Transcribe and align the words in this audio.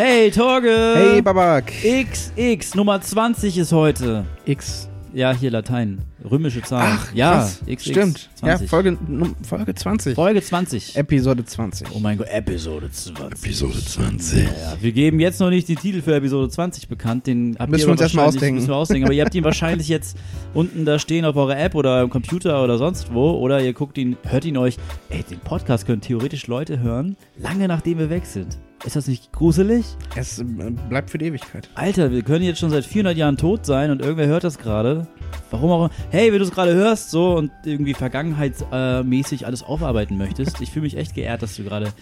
Hey 0.00 0.30
Torge! 0.30 0.94
Hey 0.94 1.20
Babak! 1.20 1.72
XX, 1.82 2.76
Nummer 2.76 3.00
20 3.00 3.58
ist 3.58 3.72
heute. 3.72 4.24
X. 4.44 4.88
Ja, 5.12 5.32
hier 5.34 5.50
Latein. 5.50 6.02
Römische 6.30 6.62
Zahlen. 6.62 6.98
Ach, 7.00 7.12
ja, 7.12 7.32
krass. 7.32 7.60
XX. 7.66 7.82
Stimmt. 7.84 8.30
20. 8.36 8.46
Ja, 8.46 8.68
Folge, 8.68 8.96
Folge 9.42 9.74
20. 9.74 10.14
Folge 10.14 10.40
20. 10.40 10.94
Episode 10.94 11.44
20. 11.44 11.88
oh 11.96 11.98
mein 11.98 12.16
Gott, 12.16 12.28
Episode 12.28 12.88
20. 12.92 13.44
Episode 13.44 13.84
20. 13.84 14.44
Ja, 14.44 14.76
wir 14.80 14.92
geben 14.92 15.18
jetzt 15.18 15.40
noch 15.40 15.50
nicht 15.50 15.68
den 15.68 15.74
Titel 15.76 16.00
für 16.00 16.14
Episode 16.14 16.48
20 16.48 16.86
bekannt. 16.86 17.26
Den 17.26 17.56
habt 17.58 17.68
Müssen 17.68 17.80
ihr 17.82 17.86
wir 17.88 17.92
uns 17.92 18.00
erst 18.02 18.14
mal 18.14 18.20
wahrscheinlich- 18.22 18.36
ausdenken. 18.36 18.54
Müssen 18.56 18.68
wir 18.68 18.76
ausdenken. 18.76 19.04
Aber 19.06 19.14
ihr 19.14 19.24
habt 19.24 19.34
ihn 19.34 19.42
wahrscheinlich 19.42 19.88
jetzt 19.88 20.16
unten 20.54 20.84
da 20.84 21.00
stehen 21.00 21.24
auf 21.24 21.34
eurer 21.34 21.58
App 21.58 21.74
oder 21.74 22.02
im 22.02 22.10
Computer 22.10 22.62
oder 22.62 22.78
sonst 22.78 23.12
wo. 23.12 23.32
Oder 23.32 23.64
ihr 23.64 23.72
guckt 23.72 23.98
ihn, 23.98 24.16
hört 24.28 24.44
ihn 24.44 24.58
euch. 24.58 24.76
Ey, 25.08 25.24
den 25.24 25.40
Podcast 25.40 25.86
können 25.86 26.02
theoretisch 26.02 26.46
Leute 26.46 26.78
hören, 26.78 27.16
lange 27.36 27.66
nachdem 27.66 27.98
wir 27.98 28.10
weg 28.10 28.26
sind. 28.26 28.58
Ist 28.84 28.94
das 28.94 29.08
nicht 29.08 29.32
gruselig? 29.32 29.84
Es 30.14 30.38
äh, 30.38 30.44
bleibt 30.88 31.10
für 31.10 31.18
die 31.18 31.26
Ewigkeit. 31.26 31.68
Alter, 31.74 32.12
wir 32.12 32.22
können 32.22 32.44
jetzt 32.44 32.60
schon 32.60 32.70
seit 32.70 32.84
400 32.84 33.16
Jahren 33.16 33.36
tot 33.36 33.66
sein 33.66 33.90
und 33.90 34.00
irgendwer 34.00 34.28
hört 34.28 34.44
das 34.44 34.58
gerade. 34.58 35.08
Warum 35.50 35.70
auch? 35.70 35.90
Hey, 36.10 36.32
wenn 36.32 36.38
du 36.38 36.44
es 36.44 36.52
gerade 36.52 36.74
hörst 36.74 37.10
so 37.10 37.36
und 37.36 37.50
irgendwie 37.64 37.94
vergangenheitsmäßig 37.94 39.46
alles 39.46 39.62
aufarbeiten 39.62 40.16
möchtest, 40.16 40.60
ich 40.60 40.70
fühle 40.70 40.84
mich 40.84 40.96
echt 40.96 41.14
geehrt, 41.14 41.42
dass 41.42 41.56
du 41.56 41.64
gerade 41.64 41.92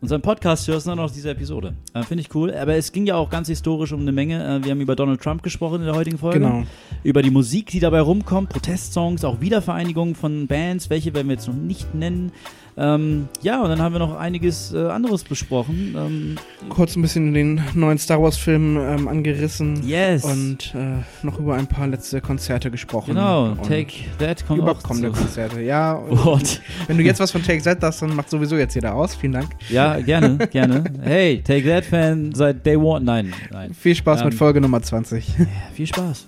unseren 0.00 0.20
Podcast 0.22 0.68
hörst 0.68 0.86
und 0.86 0.96
dann 0.96 1.04
auch 1.04 1.10
diese 1.10 1.30
Episode. 1.30 1.74
Äh, 1.94 2.02
Finde 2.02 2.22
ich 2.22 2.34
cool. 2.34 2.52
Aber 2.54 2.74
es 2.74 2.92
ging 2.92 3.06
ja 3.06 3.14
auch 3.14 3.30
ganz 3.30 3.48
historisch 3.48 3.92
um 3.92 4.00
eine 4.00 4.12
Menge. 4.12 4.42
Äh, 4.44 4.64
wir 4.64 4.72
haben 4.72 4.80
über 4.80 4.96
Donald 4.96 5.22
Trump 5.22 5.42
gesprochen 5.42 5.80
in 5.80 5.86
der 5.86 5.94
heutigen 5.94 6.18
Folge. 6.18 6.40
Genau. 6.40 6.64
Über 7.02 7.22
die 7.22 7.30
Musik, 7.30 7.70
die 7.70 7.80
dabei 7.80 8.00
rumkommt, 8.00 8.50
Protestsongs, 8.50 9.24
auch 9.24 9.40
Wiedervereinigungen 9.40 10.14
von 10.14 10.46
Bands, 10.46 10.90
welche 10.90 11.14
werden 11.14 11.28
wir 11.28 11.36
jetzt 11.36 11.48
noch 11.48 11.54
nicht 11.54 11.94
nennen. 11.94 12.32
Ähm, 12.76 13.28
ja, 13.42 13.62
und 13.62 13.68
dann 13.68 13.80
haben 13.80 13.92
wir 13.92 14.00
noch 14.00 14.16
einiges 14.18 14.72
äh, 14.74 14.86
anderes 14.88 15.22
besprochen. 15.22 15.94
Ähm, 15.96 16.36
Kurz 16.68 16.96
ein 16.96 17.02
bisschen 17.02 17.32
den 17.32 17.60
neuen 17.74 17.98
Star 17.98 18.20
Wars 18.20 18.36
Film 18.36 18.76
ähm, 18.76 19.06
angerissen. 19.06 19.86
yes. 19.86 20.24
Und 20.24 20.74
äh, 20.74 21.02
noch 21.24 21.38
über 21.38 21.54
ein 21.54 21.66
paar 21.68 21.86
letzte 21.86 22.20
Konzerte 22.20 22.70
gesprochen. 22.72 23.14
genau, 23.14 23.50
Und 23.50 23.62
Take 23.62 23.92
That 24.18 24.44
kommt 24.46 24.60
auch 24.62 24.64
Überkommende 24.64 25.12
zu. 25.12 25.18
Konzerte. 25.20 25.60
Ja, 25.60 26.00
What? 26.08 26.60
wenn 26.88 26.96
du 26.98 27.04
jetzt 27.04 27.20
was 27.20 27.30
von 27.30 27.42
Take 27.44 27.62
That 27.62 27.78
hast, 27.82 28.02
dann 28.02 28.14
macht 28.16 28.28
sowieso 28.30 28.56
jetzt 28.56 28.74
jeder 28.74 28.94
aus. 28.94 29.14
Vielen 29.14 29.34
Dank. 29.34 29.50
Ja, 29.68 30.00
gerne, 30.00 30.38
gerne. 30.50 30.82
Hey, 31.02 31.42
Take 31.44 31.68
That 31.68 31.84
Fan 31.84 32.34
seit 32.34 32.66
Day 32.66 32.76
One. 32.76 33.04
Nein, 33.04 33.32
nein. 33.52 33.72
Viel 33.72 33.94
Spaß 33.94 34.20
Ähm, 34.22 34.26
mit 34.26 34.34
Folge 34.34 34.60
Nummer 34.60 34.82
20. 34.82 35.28
Ja, 35.38 35.46
viel 35.74 35.86
Spaß. 35.86 36.26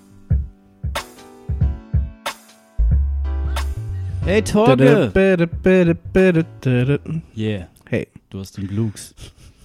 Hey, 4.27 4.43
Torge. 4.43 5.13
Yeah, 7.37 7.69
Hey, 7.89 8.09
du 8.29 8.41
hast 8.41 8.57
den 8.57 8.67
Blues. 8.67 9.15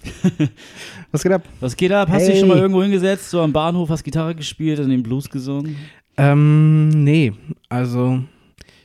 was 1.11 1.23
geht 1.23 1.31
ab? 1.31 1.43
Was 1.59 1.75
geht 1.75 1.91
ab? 1.91 2.09
Hast 2.09 2.27
du 2.27 2.31
dich 2.31 2.39
schon 2.39 2.49
mal 2.49 2.59
irgendwo 2.59 2.83
hingesetzt, 2.83 3.31
so 3.31 3.41
am 3.41 3.51
Bahnhof, 3.51 3.89
hast 3.89 4.03
Gitarre 4.03 4.35
gespielt 4.35 4.79
und 4.79 4.89
den 4.89 5.01
Blues 5.01 5.27
gesungen? 5.31 5.75
Ähm, 6.15 6.89
nee, 6.89 7.33
also 7.69 8.23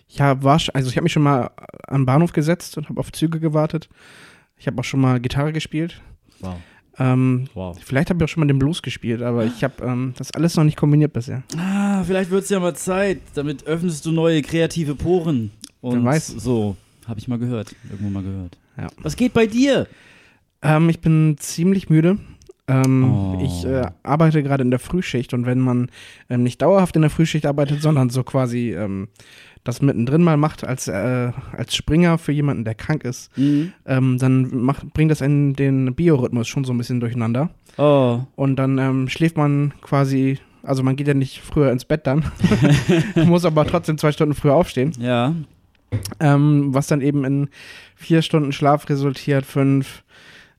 ich 0.09 0.19
habe 0.23 0.51
also 0.51 0.89
ich 0.89 0.97
habe 0.97 1.03
mich 1.03 1.13
schon 1.13 1.23
mal 1.25 1.51
am 1.87 2.07
Bahnhof 2.07 2.33
gesetzt 2.33 2.79
und 2.79 2.89
habe 2.89 2.99
auf 2.99 3.13
Züge 3.13 3.39
gewartet. 3.39 3.91
Ich 4.57 4.67
habe 4.67 4.81
auch 4.81 4.85
schon 4.85 5.01
mal 5.01 5.21
Gitarre 5.21 5.53
gespielt. 5.53 6.01
Wow. 6.41 6.57
Ähm, 6.99 7.49
Wow. 7.53 7.77
vielleicht 7.85 8.09
habe 8.09 8.19
ich 8.19 8.25
auch 8.25 8.33
schon 8.33 8.41
mal 8.41 8.47
den 8.47 8.59
Blues 8.59 8.81
gespielt, 8.81 9.21
aber 9.21 9.45
ich 9.45 9.63
habe 9.63 9.85
ähm, 9.85 10.15
das 10.17 10.31
alles 10.31 10.57
noch 10.57 10.65
nicht 10.65 10.79
kombiniert 10.79 11.13
bisher. 11.13 11.43
Ah, 11.59 12.03
vielleicht 12.05 12.31
wird 12.31 12.45
es 12.45 12.49
ja 12.49 12.59
mal 12.61 12.75
Zeit. 12.75 13.21
Damit 13.35 13.67
öffnest 13.67 14.07
du 14.07 14.13
neue 14.13 14.41
kreative 14.41 14.95
Poren. 14.95 15.51
Und 15.87 16.05
Wer 16.05 16.12
weiß. 16.12 16.27
so, 16.29 16.77
habe 17.06 17.19
ich 17.20 17.29
mal 17.29 17.39
gehört. 17.39 17.75
Irgendwo 17.91 18.11
mal 18.11 18.23
gehört. 18.23 18.59
Ja. 18.77 18.89
Was 19.03 19.17
geht 19.17 19.33
bei 19.33 19.47
dir? 19.47 19.87
Ähm, 20.62 20.89
ich 20.89 21.01
bin 21.01 21.37
ziemlich 21.39 21.89
müde. 21.91 22.19
Ähm, 22.69 23.05
Oh. 23.05 23.41
Ich 23.45 23.65
äh, 23.65 23.87
arbeite 24.03 24.43
gerade 24.43 24.62
in 24.65 24.70
der 24.70 24.81
Frühschicht 24.81 25.33
und 25.34 25.47
wenn 25.47 25.61
man 25.61 25.89
ähm, 26.28 26.43
nicht 26.43 26.61
dauerhaft 26.62 26.97
in 26.97 27.03
der 27.03 27.11
Frühschicht 27.11 27.47
arbeitet, 27.47 27.81
sondern 27.81 28.11
so 28.11 28.25
quasi 28.25 28.72
ähm, 28.72 29.06
das 29.62 29.83
mittendrin 29.83 30.22
mal 30.22 30.37
macht 30.37 30.65
als, 30.65 30.88
äh, 30.88 31.31
als 31.56 31.75
Springer 31.77 32.19
für 32.19 32.32
jemanden, 32.32 32.65
der 32.65 32.75
krank 32.75 33.05
ist, 33.05 33.37
Mhm. 33.38 33.72
ähm, 33.84 34.19
dann 34.19 34.62
macht, 34.62 34.93
bringt 34.94 35.11
das 35.12 35.21
in 35.21 35.55
den 35.55 35.94
Biorhythmus 35.94 36.49
schon 36.49 36.65
so 36.65 36.72
ein 36.72 36.78
bisschen 36.78 36.99
durcheinander. 37.00 37.50
Oh, 37.78 38.21
Und 38.34 38.56
dann 38.56 38.78
ähm, 38.78 39.09
schläft 39.09 39.37
man 39.37 39.72
quasi, 39.81 40.38
also 40.65 40.82
man 40.82 40.97
geht 40.97 41.06
ja 41.09 41.15
nicht 41.15 41.41
früher 41.41 41.71
ins 41.71 41.84
Bett 41.84 42.06
dann, 42.06 42.25
muss 43.27 43.44
aber 43.44 43.65
trotzdem 43.66 43.99
zwei 43.99 44.11
Stunden 44.12 44.34
früher 44.34 44.55
aufstehen, 44.55 44.93
ja. 44.99 45.34
Ähm, 46.21 46.75
was 46.75 46.87
dann 46.87 47.01
eben 47.01 47.25
in 47.25 47.49
vier 47.95 48.23
Stunden 48.23 48.53
Schlaf 48.53 48.89
resultiert, 48.89 49.47
fünf. 49.47 50.03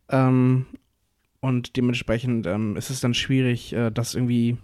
Ähm, 0.09 0.65
und 1.39 1.77
dementsprechend 1.77 2.47
ähm, 2.47 2.75
ist 2.77 2.89
es 2.89 2.99
dann 2.99 3.13
schwierig, 3.13 3.73
äh, 3.73 3.91
das 3.91 4.15
irgendwie 4.15 4.57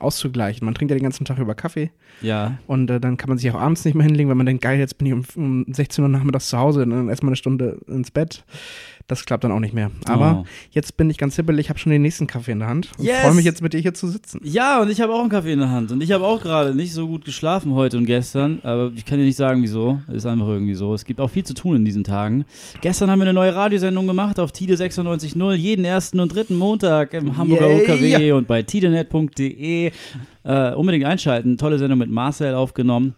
auszugleichen. 0.00 0.64
Man 0.64 0.74
trinkt 0.74 0.90
ja 0.90 0.96
den 0.96 1.02
ganzen 1.02 1.24
Tag 1.24 1.38
über 1.38 1.54
Kaffee 1.54 1.90
Ja. 2.20 2.58
und 2.66 2.90
äh, 2.90 3.00
dann 3.00 3.16
kann 3.16 3.28
man 3.28 3.38
sich 3.38 3.50
auch 3.50 3.58
abends 3.60 3.84
nicht 3.84 3.94
mehr 3.94 4.06
hinlegen, 4.06 4.28
weil 4.28 4.36
man 4.36 4.46
denkt, 4.46 4.62
geil, 4.62 4.78
jetzt 4.78 4.98
bin 4.98 5.06
ich 5.06 5.12
um, 5.12 5.24
um 5.36 5.64
16 5.72 6.02
Uhr 6.04 6.08
nachmittags 6.08 6.48
zu 6.48 6.58
Hause 6.58 6.82
und 6.82 6.90
dann 6.90 7.08
erstmal 7.08 7.30
eine 7.30 7.36
Stunde 7.36 7.80
ins 7.88 8.10
Bett. 8.10 8.44
Das 9.08 9.24
klappt 9.24 9.42
dann 9.42 9.52
auch 9.52 9.58
nicht 9.58 9.72
mehr. 9.74 9.90
Aber 10.06 10.42
Oh. 10.42 10.46
jetzt 10.70 10.96
bin 10.98 11.08
ich 11.08 11.16
ganz 11.16 11.34
hibbelig, 11.36 11.66
ich 11.66 11.70
habe 11.70 11.78
schon 11.78 11.90
den 11.90 12.02
nächsten 12.02 12.26
Kaffee 12.26 12.52
in 12.52 12.58
der 12.58 12.68
Hand 12.68 12.90
und 12.98 13.04
Yes! 13.06 13.20
freue 13.22 13.32
mich 13.34 13.46
jetzt 13.46 13.62
mit 13.62 13.72
dir 13.72 13.80
hier 13.80 13.94
zu 13.94 14.06
sitzen. 14.06 14.38
Ja, 14.44 14.82
und 14.82 14.90
ich 14.90 15.00
habe 15.00 15.14
auch 15.14 15.20
einen 15.20 15.30
Kaffee 15.30 15.52
in 15.54 15.60
der 15.60 15.70
Hand. 15.70 15.90
Und 15.92 16.02
ich 16.02 16.12
habe 16.12 16.24
auch 16.26 16.42
gerade 16.42 16.74
nicht 16.74 16.92
so 16.92 17.08
gut 17.08 17.24
geschlafen 17.24 17.72
heute 17.72 17.96
und 17.96 18.04
gestern. 18.04 18.60
Aber 18.62 18.92
ich 18.94 19.06
kann 19.06 19.18
dir 19.18 19.24
nicht 19.24 19.36
sagen, 19.36 19.62
wieso. 19.62 19.98
Ist 20.12 20.26
einfach 20.26 20.46
irgendwie 20.48 20.74
so. 20.74 20.92
Es 20.92 21.06
gibt 21.06 21.20
auch 21.22 21.30
viel 21.30 21.42
zu 21.44 21.54
tun 21.54 21.74
in 21.76 21.84
diesen 21.86 22.04
Tagen. 22.04 22.44
Gestern 22.82 23.10
haben 23.10 23.18
wir 23.18 23.24
eine 23.24 23.32
neue 23.32 23.54
Radiosendung 23.54 24.06
gemacht 24.06 24.38
auf 24.38 24.52
Tide 24.52 24.74
96.0, 24.74 25.54
jeden 25.54 25.86
ersten 25.86 26.20
und 26.20 26.34
dritten 26.34 26.56
Montag 26.56 27.14
im 27.14 27.36
Hamburger 27.38 27.66
Yay! 27.70 27.82
UKW 27.84 28.32
und 28.32 28.46
bei 28.46 28.62
tidenet.de. 28.62 29.90
Äh, 30.44 30.72
unbedingt 30.74 31.04
einschalten. 31.06 31.56
Tolle 31.56 31.78
Sendung 31.78 31.98
mit 31.98 32.10
Marcel 32.10 32.54
aufgenommen. 32.54 33.14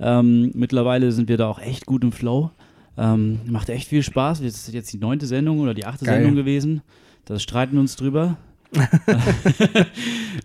Ähm, 0.00 0.50
mittlerweile 0.54 1.12
sind 1.12 1.28
wir 1.28 1.36
da 1.36 1.46
auch 1.48 1.60
echt 1.60 1.86
gut 1.86 2.02
im 2.02 2.12
Flow. 2.12 2.50
Ähm, 2.96 3.40
macht 3.46 3.68
echt 3.68 3.88
viel 3.88 4.02
Spaß. 4.02 4.40
Das 4.40 4.54
ist 4.54 4.72
jetzt 4.72 4.92
die 4.92 4.98
neunte 4.98 5.26
Sendung 5.26 5.60
oder 5.60 5.74
die 5.74 5.84
achte 5.84 6.04
Geil. 6.04 6.16
Sendung 6.16 6.36
gewesen. 6.36 6.82
Da 7.24 7.38
streiten 7.38 7.72
wir 7.74 7.80
uns 7.80 7.96
drüber. 7.96 8.36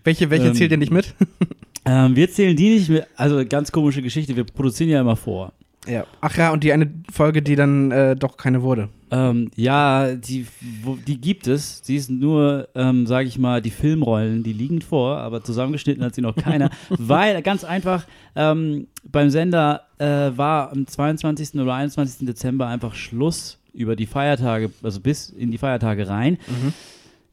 Welche, 0.04 0.30
welche 0.30 0.48
Ähm, 0.48 0.54
zählt 0.54 0.70
ihr 0.70 0.76
nicht 0.78 0.92
mit? 0.92 1.14
Ähm, 1.84 2.14
wir 2.16 2.30
zählen 2.30 2.56
die 2.56 2.70
nicht 2.74 2.88
mehr. 2.88 3.06
Also 3.16 3.44
ganz 3.46 3.72
komische 3.72 4.02
Geschichte. 4.02 4.36
Wir 4.36 4.44
produzieren 4.44 4.90
ja 4.90 5.00
immer 5.00 5.16
vor. 5.16 5.52
Ja. 5.86 6.04
Ach 6.20 6.36
ja, 6.36 6.50
und 6.50 6.62
die 6.62 6.72
eine 6.72 6.90
Folge, 7.10 7.40
die 7.40 7.56
dann 7.56 7.90
äh, 7.90 8.14
doch 8.14 8.36
keine 8.36 8.62
wurde. 8.62 8.90
Ähm, 9.10 9.50
ja, 9.56 10.14
die, 10.14 10.46
wo, 10.82 10.96
die 10.96 11.20
gibt 11.20 11.46
es. 11.46 11.80
Sie 11.82 11.96
ist 11.96 12.10
nur, 12.10 12.68
ähm, 12.74 13.06
sage 13.06 13.28
ich 13.28 13.38
mal, 13.38 13.62
die 13.62 13.70
Filmrollen, 13.70 14.42
die 14.42 14.52
liegen 14.52 14.82
vor, 14.82 15.18
aber 15.18 15.42
zusammengeschnitten 15.42 16.04
hat 16.04 16.14
sie 16.14 16.20
noch 16.20 16.36
keiner. 16.36 16.70
weil 16.90 17.40
ganz 17.42 17.64
einfach 17.64 18.04
ähm, 18.36 18.88
beim 19.04 19.30
Sender 19.30 19.82
äh, 19.98 20.04
war 20.36 20.70
am 20.70 20.86
22. 20.86 21.54
oder 21.54 21.74
21. 21.74 22.26
Dezember 22.26 22.66
einfach 22.66 22.94
Schluss 22.94 23.58
über 23.72 23.96
die 23.96 24.06
Feiertage, 24.06 24.70
also 24.82 25.00
bis 25.00 25.30
in 25.30 25.50
die 25.50 25.58
Feiertage 25.58 26.08
rein. 26.08 26.38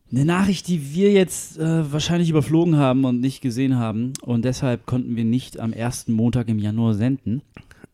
Eine 0.10 0.24
Nachricht, 0.24 0.68
die 0.70 0.94
wir 0.94 1.12
jetzt 1.12 1.60
äh, 1.60 1.92
wahrscheinlich 1.92 2.30
überflogen 2.30 2.78
haben 2.78 3.04
und 3.04 3.20
nicht 3.20 3.42
gesehen 3.42 3.76
haben. 3.76 4.14
Und 4.22 4.46
deshalb 4.46 4.86
konnten 4.86 5.18
wir 5.18 5.26
nicht 5.26 5.60
am 5.60 5.74
ersten 5.74 6.14
Montag 6.14 6.48
im 6.48 6.60
Januar 6.60 6.94
senden. 6.94 7.42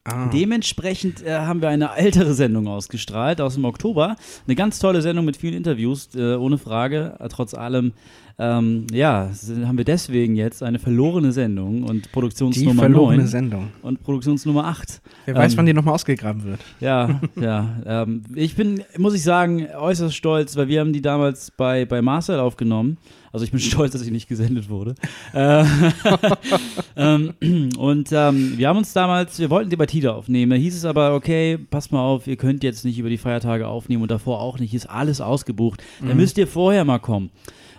Ah. 0.06 0.28
Dementsprechend 0.28 1.24
äh, 1.24 1.32
haben 1.34 1.62
wir 1.62 1.70
eine 1.70 1.96
ältere 1.96 2.34
Sendung 2.34 2.68
ausgestrahlt 2.68 3.40
aus 3.40 3.54
dem 3.54 3.64
Oktober. 3.64 4.18
Eine 4.46 4.56
ganz 4.56 4.80
tolle 4.80 5.02
Sendung 5.02 5.24
mit 5.24 5.38
vielen 5.38 5.54
Interviews, 5.54 6.10
äh, 6.16 6.36
ohne 6.36 6.58
Frage. 6.58 7.16
Äh, 7.20 7.30
trotz 7.30 7.54
allem, 7.54 7.94
ähm, 8.40 8.88
ja, 8.92 9.30
haben 9.66 9.78
wir 9.78 9.86
deswegen 9.86 10.36
jetzt 10.36 10.64
eine 10.64 10.80
verlorene 10.80 11.32
Sendung 11.32 11.84
und 11.84 12.06
die 12.06 12.10
Produktionsnummer 12.10 12.82
verlorene 12.82 13.18
9 13.20 13.28
Sendung. 13.28 13.68
und 13.84 14.02
Produktionsnummer 14.02 14.66
8. 14.66 15.02
Wer 15.26 15.36
weiß, 15.36 15.54
Ähm, 15.54 15.58
wann 15.58 15.66
die 15.68 15.74
nochmal 15.74 15.94
ausgegraben 15.94 16.44
wird. 16.44 16.60
Ja, 16.80 17.22
ja. 17.40 17.70
Ähm, 17.86 18.24
ich 18.34 18.56
bin, 18.56 18.82
muss 18.98 19.14
ich 19.14 19.24
sagen, 19.24 19.68
äußerst 19.78 20.16
stolz, 20.16 20.56
weil 20.56 20.68
wir 20.68 20.80
haben 20.80 20.94
die 20.94 21.02
damals 21.02 21.52
bei, 21.52 21.86
bei 21.86 22.02
Marcel 22.02 22.40
aufgenommen. 22.40 22.98
Also 23.32 23.46
ich 23.46 23.52
bin 23.52 23.60
stolz, 23.62 23.92
dass 23.94 24.02
ich 24.02 24.12
nicht 24.12 24.28
gesendet 24.28 24.70
wurde. 24.70 24.96
Äh, 25.34 25.66
ähm, 26.96 27.34
und 27.78 28.10
ähm, 28.12 28.54
wir 28.58 28.68
haben 28.68 28.78
uns 28.78 28.94
damals, 28.94 29.40
wir 29.40 29.50
wollten 29.50 29.70
die 29.70 29.76
bei 29.76 29.86
Tida 29.86 30.14
aufnehmen. 30.14 30.52
Da 30.52 30.56
hieß 30.56 30.76
es 30.76 30.86
aber, 30.86 31.14
okay, 31.14 31.58
passt 31.58 31.92
mal 31.92 32.02
auf, 32.02 32.26
ihr 32.28 32.38
könnt 32.38 32.64
jetzt 32.64 32.86
nicht 32.86 32.98
über 32.98 33.10
die 33.10 33.18
Feiertage 33.18 33.68
aufnehmen 33.68 34.04
und 34.04 34.12
davor 34.12 34.40
auch 34.40 34.60
nicht, 34.60 34.74
ist 34.74 34.90
alles 34.90 35.22
ausgebucht. 35.22 35.84
Da 36.08 36.14
müsst 36.16 36.38
ihr 36.38 36.48
vorher 36.48 36.86
mal 36.86 37.00
kommen. 37.00 37.30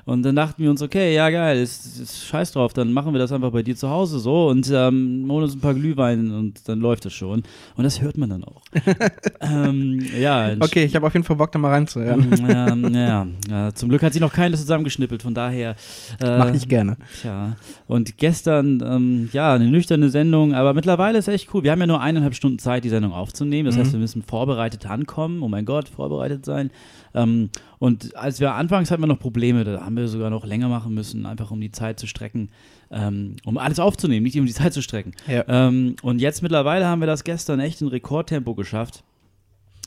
Und 0.06 0.22
dann 0.22 0.36
dachten 0.36 0.62
wir 0.62 0.70
uns, 0.70 0.82
okay, 0.82 1.14
ja 1.14 1.30
geil, 1.30 1.58
ist, 1.58 1.98
ist 2.00 2.26
scheiß 2.26 2.52
drauf, 2.52 2.72
dann 2.74 2.92
machen 2.92 3.12
wir 3.14 3.18
das 3.18 3.32
einfach 3.32 3.50
bei 3.50 3.62
dir 3.62 3.74
zu 3.74 3.88
Hause 3.88 4.18
so 4.18 4.48
und 4.48 4.70
ähm, 4.72 5.26
holen 5.30 5.44
uns 5.44 5.54
ein 5.54 5.60
paar 5.60 5.72
Glühwein 5.74 6.30
und 6.30 6.68
dann 6.68 6.80
läuft 6.80 7.06
das 7.06 7.12
schon. 7.14 7.42
Und 7.76 7.84
das 7.84 8.02
hört 8.02 8.18
man 8.18 8.28
dann 8.30 8.44
auch. 8.44 8.62
ähm, 9.40 10.04
ja. 10.20 10.52
Okay, 10.60 10.84
ich 10.84 10.94
habe 10.94 11.06
auf 11.06 11.14
jeden 11.14 11.24
Fall 11.24 11.36
Bock, 11.36 11.52
da 11.52 11.58
mal 11.58 11.70
reinzuhören. 11.70 12.30
Ähm, 12.54 12.94
ja, 12.94 13.26
ja, 13.50 13.74
zum 13.74 13.88
Glück 13.88 14.02
hat 14.02 14.12
sich 14.12 14.20
noch 14.20 14.32
keines 14.32 14.60
zusammengeschnippelt, 14.60 15.22
von 15.22 15.34
daher. 15.34 15.76
Äh, 16.22 16.38
Mach 16.38 16.52
ich 16.54 16.68
gerne. 16.68 16.96
Tja, 17.20 17.56
und 17.86 18.16
gestern, 18.18 18.82
ähm, 18.84 19.28
ja, 19.32 19.54
eine 19.54 19.66
nüchterne 19.68 20.10
Sendung, 20.10 20.54
aber 20.54 20.74
mittlerweile 20.74 21.18
ist 21.18 21.28
echt 21.28 21.52
cool. 21.54 21.62
Wir 21.62 21.72
haben 21.72 21.80
ja 21.80 21.86
nur 21.86 22.00
eineinhalb 22.00 22.34
Stunden 22.34 22.58
Zeit, 22.58 22.84
die 22.84 22.88
Sendung 22.90 23.12
aufzunehmen. 23.12 23.66
Das 23.66 23.76
Mhm. 23.76 23.80
heißt, 23.80 23.92
wir 23.92 24.00
müssen 24.00 24.22
vorbereitet 24.22 24.86
ankommen. 24.86 25.42
Oh 25.42 25.48
mein 25.48 25.64
Gott, 25.64 25.88
vorbereitet 25.88 26.44
sein. 26.44 26.70
Ähm, 27.14 27.50
und 27.78 28.16
als 28.16 28.40
wir 28.40 28.55
anfangs 28.55 28.90
hatten 28.90 29.02
wir 29.02 29.06
noch 29.06 29.19
Probleme, 29.19 29.64
da 29.64 29.81
haben 29.82 29.96
wir 29.96 30.08
sogar 30.08 30.31
noch 30.31 30.44
länger 30.44 30.69
machen 30.69 30.94
müssen, 30.94 31.26
einfach 31.26 31.50
um 31.50 31.61
die 31.61 31.70
Zeit 31.70 31.99
zu 32.00 32.06
strecken, 32.06 32.50
ähm, 32.90 33.37
um 33.44 33.58
alles 33.58 33.78
aufzunehmen, 33.78 34.25
nicht 34.25 34.38
um 34.38 34.46
die 34.46 34.52
Zeit 34.55 34.72
zu 34.72 34.82
strecken. 34.82 35.12
Ja. 35.28 35.44
Ähm, 35.49 35.96
und 36.02 36.20
jetzt 36.20 36.43
mittlerweile 36.43 36.87
haben 36.87 37.00
wir 37.00 37.06
das 37.06 37.25
gestern 37.25 37.61
echt 37.61 37.81
in 37.81 37.88
Rekordtempo 37.88 38.55
geschafft. 38.55 39.05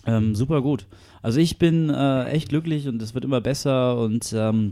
Ähm, 0.06 0.35
super 0.35 0.62
gut. 0.62 0.85
Also 1.21 1.39
ich 1.39 1.59
bin 1.59 1.89
äh, 1.89 2.25
echt 2.29 2.50
glücklich 2.50 2.88
und 2.88 3.01
es 3.01 3.13
wird 3.13 3.25
immer 3.25 3.41
besser 3.41 3.97
und 3.97 4.33
ähm, 4.33 4.71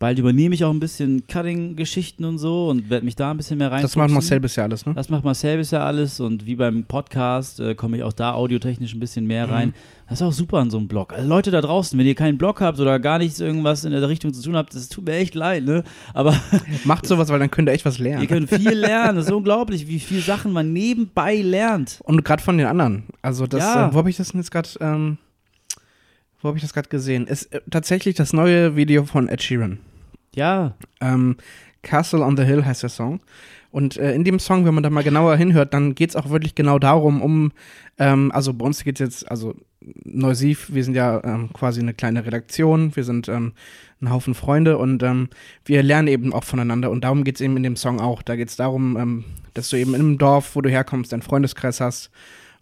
bald 0.00 0.18
übernehme 0.18 0.54
ich 0.54 0.64
auch 0.64 0.72
ein 0.72 0.80
bisschen 0.80 1.26
Cutting-Geschichten 1.28 2.24
und 2.24 2.38
so 2.38 2.68
und 2.70 2.88
werde 2.90 3.04
mich 3.04 3.14
da 3.16 3.30
ein 3.30 3.36
bisschen 3.36 3.58
mehr 3.58 3.70
rein. 3.70 3.82
Das 3.82 3.94
macht 3.96 4.10
Marcel 4.10 4.40
bisher 4.40 4.64
alles, 4.64 4.86
ne? 4.86 4.94
Das 4.94 5.10
macht 5.10 5.24
Marcel 5.24 5.58
bisher 5.58 5.84
alles 5.84 6.18
und 6.20 6.46
wie 6.46 6.56
beim 6.56 6.84
Podcast 6.84 7.60
äh, 7.60 7.74
komme 7.74 7.98
ich 7.98 8.02
auch 8.02 8.14
da 8.14 8.32
audiotechnisch 8.32 8.94
ein 8.94 8.98
bisschen 8.98 9.26
mehr 9.26 9.48
rein. 9.48 9.74
Das 10.08 10.20
ist 10.20 10.26
auch 10.26 10.32
super 10.32 10.56
an 10.58 10.70
so 10.70 10.78
einem 10.78 10.88
Blog. 10.88 11.12
Also 11.12 11.28
Leute 11.28 11.50
da 11.50 11.60
draußen, 11.60 11.96
wenn 11.98 12.06
ihr 12.06 12.14
keinen 12.14 12.38
Blog 12.38 12.60
habt 12.62 12.80
oder 12.80 12.98
gar 12.98 13.18
nichts 13.18 13.38
irgendwas 13.40 13.84
in 13.84 13.92
der 13.92 14.08
Richtung 14.08 14.32
zu 14.32 14.42
tun 14.42 14.56
habt, 14.56 14.74
das 14.74 14.88
tut 14.88 15.04
mir 15.04 15.16
echt 15.16 15.34
leid, 15.34 15.64
ne? 15.66 15.84
Aber 16.14 16.34
Macht 16.84 17.06
sowas, 17.06 17.28
weil 17.28 17.38
dann 17.38 17.50
könnt 17.50 17.68
ihr 17.68 17.72
echt 17.72 17.84
was 17.84 17.98
lernen. 17.98 18.22
ihr 18.22 18.26
könnt 18.28 18.48
viel 18.48 18.72
lernen. 18.72 19.16
Das 19.16 19.26
ist 19.26 19.32
unglaublich, 19.32 19.86
wie 19.86 20.00
viele 20.00 20.22
Sachen 20.22 20.50
man 20.52 20.72
nebenbei 20.72 21.36
lernt. 21.36 22.00
Und 22.04 22.24
gerade 22.24 22.42
von 22.42 22.56
den 22.56 22.66
anderen. 22.66 23.04
Also 23.20 23.46
das, 23.46 23.60
Ja. 23.62 23.88
äh, 23.88 23.92
wo 23.94 23.98
habe 23.98 24.08
ich 24.08 24.16
das 24.16 24.30
denn 24.32 24.40
jetzt 24.40 24.50
gerade, 24.50 24.68
ähm, 24.80 25.18
wo 26.40 26.48
habe 26.48 26.56
ich 26.56 26.62
das 26.62 26.72
gerade 26.72 26.88
gesehen? 26.88 27.26
Ist 27.26 27.52
äh, 27.52 27.60
tatsächlich 27.70 28.14
das 28.16 28.32
neue 28.32 28.74
Video 28.76 29.04
von 29.04 29.28
Ed 29.28 29.42
Sheeran. 29.42 29.78
Ja, 30.34 30.76
Ähm, 31.00 31.36
Castle 31.82 32.22
on 32.22 32.36
the 32.36 32.44
Hill 32.44 32.64
heißt 32.64 32.82
der 32.82 32.90
Song. 32.90 33.20
Und 33.70 33.96
äh, 33.96 34.14
in 34.14 34.24
dem 34.24 34.38
Song, 34.38 34.64
wenn 34.64 34.74
man 34.74 34.82
da 34.82 34.90
mal 34.90 35.04
genauer 35.04 35.36
hinhört, 35.36 35.72
dann 35.72 35.94
geht 35.94 36.10
es 36.10 36.16
auch 36.16 36.28
wirklich 36.30 36.54
genau 36.54 36.78
darum, 36.78 37.22
um, 37.22 37.52
ähm, 37.98 38.32
also 38.32 38.52
bei 38.52 38.66
uns 38.66 38.82
geht 38.82 39.00
es 39.00 39.00
jetzt, 39.00 39.30
also 39.30 39.54
Neusiv, 40.04 40.74
wir 40.74 40.84
sind 40.84 40.94
ja 40.94 41.22
ähm, 41.24 41.52
quasi 41.54 41.80
eine 41.80 41.94
kleine 41.94 42.26
Redaktion, 42.26 42.94
wir 42.96 43.04
sind 43.04 43.28
ähm, 43.28 43.52
ein 44.02 44.10
Haufen 44.10 44.34
Freunde 44.34 44.76
und 44.76 45.02
ähm, 45.02 45.28
wir 45.64 45.82
lernen 45.82 46.08
eben 46.08 46.34
auch 46.34 46.44
voneinander 46.44 46.90
und 46.90 47.02
darum 47.02 47.24
geht 47.24 47.36
es 47.36 47.40
eben 47.40 47.56
in 47.56 47.62
dem 47.62 47.76
Song 47.76 47.98
auch. 48.00 48.22
Da 48.22 48.36
geht 48.36 48.48
es 48.48 48.56
darum, 48.56 48.96
ähm, 48.98 49.24
dass 49.54 49.70
du 49.70 49.76
eben 49.76 49.94
einem 49.94 50.18
Dorf, 50.18 50.54
wo 50.54 50.60
du 50.60 50.68
herkommst, 50.68 51.14
einen 51.14 51.22
Freundeskreis 51.22 51.80
hast 51.80 52.10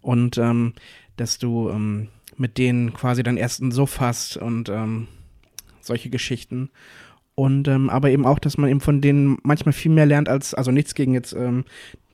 und 0.01 0.39
ähm, 0.39 0.75
dass 1.17 1.39
du 1.39 1.73
mit 2.37 2.59
denen 2.59 2.93
quasi 2.95 3.25
deinen 3.25 3.39
ersten 3.39 3.73
Suff 3.73 3.99
hast 3.99 4.37
und 4.37 4.71
solche 5.81 6.11
Geschichten. 6.11 6.71
Und 7.39 7.69
ähm, 7.69 7.89
aber 7.89 8.11
eben 8.11 8.27
auch, 8.27 8.41
dass 8.41 8.59
man 8.59 8.69
eben 8.69 8.81
von 8.81 9.01
denen 9.01 9.39
manchmal 9.45 9.73
viel 9.73 9.93
mehr 9.93 10.07
lernt 10.07 10.29
als, 10.29 10.55
also 10.55 10.73
nichts 10.73 10.97
gegen 10.97 11.15
jetzt 11.15 11.35
ähm, 11.35 11.65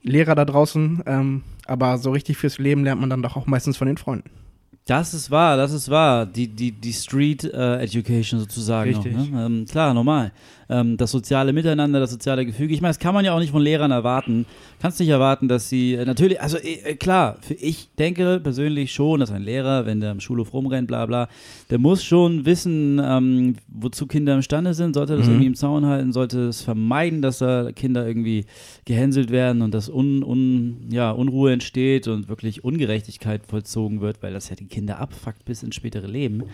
Lehrer 0.02 0.34
da 0.34 0.44
draußen, 0.44 1.02
ähm, 1.06 1.44
aber 1.64 1.96
so 1.96 2.10
richtig 2.10 2.36
fürs 2.36 2.58
Leben 2.58 2.84
lernt 2.84 3.00
man 3.00 3.08
dann 3.08 3.22
doch 3.22 3.34
auch 3.34 3.46
meistens 3.46 3.78
von 3.78 3.86
den 3.86 3.96
Freunden. 3.96 4.28
Das 4.86 5.14
ist 5.14 5.30
wahr, 5.30 5.56
das 5.56 5.72
ist 5.72 5.88
wahr. 5.88 6.26
Die, 6.26 6.46
die, 6.46 6.70
die 6.70 6.92
Street 6.92 7.42
äh, 7.44 7.76
Education 7.78 8.38
sozusagen. 8.38 8.90
Richtig. 8.94 9.16
Noch, 9.16 9.30
ne? 9.30 9.46
ähm, 9.46 9.64
klar, 9.64 9.94
normal. 9.94 10.30
Ähm, 10.68 10.96
das 10.98 11.10
soziale 11.10 11.52
Miteinander, 11.54 12.00
das 12.00 12.10
soziale 12.10 12.44
Gefüge. 12.44 12.74
Ich 12.74 12.80
meine, 12.80 12.90
das 12.90 12.98
kann 12.98 13.14
man 13.14 13.24
ja 13.24 13.34
auch 13.34 13.38
nicht 13.38 13.52
von 13.52 13.62
Lehrern 13.62 13.90
erwarten. 13.90 14.44
Kannst 14.80 15.00
nicht 15.00 15.08
erwarten, 15.08 15.48
dass 15.48 15.68
sie 15.70 15.94
äh, 15.94 16.04
natürlich, 16.04 16.40
also 16.40 16.58
äh, 16.58 16.94
klar, 16.96 17.36
für 17.40 17.54
ich 17.54 17.88
denke 17.98 18.40
persönlich 18.42 18.92
schon, 18.92 19.20
dass 19.20 19.30
ein 19.30 19.42
Lehrer, 19.42 19.86
wenn 19.86 20.00
der 20.00 20.10
im 20.12 20.20
Schulhof 20.20 20.52
rumrennt, 20.52 20.88
bla 20.88 21.04
bla, 21.06 21.28
der 21.70 21.78
muss 21.78 22.02
schon 22.04 22.44
wissen, 22.44 23.00
ähm, 23.02 23.56
wozu 23.68 24.06
Kinder 24.06 24.34
imstande 24.34 24.74
sind, 24.74 24.94
sollte 24.94 25.16
das 25.16 25.26
Mhm. 25.26 25.32
irgendwie 25.32 25.46
im 25.48 25.54
Zaun 25.54 25.86
halten, 25.86 26.12
sollte 26.12 26.48
es 26.48 26.62
vermeiden, 26.62 27.22
dass 27.22 27.38
da 27.38 27.72
Kinder 27.72 28.06
irgendwie 28.06 28.44
gehänselt 28.84 29.30
werden 29.30 29.62
und 29.62 29.72
dass 29.72 29.88
un, 29.88 30.22
un, 30.22 30.88
ja, 30.90 31.10
Unruhe 31.10 31.52
entsteht 31.52 32.06
und 32.08 32.28
wirklich 32.28 32.64
Ungerechtigkeit 32.64 33.42
vollzogen 33.46 34.00
wird, 34.02 34.22
weil 34.22 34.32
das 34.32 34.48
ja 34.50 34.56
die 34.56 34.66
Kinder 34.74 34.98
abfuckt 34.98 35.44
bis 35.44 35.62
ins 35.62 35.76
spätere 35.76 36.08
Leben. 36.08 36.44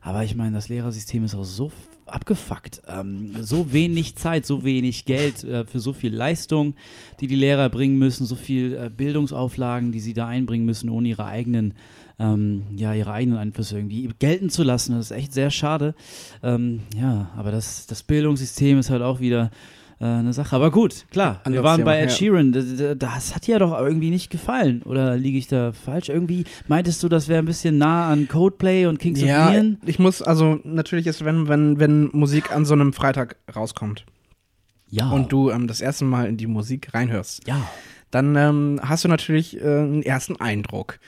Aber 0.00 0.24
ich 0.24 0.34
meine, 0.34 0.56
das 0.56 0.68
Lehrersystem 0.68 1.24
ist 1.24 1.34
auch 1.34 1.44
so 1.44 1.70
abgefuckt. 2.06 2.82
Ähm, 2.88 3.36
so 3.40 3.72
wenig 3.72 4.16
Zeit, 4.16 4.46
so 4.46 4.64
wenig 4.64 5.04
Geld 5.04 5.44
äh, 5.44 5.64
für 5.64 5.80
so 5.80 5.92
viel 5.92 6.14
Leistung, 6.14 6.74
die 7.20 7.26
die 7.26 7.36
Lehrer 7.36 7.68
bringen 7.68 7.98
müssen, 7.98 8.26
so 8.26 8.34
viel 8.34 8.74
äh, 8.74 8.90
Bildungsauflagen, 8.90 9.92
die 9.92 10.00
sie 10.00 10.14
da 10.14 10.26
einbringen 10.26 10.66
müssen, 10.66 10.88
ohne 10.88 11.08
ihre 11.08 11.24
eigenen, 11.24 11.74
ähm, 12.18 12.62
ja, 12.74 12.94
ihre 12.94 13.12
eigenen 13.12 13.38
Einflüsse 13.38 13.76
irgendwie 13.76 14.08
gelten 14.18 14.50
zu 14.50 14.62
lassen. 14.62 14.94
Das 14.94 15.10
ist 15.10 15.16
echt 15.16 15.32
sehr 15.32 15.50
schade. 15.50 15.94
Ähm, 16.42 16.80
ja, 16.96 17.30
aber 17.36 17.52
das, 17.52 17.86
das 17.86 18.02
Bildungssystem 18.02 18.78
ist 18.78 18.90
halt 18.90 19.02
auch 19.02 19.20
wieder 19.20 19.50
äh, 20.00 20.04
eine 20.04 20.32
Sache. 20.32 20.54
Aber 20.54 20.70
gut, 20.70 21.06
klar, 21.10 21.40
wir 21.42 21.46
Anderes 21.46 21.64
waren 21.64 21.84
bei 21.84 21.98
Ed 22.00 22.10
ja. 22.10 22.16
Sheeran. 22.16 22.52
Das, 22.52 22.66
das 22.98 23.34
hat 23.34 23.46
dir 23.46 23.58
doch 23.58 23.78
irgendwie 23.78 24.10
nicht 24.10 24.30
gefallen. 24.30 24.82
Oder 24.84 25.16
liege 25.16 25.38
ich 25.38 25.46
da 25.48 25.72
falsch? 25.72 26.08
Irgendwie 26.08 26.44
meintest 26.68 27.02
du, 27.02 27.08
das 27.08 27.28
wäre 27.28 27.40
ein 27.40 27.46
bisschen 27.46 27.78
nah 27.78 28.08
an 28.10 28.28
Coldplay 28.28 28.86
und 28.86 28.98
Kings 28.98 29.20
of 29.22 29.28
Ja, 29.28 29.50
Leon? 29.50 29.78
ich 29.84 29.98
muss, 29.98 30.22
also 30.22 30.60
natürlich 30.64 31.06
ist, 31.06 31.24
wenn, 31.24 31.48
wenn, 31.48 31.78
wenn 31.80 32.10
Musik 32.12 32.52
an 32.52 32.64
so 32.64 32.74
einem 32.74 32.92
Freitag 32.92 33.36
rauskommt 33.54 34.04
Ja. 34.90 35.10
und 35.10 35.32
du 35.32 35.50
ähm, 35.50 35.66
das 35.66 35.80
erste 35.80 36.04
Mal 36.04 36.26
in 36.28 36.36
die 36.36 36.46
Musik 36.46 36.94
reinhörst, 36.94 37.46
ja. 37.46 37.60
dann 38.10 38.36
ähm, 38.36 38.80
hast 38.82 39.04
du 39.04 39.08
natürlich 39.08 39.60
äh, 39.60 39.64
einen 39.64 40.02
ersten 40.02 40.36
Eindruck. 40.36 40.98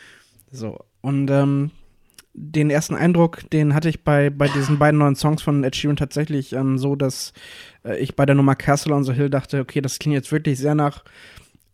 So. 0.51 0.79
Und 1.01 1.31
ähm, 1.31 1.71
den 2.33 2.71
ersten 2.71 2.95
Eindruck, 2.95 3.49
den 3.51 3.75
hatte 3.75 3.89
ich 3.89 4.05
bei, 4.05 4.31
bei 4.31 4.49
diesen 4.49 4.79
beiden 4.79 4.99
neuen 4.99 5.17
Songs 5.17 5.43
von 5.43 5.65
Ed 5.65 5.75
Sheeran 5.75 5.97
tatsächlich 5.97 6.53
ähm, 6.53 6.79
so, 6.79 6.95
dass 6.95 7.33
äh, 7.85 7.99
ich 7.99 8.15
bei 8.15 8.25
der 8.25 8.35
Nummer 8.35 8.55
Castle 8.55 8.95
on 8.95 9.05
the 9.05 9.13
Hill 9.13 9.31
dachte, 9.31 9.61
okay, 9.61 9.81
das 9.81 9.99
klingt 9.99 10.15
jetzt 10.15 10.31
wirklich 10.31 10.59
sehr 10.59 10.75
nach, 10.75 11.05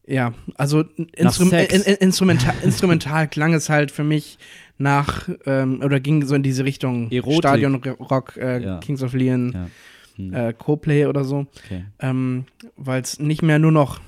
ja, 0.07 0.33
also 0.57 0.85
Instrum 1.15 1.53
in, 1.53 1.83
in, 1.83 1.95
instrumental, 1.97 2.55
instrumental 2.63 3.29
klang 3.29 3.53
es 3.55 3.69
halt 3.69 3.91
für 3.91 4.05
mich 4.05 4.39
nach, 4.79 5.29
ähm, 5.45 5.83
oder 5.83 6.01
ging 6.01 6.25
so 6.25 6.35
in 6.35 6.43
diese 6.43 6.65
Richtung 6.65 7.11
Erotik. 7.11 7.39
Stadion-Rock, 7.39 8.37
äh, 8.37 8.63
Ja. 8.63 8.79
Kings 8.79 9.03
of 9.03 9.13
Leon, 9.13 9.53
Ja. 9.53 9.67
Hm, 10.17 10.33
äh, 10.33 10.53
Coplay 10.55 11.05
oder 11.05 11.25
so 11.25 11.47
okay. 11.65 11.85
ähm, 12.01 12.47
weil 12.77 13.03
es 13.03 13.19
nicht 13.19 13.43
mehr 13.43 13.59
nur 13.59 13.73
noch, 13.73 14.01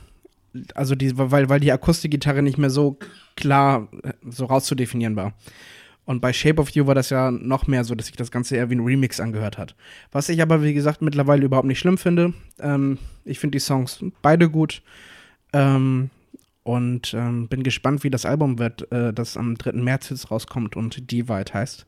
also 0.74 0.94
die, 0.94 1.12
weil, 1.18 1.50
weil 1.50 1.60
die 1.60 1.70
Akustikgitarre 1.70 2.42
nicht 2.42 2.56
mehr 2.56 2.70
so 2.70 2.98
klar 3.36 3.88
äh, 4.02 4.12
so 4.26 4.46
rauszudefinieren 4.46 5.16
war. 5.16 5.34
Und 6.08 6.20
bei 6.22 6.32
Shape 6.32 6.58
of 6.58 6.70
You 6.70 6.86
war 6.86 6.94
das 6.94 7.10
ja 7.10 7.30
noch 7.30 7.66
mehr 7.66 7.84
so, 7.84 7.94
dass 7.94 8.06
sich 8.06 8.16
das 8.16 8.30
Ganze 8.30 8.56
eher 8.56 8.70
wie 8.70 8.76
ein 8.76 8.80
Remix 8.80 9.20
angehört 9.20 9.58
hat. 9.58 9.76
Was 10.10 10.30
ich 10.30 10.40
aber, 10.40 10.62
wie 10.62 10.72
gesagt, 10.72 11.02
mittlerweile 11.02 11.44
überhaupt 11.44 11.66
nicht 11.66 11.78
schlimm 11.78 11.98
finde. 11.98 12.32
Ähm, 12.60 12.96
ich 13.26 13.38
finde 13.38 13.56
die 13.56 13.60
Songs 13.60 14.02
beide 14.22 14.48
gut. 14.48 14.80
Ähm, 15.52 16.08
und 16.62 17.12
ähm, 17.12 17.48
bin 17.48 17.62
gespannt, 17.62 18.04
wie 18.04 18.10
das 18.10 18.24
Album 18.24 18.58
wird, 18.58 18.90
äh, 18.90 19.12
das 19.12 19.36
am 19.36 19.58
3. 19.58 19.72
März 19.72 20.08
jetzt 20.08 20.30
rauskommt 20.30 20.76
und 20.76 21.10
Divide 21.10 21.52
heißt. 21.52 21.86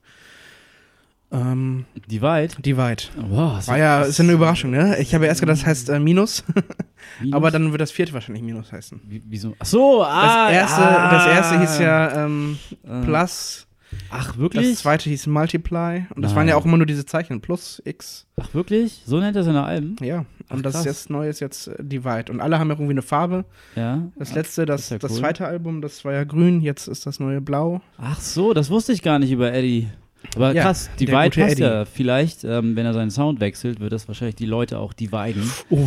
Ähm, 1.32 1.86
Divide? 2.06 2.60
Divide. 2.60 3.04
Wow, 3.16 3.56
das 3.56 3.68
War 3.68 3.78
ja, 3.78 4.02
ist 4.02 4.20
eine 4.20 4.32
Überraschung, 4.32 4.70
ne? 4.70 4.98
Ich 4.98 5.14
habe 5.14 5.24
erst 5.24 5.40
gedacht, 5.40 5.60
das 5.60 5.66
heißt 5.66 5.88
äh, 5.88 5.98
Minus, 5.98 6.44
Minus? 7.20 7.34
aber 7.34 7.50
dann 7.50 7.70
wird 7.70 7.80
das 7.80 7.90
vierte 7.90 8.12
wahrscheinlich 8.12 8.42
Minus 8.42 8.70
heißen. 8.70 9.00
Wie, 9.06 9.22
wieso? 9.24 9.56
Ach 9.58 9.64
so, 9.64 10.00
Das, 10.00 10.08
ah, 10.10 10.50
erste, 10.50 10.82
ah, 10.82 11.10
das 11.10 11.26
erste 11.26 11.60
hieß 11.60 11.78
ja 11.78 12.26
ähm, 12.26 12.58
äh, 12.84 13.00
Plus, 13.02 13.66
Ach, 14.10 14.28
das 14.28 14.38
wirklich? 14.38 14.76
zweite 14.76 15.10
hieß 15.10 15.26
Multiply 15.26 16.06
und 16.14 16.22
das 16.22 16.30
Nein. 16.32 16.36
waren 16.36 16.48
ja 16.48 16.56
auch 16.56 16.64
immer 16.64 16.76
nur 16.76 16.86
diese 16.86 17.04
Zeichen, 17.06 17.40
Plus, 17.40 17.80
X, 17.84 18.26
Ach, 18.40 18.52
wirklich? 18.54 19.02
So 19.04 19.18
nennt 19.20 19.36
er 19.36 19.42
seine 19.42 19.64
Alben? 19.64 19.96
ja. 20.02 20.24
Ach, 20.48 20.56
Und 20.56 20.66
das 20.66 20.74
krass. 20.74 20.84
jetzt 20.84 21.10
neue 21.10 21.28
ist 21.28 21.38
jetzt 21.40 21.68
äh, 21.68 21.76
Divide. 21.78 22.32
Und 22.32 22.40
alle 22.40 22.58
haben 22.58 22.68
ja 22.68 22.74
irgendwie 22.74 22.92
eine 22.92 23.02
Farbe. 23.02 23.44
Ja. 23.76 24.08
Das 24.16 24.34
letzte, 24.34 24.66
das, 24.66 24.82
das 24.82 24.90
ja 24.90 24.98
das 24.98 25.12
cool. 25.12 25.18
zweite 25.18 25.46
Album, 25.46 25.80
das 25.80 26.04
war 26.04 26.12
ja 26.12 26.24
grün, 26.24 26.60
jetzt 26.60 26.88
ist 26.88 27.06
das 27.06 27.20
neue 27.20 27.40
blau. 27.40 27.80
Ach 27.98 28.18
so, 28.20 28.52
das 28.52 28.68
wusste 28.70 28.92
ich 28.92 29.02
gar 29.02 29.18
nicht 29.20 29.30
über 29.30 29.52
Eddie. 29.52 29.88
Aber 30.36 30.52
Ja, 30.52 30.64
krass, 30.64 30.90
Divide 30.98 31.30
passt 31.30 31.52
Eddie. 31.52 31.62
ja. 31.62 31.84
Vielleicht, 31.84 32.44
ähm, 32.44 32.74
wenn 32.76 32.84
er 32.84 32.92
seinen 32.94 33.10
Sound 33.10 33.38
wechselt, 33.40 33.80
wird 33.80 33.92
das 33.92 34.06
wahrscheinlich 34.08 34.34
die 34.36 34.44
Leute 34.46 34.78
auch 34.78 34.92
dividen. 34.92 35.50
Oh. 35.70 35.78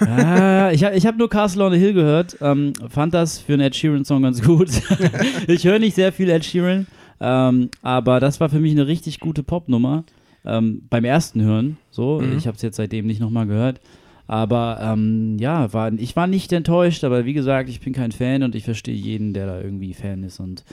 ah, 0.00 0.70
ich 0.72 0.84
habe 0.84 0.94
ich 0.96 1.04
hab 1.06 1.16
nur 1.18 1.28
Castle 1.28 1.64
on 1.64 1.72
the 1.72 1.78
Hill 1.78 1.92
gehört, 1.92 2.36
ähm, 2.40 2.72
fand 2.88 3.14
das 3.14 3.38
für 3.38 3.54
einen 3.54 3.62
Ed 3.62 3.74
Sheeran-Song 3.76 4.22
ganz 4.22 4.42
gut. 4.42 4.68
ich 5.48 5.64
höre 5.64 5.78
nicht 5.80 5.94
sehr 5.96 6.12
viel 6.12 6.30
Ed 6.30 6.44
Sheeran, 6.44 6.86
ähm, 7.20 7.70
aber 7.82 8.20
das 8.20 8.40
war 8.40 8.48
für 8.48 8.60
mich 8.60 8.72
eine 8.72 8.86
richtig 8.86 9.20
gute 9.20 9.42
Popnummer. 9.42 10.04
Ähm, 10.44 10.82
beim 10.88 11.04
ersten 11.04 11.42
Hören, 11.42 11.76
so. 11.90 12.20
Mhm. 12.20 12.38
Ich 12.38 12.46
habe 12.46 12.56
es 12.56 12.62
jetzt 12.62 12.76
seitdem 12.76 13.06
nicht 13.06 13.20
nochmal 13.20 13.46
gehört. 13.46 13.80
Aber 14.26 14.78
ähm, 14.82 15.38
ja, 15.38 15.72
war, 15.72 15.92
ich 15.92 16.14
war 16.14 16.26
nicht 16.26 16.52
enttäuscht, 16.52 17.02
aber 17.02 17.24
wie 17.24 17.32
gesagt, 17.32 17.70
ich 17.70 17.80
bin 17.80 17.94
kein 17.94 18.12
Fan 18.12 18.42
und 18.42 18.54
ich 18.54 18.64
verstehe 18.64 18.94
jeden, 18.94 19.32
der 19.32 19.46
da 19.46 19.60
irgendwie 19.60 19.94
Fan 19.94 20.22
ist 20.22 20.38
und 20.38 20.64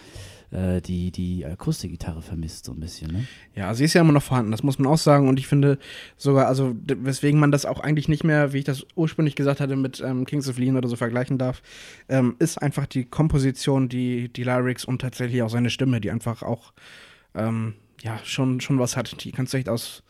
äh, 0.56 0.82
die, 0.82 1.12
die 1.12 1.46
Akustikgitarre 1.46 2.22
vermisst, 2.22 2.66
so 2.66 2.72
ein 2.72 2.80
bisschen, 2.80 3.12
ne? 3.12 3.28
Ja, 3.56 3.74
sie 3.74 3.84
ist 3.84 3.94
ja 3.94 4.02
immer 4.02 4.14
noch 4.14 4.24
vorhanden, 4.24 4.52
das 4.52 4.64
muss 4.64 4.80
man 4.80 4.92
auch 4.92 4.98
sagen. 4.98 5.28
Und 5.28 5.38
ich 5.38 5.48
finde 5.48 5.78
sogar, 6.18 6.48
also 6.48 6.76
weswegen 6.86 7.40
man 7.40 7.52
das 7.52 7.66
auch 7.66 7.82
eigentlich 7.82 8.08
nicht 8.08 8.24
mehr, 8.24 8.54
wie 8.54 8.60
ich 8.60 8.64
das 8.64 8.86
ursprünglich 8.96 9.36
gesagt 9.36 9.60
hatte, 9.60 9.76
mit 9.76 10.02
ähm, 10.02 10.26
Kings 10.26 10.48
of 10.48 10.58
Leon 10.58 10.78
oder 10.78 10.88
so 10.88 10.96
vergleichen 10.96 11.38
darf, 11.38 11.62
ähm, 12.08 12.36
ist 12.40 12.62
einfach 12.62 12.86
die 12.86 13.04
Komposition, 13.04 13.90
die, 13.90 14.30
die 14.30 14.44
Lyrics 14.44 14.86
und 14.86 15.02
tatsächlich 15.02 15.42
auch 15.42 15.50
seine 15.50 15.70
Stimme, 15.70 16.00
die 16.00 16.12
einfach 16.12 16.42
auch 16.42 16.72
ähm, 17.34 17.74
ja, 18.02 18.18
schon, 18.24 18.62
schon 18.62 18.80
was 18.80 18.96
hat. 18.96 19.24
Die 19.24 19.32
kannst 19.32 19.54
du 19.54 19.58
echt 19.58 19.68
aus, 19.68 20.04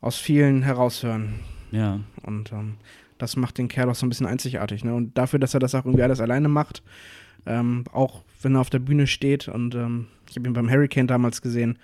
aus 0.00 0.16
vielen 0.16 0.62
heraushören. 0.62 1.34
Ja. 1.70 2.00
Und 2.22 2.50
ähm, 2.52 2.78
das 3.18 3.36
macht 3.36 3.58
den 3.58 3.68
Kerl 3.68 3.90
auch 3.90 3.94
so 3.94 4.06
ein 4.06 4.08
bisschen 4.08 4.26
einzigartig. 4.26 4.82
Ne? 4.82 4.92
Und 4.92 5.16
dafür, 5.16 5.38
dass 5.38 5.54
er 5.54 5.60
das 5.60 5.74
auch 5.74 5.84
irgendwie 5.84 6.02
alles 6.02 6.20
alleine 6.20 6.48
macht, 6.48 6.82
ähm, 7.46 7.84
auch 7.92 8.22
wenn 8.44 8.54
er 8.54 8.60
auf 8.60 8.70
der 8.70 8.78
Bühne 8.78 9.06
steht 9.06 9.48
und 9.48 9.74
ähm, 9.74 10.06
ich 10.28 10.36
habe 10.36 10.48
ihn 10.48 10.52
beim 10.52 10.70
Hurricane 10.70 11.06
damals 11.06 11.42
gesehen, 11.42 11.78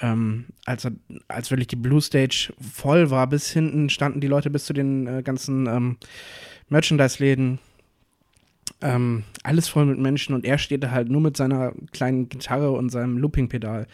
ähm, 0.00 0.46
als, 0.64 0.84
er, 0.84 0.92
als 1.28 1.50
wirklich 1.50 1.68
die 1.68 1.76
Blue 1.76 2.00
Stage 2.00 2.52
voll 2.60 3.10
war, 3.10 3.26
bis 3.26 3.50
hinten 3.50 3.88
standen 3.88 4.20
die 4.20 4.26
Leute 4.26 4.50
bis 4.50 4.66
zu 4.66 4.72
den 4.72 5.06
äh, 5.06 5.22
ganzen 5.22 5.66
ähm, 5.66 5.96
Merchandise-Läden. 6.68 7.58
Ähm, 8.82 9.22
alles 9.42 9.68
voll 9.68 9.86
mit 9.86 9.98
Menschen 9.98 10.34
und 10.34 10.44
er 10.44 10.58
steht 10.58 10.82
da 10.84 10.90
halt 10.90 11.08
nur 11.08 11.20
mit 11.20 11.36
seiner 11.36 11.72
kleinen 11.92 12.28
Gitarre 12.28 12.72
und 12.72 12.90
seinem 12.90 13.16
Looping-Pedal. 13.16 13.86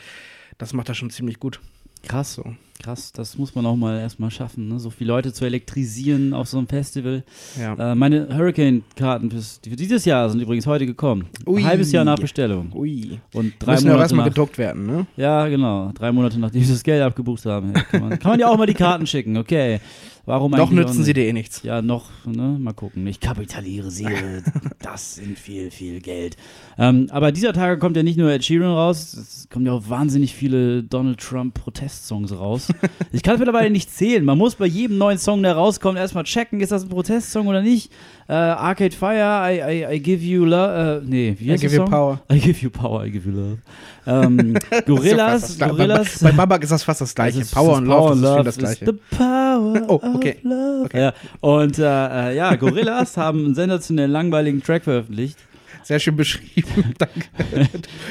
Das 0.59 0.73
macht 0.73 0.89
er 0.89 0.95
schon 0.95 1.11
ziemlich 1.11 1.39
gut. 1.39 1.61
Krass, 2.09 2.35
So. 2.35 2.57
Krass. 2.83 3.13
Das 3.13 3.39
muss 3.39 3.55
man 3.55 3.65
auch 3.67 3.77
mal 3.77 4.01
erstmal 4.01 4.31
schaffen, 4.31 4.69
ne? 4.69 4.79
so 4.79 4.91
viele 4.91 5.09
Leute 5.09 5.33
zu 5.33 5.45
elektrisieren 5.45 6.35
auf 6.35 6.49
so 6.49 6.59
einem 6.59 6.67
Festival. 6.67 7.25
Ja. 7.59 7.93
Äh, 7.93 7.95
meine 7.95 8.29
Hurricane-Karten 8.37 9.31
für 9.31 9.77
dieses 9.77 10.05
Jahr 10.05 10.29
sind 10.31 10.41
übrigens 10.41 10.67
heute 10.67 10.87
gekommen. 10.87 11.27
Ui. 11.47 11.61
Ein 11.61 11.67
halbes 11.67 11.93
Jahr 11.93 12.05
nach 12.05 12.19
Bestellung. 12.19 12.73
Ui. 12.75 13.21
Und 13.33 13.55
drei 13.59 13.73
Müssen 13.73 13.87
ja 13.87 13.93
Monate 13.93 14.03
erstmal 14.03 14.27
nach, 14.27 14.35
gedruckt 14.35 14.59
werden, 14.59 14.87
ne? 14.87 15.07
Ja, 15.17 15.49
genau. 15.49 15.93
Drei 15.95 16.13
Monate 16.13 16.39
nachdem 16.39 16.63
sie 16.63 16.73
das 16.73 16.83
Geld 16.83 17.03
abgebucht 17.03 17.45
haben. 17.47 17.73
Hey, 17.75 17.85
kann, 17.91 18.01
man, 18.01 18.19
kann 18.19 18.31
man 18.33 18.41
ja 18.41 18.49
auch 18.49 18.59
mal 18.59 18.67
die 18.67 18.75
Karten 18.75 19.07
schicken, 19.07 19.37
okay. 19.37 19.81
Warum 20.25 20.53
Noch 20.53 20.71
nützen 20.71 21.03
sie 21.03 21.15
dir 21.15 21.27
eh 21.27 21.33
nichts. 21.33 21.65
Ja, 21.65 21.83
noch, 21.83 22.09
ne? 22.25 22.57
Mal 22.61 22.75
gucken. 22.75 23.05
Ich 23.09 23.19
kapitalisiere. 23.19 24.45
das 24.79 25.17
sind 25.17 25.37
viel, 25.37 25.73
viel 25.73 26.01
Geld. 26.01 26.37
Ähm, 26.79 27.09
aber 27.11 27.33
dieser 27.33 27.53
Tage 27.53 27.77
kommt 27.79 27.97
ja 27.97 28.05
nicht 28.05 28.19
nur 28.19 28.31
Ed 28.31 28.45
Sheeran 28.45 28.73
raus, 28.73 29.15
es 29.15 29.49
kommen 29.51 29.67
ja 29.67 29.73
auch 29.73 29.89
wahnsinnig 29.89 30.35
viele 30.35 30.85
Donald 30.85 31.19
Trump-Protestsongs 31.19 32.33
raus. 32.39 32.69
ich 33.13 33.23
kann 33.23 33.35
es 33.35 33.39
mittlerweile 33.41 33.71
nicht 33.71 33.91
zählen. 33.95 34.25
Man 34.25 34.39
muss 34.39 34.55
bei 34.55 34.67
jedem 34.67 34.99
neuen 34.99 35.19
Song, 35.19 35.43
der 35.43 35.55
rauskommt, 35.55 35.99
erstmal 35.99 36.25
checken, 36.25 36.61
ist 36.61 36.73
das 36.73 36.83
ein 36.85 36.89
Protestsong 36.89 37.47
oder 37.47 37.63
nicht. 37.63 37.93
Äh, 38.29 38.33
Arcade 38.35 38.95
Fire, 38.95 39.43
I, 39.51 39.61
I, 39.91 39.95
I 39.97 40.01
give 40.01 40.25
you 40.25 40.45
love. 40.45 41.03
Äh, 41.05 41.09
nee, 41.09 41.37
wie 41.39 41.47
I 41.47 41.51
heißt 41.53 41.63
give 41.63 41.75
der 41.77 41.85
you 41.85 41.91
power. 41.91 42.21
I 42.33 42.39
give 42.39 42.61
you 42.63 42.71
power, 42.71 43.05
I 43.05 43.11
give 43.11 43.29
you 43.29 43.35
love. 43.35 43.59
Ähm, 44.07 44.55
Gorillas, 44.87 45.57
Bei, 45.59 45.69
Gorillas. 45.69 46.19
bei, 46.21 46.31
bei 46.31 46.37
Babak 46.37 46.63
ist 46.63 46.73
das 46.73 46.83
fast 46.83 47.01
das 47.01 47.15
gleiche. 47.15 47.39
Das 47.41 47.49
ist- 47.49 47.55
Power 47.55 47.71
das 47.73 47.79
und 47.81 47.87
Love, 48.23 48.43
das 48.45 48.57
ist 48.57 48.63
das 48.63 48.79
gleiche. 48.79 48.87
The 48.87 49.17
power 49.17 49.83
Oh, 49.89 50.01
okay. 50.15 50.37
of 50.39 50.45
love. 50.45 50.85
Okay. 50.87 51.01
Ja. 51.01 51.13
Und 51.41 51.79
äh, 51.79 51.83
äh, 52.31 52.37
ja, 52.37 52.55
Gorillas 52.57 53.17
haben 53.17 53.45
einen 53.45 53.55
sensationell 53.55 54.11
langweiligen 54.11 54.63
Track 54.63 54.85
veröffentlicht. 54.85 55.39
Sehr 55.85 55.99
schön 55.99 56.15
beschrieben. 56.17 56.95
Danke. 56.97 57.25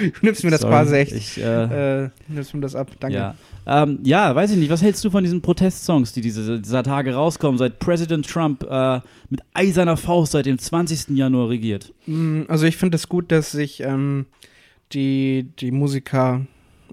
Du 0.02 0.26
nimmst 0.26 0.44
mir 0.44 0.52
das 0.52 0.60
Sorry, 0.62 0.74
quasi 0.74 0.96
echt. 0.96 1.12
Ich, 1.14 1.38
äh, 1.42 2.04
Äh, 2.04 2.10
nimmst 2.28 2.54
mir 2.54 2.60
das 2.62 2.76
ab. 2.76 2.90
Danke. 3.00 3.16
ja. 3.18 3.36
Ähm, 3.66 4.00
ja, 4.04 4.34
weiß 4.36 4.52
ich 4.52 4.58
nicht. 4.58 4.70
Was 4.70 4.82
hältst 4.82 5.04
du 5.06 5.10
von 5.12 5.24
diesen 5.24 5.42
Protestsongs, 5.42 6.14
die 6.14 6.22
diese, 6.22 6.60
dieser 6.60 6.84
Tage 6.84 7.14
rauskommen, 7.14 7.58
seit 7.58 7.80
Präsident 7.80 8.28
Trump 8.28 8.64
äh, 8.70 9.00
mit 9.30 9.42
eiserner 9.54 9.98
Faust 9.98 10.32
seit 10.32 10.46
dem 10.46 10.58
20. 10.58 11.16
Januar 11.16 11.50
regiert? 11.50 11.94
Mm, 12.08 12.44
Also 12.48 12.66
ich 12.66 12.78
finde 12.78 12.96
es 12.96 13.08
gut, 13.08 13.32
dass 13.32 13.52
sich 13.52 13.82
ähm, 13.82 14.26
die, 14.94 15.48
die 15.60 15.72
Musiker 15.72 16.46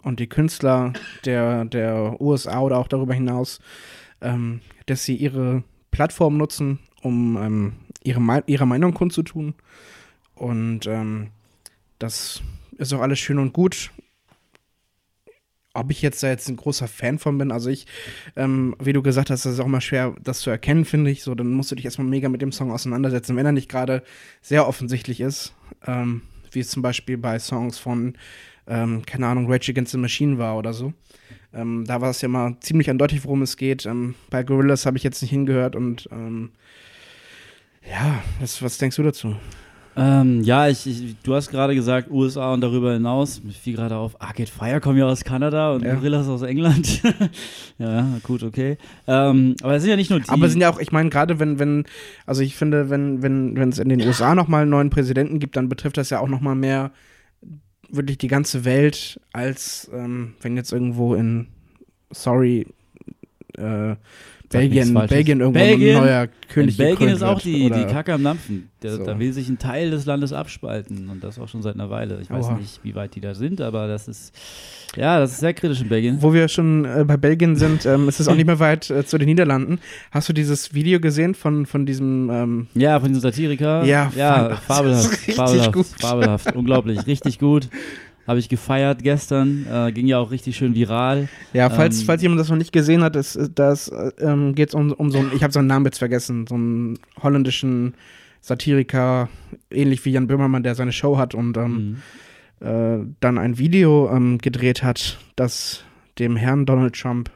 und 0.02 0.20
die 0.20 0.26
Künstler 0.28 0.92
der, 1.24 1.64
der 1.64 2.20
USA 2.20 2.60
oder 2.60 2.78
auch 2.78 2.88
darüber 2.88 3.14
hinaus, 3.14 3.60
ähm, 4.20 4.60
dass 4.86 5.04
sie 5.04 5.16
ihre 5.16 5.64
Plattform 5.90 6.36
nutzen, 6.36 6.78
um 7.02 7.36
ähm, 7.36 7.72
ihre, 8.04 8.44
ihre 8.46 8.66
Meinung 8.66 8.94
kundzutun. 8.94 9.54
Und 10.34 10.86
ähm, 10.86 11.28
das 11.98 12.42
ist 12.76 12.92
auch 12.92 13.00
alles 13.00 13.18
schön 13.18 13.38
und 13.38 13.52
gut. 13.52 13.90
Ob 15.78 15.90
ich 15.90 16.02
jetzt 16.02 16.22
da 16.22 16.28
jetzt 16.28 16.48
ein 16.48 16.56
großer 16.56 16.88
Fan 16.88 17.18
von 17.18 17.38
bin, 17.38 17.52
also 17.52 17.70
ich, 17.70 17.86
ähm, 18.36 18.74
wie 18.82 18.92
du 18.92 19.02
gesagt 19.02 19.30
hast, 19.30 19.44
das 19.44 19.54
ist 19.54 19.60
auch 19.60 19.66
mal 19.66 19.80
schwer, 19.80 20.14
das 20.22 20.40
zu 20.40 20.50
erkennen, 20.50 20.84
finde 20.84 21.10
ich. 21.10 21.22
So, 21.22 21.34
dann 21.34 21.52
musst 21.52 21.70
du 21.70 21.76
dich 21.76 21.84
erstmal 21.84 22.06
mega 22.06 22.28
mit 22.28 22.42
dem 22.42 22.52
Song 22.52 22.70
auseinandersetzen, 22.72 23.36
wenn 23.36 23.46
er 23.46 23.52
nicht 23.52 23.68
gerade 23.68 24.02
sehr 24.42 24.66
offensichtlich 24.66 25.20
ist, 25.20 25.54
ähm, 25.86 26.22
wie 26.52 26.60
es 26.60 26.70
zum 26.70 26.82
Beispiel 26.82 27.18
bei 27.18 27.38
Songs 27.38 27.78
von, 27.78 28.14
ähm, 28.66 29.04
keine 29.06 29.26
Ahnung, 29.26 29.50
Rage 29.50 29.70
Against 29.72 29.92
the 29.92 29.98
Machine 29.98 30.38
war 30.38 30.56
oder 30.56 30.72
so. 30.72 30.92
Ähm, 31.54 31.84
da 31.86 32.00
war 32.00 32.10
es 32.10 32.20
ja 32.20 32.28
mal 32.28 32.56
ziemlich 32.60 32.90
eindeutig, 32.90 33.24
worum 33.24 33.42
es 33.42 33.56
geht. 33.56 33.86
Ähm, 33.86 34.14
bei 34.30 34.42
Gorillaz 34.42 34.84
habe 34.84 34.96
ich 34.96 35.04
jetzt 35.04 35.22
nicht 35.22 35.30
hingehört 35.30 35.76
und 35.76 36.08
ähm, 36.12 36.50
ja, 37.88 38.22
was, 38.40 38.62
was 38.62 38.78
denkst 38.78 38.96
du 38.96 39.02
dazu? 39.02 39.36
Ähm, 39.98 40.42
ja, 40.42 40.68
ich, 40.68 40.86
ich, 40.86 41.16
du 41.22 41.34
hast 41.34 41.50
gerade 41.50 41.74
gesagt 41.74 42.10
USA 42.10 42.52
und 42.54 42.60
darüber 42.60 42.92
hinaus. 42.92 43.42
Mir 43.42 43.52
fiel 43.52 43.74
gerade 43.74 43.96
auf, 43.96 44.20
Arcade 44.20 44.50
Fire 44.50 44.80
kommen 44.80 44.96
ja 44.96 45.06
aus 45.06 45.24
Kanada 45.24 45.72
und 45.72 45.84
Ja. 45.84 45.94
Gorillas 45.94 46.28
aus 46.28 46.42
England. 46.42 47.02
ja, 47.78 48.18
gut, 48.22 48.42
okay. 48.42 48.78
Ähm, 49.06 49.56
aber 49.62 49.74
es 49.74 49.82
sind 49.82 49.90
ja 49.90 49.96
nicht 49.96 50.10
nur 50.10 50.20
die. 50.20 50.28
Aber 50.28 50.46
es 50.46 50.52
sind 50.52 50.60
ja 50.60 50.70
auch, 50.70 50.78
ich 50.78 50.92
meine, 50.92 51.10
gerade 51.10 51.40
wenn, 51.40 51.58
wenn, 51.58 51.84
also 52.26 52.42
ich 52.42 52.54
finde, 52.54 52.90
wenn, 52.90 53.22
wenn, 53.22 53.56
wenn 53.56 53.70
es 53.70 53.78
in 53.78 53.88
den 53.88 54.00
USA 54.02 54.34
nochmal 54.34 54.62
einen 54.62 54.70
neuen 54.70 54.90
Präsidenten 54.90 55.40
gibt, 55.40 55.56
dann 55.56 55.68
betrifft 55.68 55.96
das 55.96 56.10
ja 56.10 56.20
auch 56.20 56.28
nochmal 56.28 56.54
mehr 56.54 56.92
wirklich 57.90 58.18
die 58.18 58.28
ganze 58.28 58.64
Welt, 58.64 59.20
als 59.32 59.90
ähm, 59.92 60.34
wenn 60.42 60.56
jetzt 60.56 60.72
irgendwo 60.72 61.14
in, 61.14 61.48
sorry, 62.10 62.66
äh, 63.56 63.96
Belgien. 64.50 64.94
Belgien 65.08 65.40
irgendwo 65.40 65.58
Belgien? 65.60 65.96
ein 65.96 66.02
neuer 66.04 66.28
König 66.48 66.78
in 66.78 66.84
Belgien 66.86 67.08
ist 67.10 67.22
auch 67.22 67.40
die, 67.40 67.70
die 67.70 67.84
Kacke 67.84 68.14
am 68.14 68.24
Dampfen. 68.24 68.70
Da, 68.80 68.90
So. 68.90 69.04
da 69.04 69.18
will 69.18 69.32
sich 69.32 69.48
ein 69.48 69.58
Teil 69.58 69.90
des 69.90 70.06
Landes 70.06 70.32
abspalten 70.32 71.08
und 71.10 71.22
das 71.22 71.38
auch 71.38 71.48
schon 71.48 71.62
seit 71.62 71.74
einer 71.74 71.90
Weile. 71.90 72.18
Ich 72.22 72.30
weiß 72.30 72.46
Oha. 72.46 72.56
nicht, 72.56 72.80
wie 72.82 72.94
weit 72.94 73.14
die 73.14 73.20
da 73.20 73.34
sind, 73.34 73.60
aber 73.60 73.88
das 73.88 74.08
ist, 74.08 74.32
ja, 74.96 75.18
das 75.18 75.32
ist 75.32 75.40
sehr 75.40 75.52
kritisch 75.52 75.80
in 75.82 75.88
Belgien. 75.88 76.18
Wo 76.20 76.32
wir 76.32 76.48
schon 76.48 76.84
äh, 76.84 77.04
bei 77.06 77.16
Belgien 77.16 77.56
sind, 77.56 77.84
ähm, 77.86 78.08
ist 78.08 78.20
es 78.20 78.28
auch 78.28 78.34
nicht 78.36 78.46
mehr 78.46 78.58
weit 78.60 78.88
äh, 78.90 79.04
zu 79.04 79.18
den 79.18 79.26
Niederlanden. 79.26 79.80
Hast 80.10 80.28
du 80.28 80.32
dieses 80.32 80.72
Video 80.74 81.00
gesehen 81.00 81.34
von, 81.34 81.66
von 81.66 81.84
diesem 81.86 82.30
ähm, 82.30 82.66
Ja, 82.74 82.98
von 83.00 83.08
diesem 83.08 83.22
Satiriker. 83.22 83.84
Ja, 83.84 84.10
ja 84.16 84.56
fabelhaft. 84.66 85.14
fabelhaft, 85.32 85.72
gut. 85.72 85.86
fabelhaft. 85.98 86.54
Unglaublich, 86.56 87.06
richtig 87.06 87.38
gut. 87.38 87.68
Habe 88.28 88.38
ich 88.38 88.48
gefeiert 88.48 89.02
gestern. 89.02 89.66
Äh, 89.68 89.90
ging 89.92 90.06
ja 90.06 90.18
auch 90.18 90.30
richtig 90.30 90.56
schön 90.56 90.74
viral. 90.74 91.28
Ja, 91.54 91.70
falls, 91.70 92.00
Ähm, 92.00 92.06
falls 92.06 92.22
jemand 92.22 92.40
das 92.40 92.48
noch 92.50 92.56
nicht 92.58 92.72
gesehen 92.72 93.02
hat, 93.02 93.16
das, 93.16 93.36
das 93.54 93.90
ähm, 94.20 94.54
geht 94.54 94.68
es 94.68 94.74
um, 94.74 94.92
um 94.92 95.10
so 95.10 95.18
einen, 95.18 95.32
ich 95.34 95.42
habe 95.42 95.52
seinen 95.52 95.66
Namen 95.66 95.86
jetzt 95.86 95.98
vergessen, 95.98 96.46
so 96.46 96.54
einen 96.54 96.98
holländischen 97.22 97.94
Satiriker, 98.42 99.28
ähnlich 99.70 100.04
wie 100.04 100.10
Jan 100.12 100.26
Böhmermann, 100.26 100.62
der 100.62 100.74
seine 100.74 100.92
Show 100.92 101.16
hat 101.18 101.34
und 101.34 101.56
ähm, 101.56 101.98
Mhm. 102.60 102.66
äh, 102.66 103.06
dann 103.20 103.38
ein 103.38 103.58
Video 103.58 104.10
ähm, 104.14 104.38
gedreht 104.38 104.82
hat, 104.82 105.18
das 105.36 105.82
dem 106.18 106.36
Herrn 106.36 106.66
Donald 106.66 106.94
Trump 107.00 107.30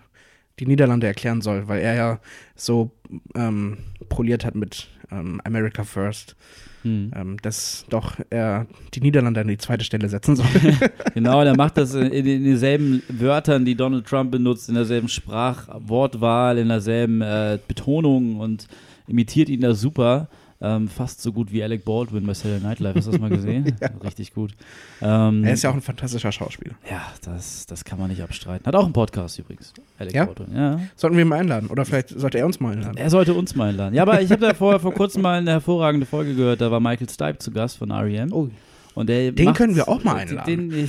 die 0.59 0.67
Niederlande 0.67 1.07
erklären 1.07 1.41
soll, 1.41 1.69
weil 1.69 1.81
er 1.81 1.95
ja 1.95 2.21
so 2.55 2.91
ähm, 3.35 3.79
poliert 4.09 4.45
hat 4.45 4.55
mit 4.55 4.89
ähm, 5.11 5.41
America 5.45 5.85
First, 5.85 6.37
Mhm. 6.85 7.13
ähm, 7.15 7.37
dass 7.43 7.85
doch 7.89 8.17
er 8.31 8.67
die 8.95 9.01
Niederlande 9.01 9.41
an 9.41 9.49
die 9.49 9.59
zweite 9.59 9.85
Stelle 9.85 10.09
setzen 10.09 10.37
soll. 10.37 10.47
Genau, 11.15 11.45
der 11.45 11.57
macht 11.57 11.77
das 11.77 11.95
in, 11.95 12.11
in, 12.11 12.27
in 12.27 12.45
denselben 12.45 13.03
Wörtern, 13.09 13.65
die 13.65 13.75
Donald 13.75 14.07
Trump 14.07 14.31
benutzt, 14.31 14.69
in 14.69 14.75
derselben 14.75 15.09
Sprachwortwahl, 15.09 16.59
in 16.59 16.69
derselben 16.69 17.21
äh, 17.21 17.59
Betonung 17.69 18.41
und 18.41 18.67
imitiert 19.07 19.49
ihn 19.49 19.61
da 19.61 19.75
super. 19.75 20.29
Ähm, 20.65 20.87
fast 20.87 21.21
so 21.21 21.33
gut 21.33 21.51
wie 21.53 21.61
Alec 21.63 21.85
Baldwin 21.85 22.25
bei 22.25 22.35
Saturday 22.35 22.61
Night 22.63 22.79
Live. 22.79 22.95
Hast 22.95 23.09
du 23.09 23.11
das 23.11 23.21
mal 23.21 23.31
gesehen? 23.31 23.75
Richtig 24.05 24.33
gut. 24.33 24.53
Ähm, 25.01 25.43
er 25.45 25.55
ist 25.55 25.63
ja 25.65 25.71
auch 25.71 25.75
ein 25.75 25.81
fantastischer 25.83 26.31
Schauspieler. 26.31 26.75
ja, 26.89 27.03
das, 27.25 27.67
das 27.67 27.85
kann 27.85 27.99
man 27.99 28.09
nicht 28.11 28.23
abstreiten. 28.23 28.65
Hat 28.65 28.75
auch 28.77 28.85
einen 28.85 28.93
Podcast 28.93 29.39
übrigens. 29.41 29.73
Alec 29.99 30.15
Ja? 30.15 30.27
Baldwin. 30.27 30.55
Ja. 30.57 30.81
Sollten 30.95 31.17
wir 31.17 31.25
ihn 31.25 31.29
mal 31.29 31.41
einladen 31.41 31.69
oder 31.69 31.85
vielleicht 31.85 32.11
sollte 32.11 32.39
er 32.39 32.47
uns 32.47 32.61
mal 32.61 32.73
einladen. 32.75 32.97
Er 32.97 33.11
sollte 33.11 33.35
uns 33.35 33.57
mal 33.57 33.71
einladen. 33.71 33.95
Ja, 33.95 34.03
aber 34.03 34.23
ich 34.23 34.31
habe 34.31 34.41
da 34.41 34.55
vor, 34.55 34.79
vor 34.79 34.95
kurzem 34.95 35.23
mal 35.23 35.39
eine 35.39 35.51
hervorragende 35.51 36.07
Folge 36.07 36.35
gehört. 36.37 36.61
Da 36.61 36.71
war 36.71 36.79
Michael 36.79 37.09
Stipe 37.11 37.39
zu 37.39 37.51
Gast 37.51 37.79
von 37.79 37.91
REM. 37.91 38.33
Oh, 38.33 38.49
Und 38.95 39.09
der 39.09 39.33
Den 39.33 39.55
können 39.55 39.75
wir 39.75 39.89
auch 39.89 40.05
mal 40.05 40.15
einladen. 40.17 40.71
Den, 40.71 40.89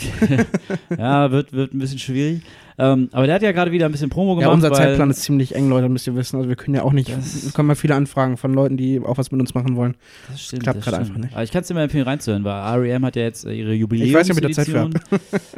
ja, 0.97 1.31
wird, 1.31 1.51
wird 1.53 1.73
ein 1.73 1.79
bisschen 1.79 1.99
schwierig. 1.99 2.43
Ähm, 2.77 3.09
aber 3.11 3.25
der 3.25 3.35
hat 3.35 3.41
ja 3.41 3.51
gerade 3.51 3.71
wieder 3.71 3.85
ein 3.85 3.91
bisschen 3.91 4.09
Promo 4.09 4.35
gemacht. 4.35 4.47
Ja, 4.47 4.53
unser 4.53 4.71
Zeitplan 4.71 5.09
ist 5.09 5.21
ziemlich 5.21 5.55
eng, 5.55 5.69
Leute, 5.69 5.89
müsst 5.89 6.07
ihr 6.07 6.15
wissen. 6.15 6.37
Also 6.37 6.49
wir 6.49 6.55
können 6.55 6.75
ja 6.75 6.83
auch 6.83 6.93
nicht, 6.93 7.09
es 7.09 7.53
kommen 7.53 7.69
ja 7.69 7.75
viele 7.75 7.95
Anfragen 7.95 8.37
von 8.37 8.53
Leuten, 8.53 8.77
die 8.77 8.99
auch 8.99 9.17
was 9.17 9.31
mit 9.31 9.39
uns 9.39 9.53
machen 9.53 9.75
wollen. 9.75 9.95
Das 10.29 10.41
stimmt, 10.41 10.63
klappt 10.63 10.79
das 10.79 10.85
gerade 10.85 10.97
stimmt. 10.97 11.09
einfach 11.09 11.23
nicht. 11.23 11.33
Aber 11.35 11.43
ich 11.43 11.51
kann 11.51 11.61
es 11.61 11.67
dir 11.67 11.73
mal 11.73 11.83
empfehlen, 11.83 12.05
reinzuhören, 12.05 12.43
weil 12.43 12.79
REM 12.79 13.05
hat 13.05 13.15
ja 13.15 13.23
jetzt 13.23 13.45
äh, 13.45 13.53
ihre 13.53 13.75
Ich 13.75 14.13
weiß 14.13 14.27
nicht, 14.27 14.37
ob 14.37 14.41
da 14.41 14.49
Zeit 14.51 14.67
Jubiläumsedition 14.67 14.93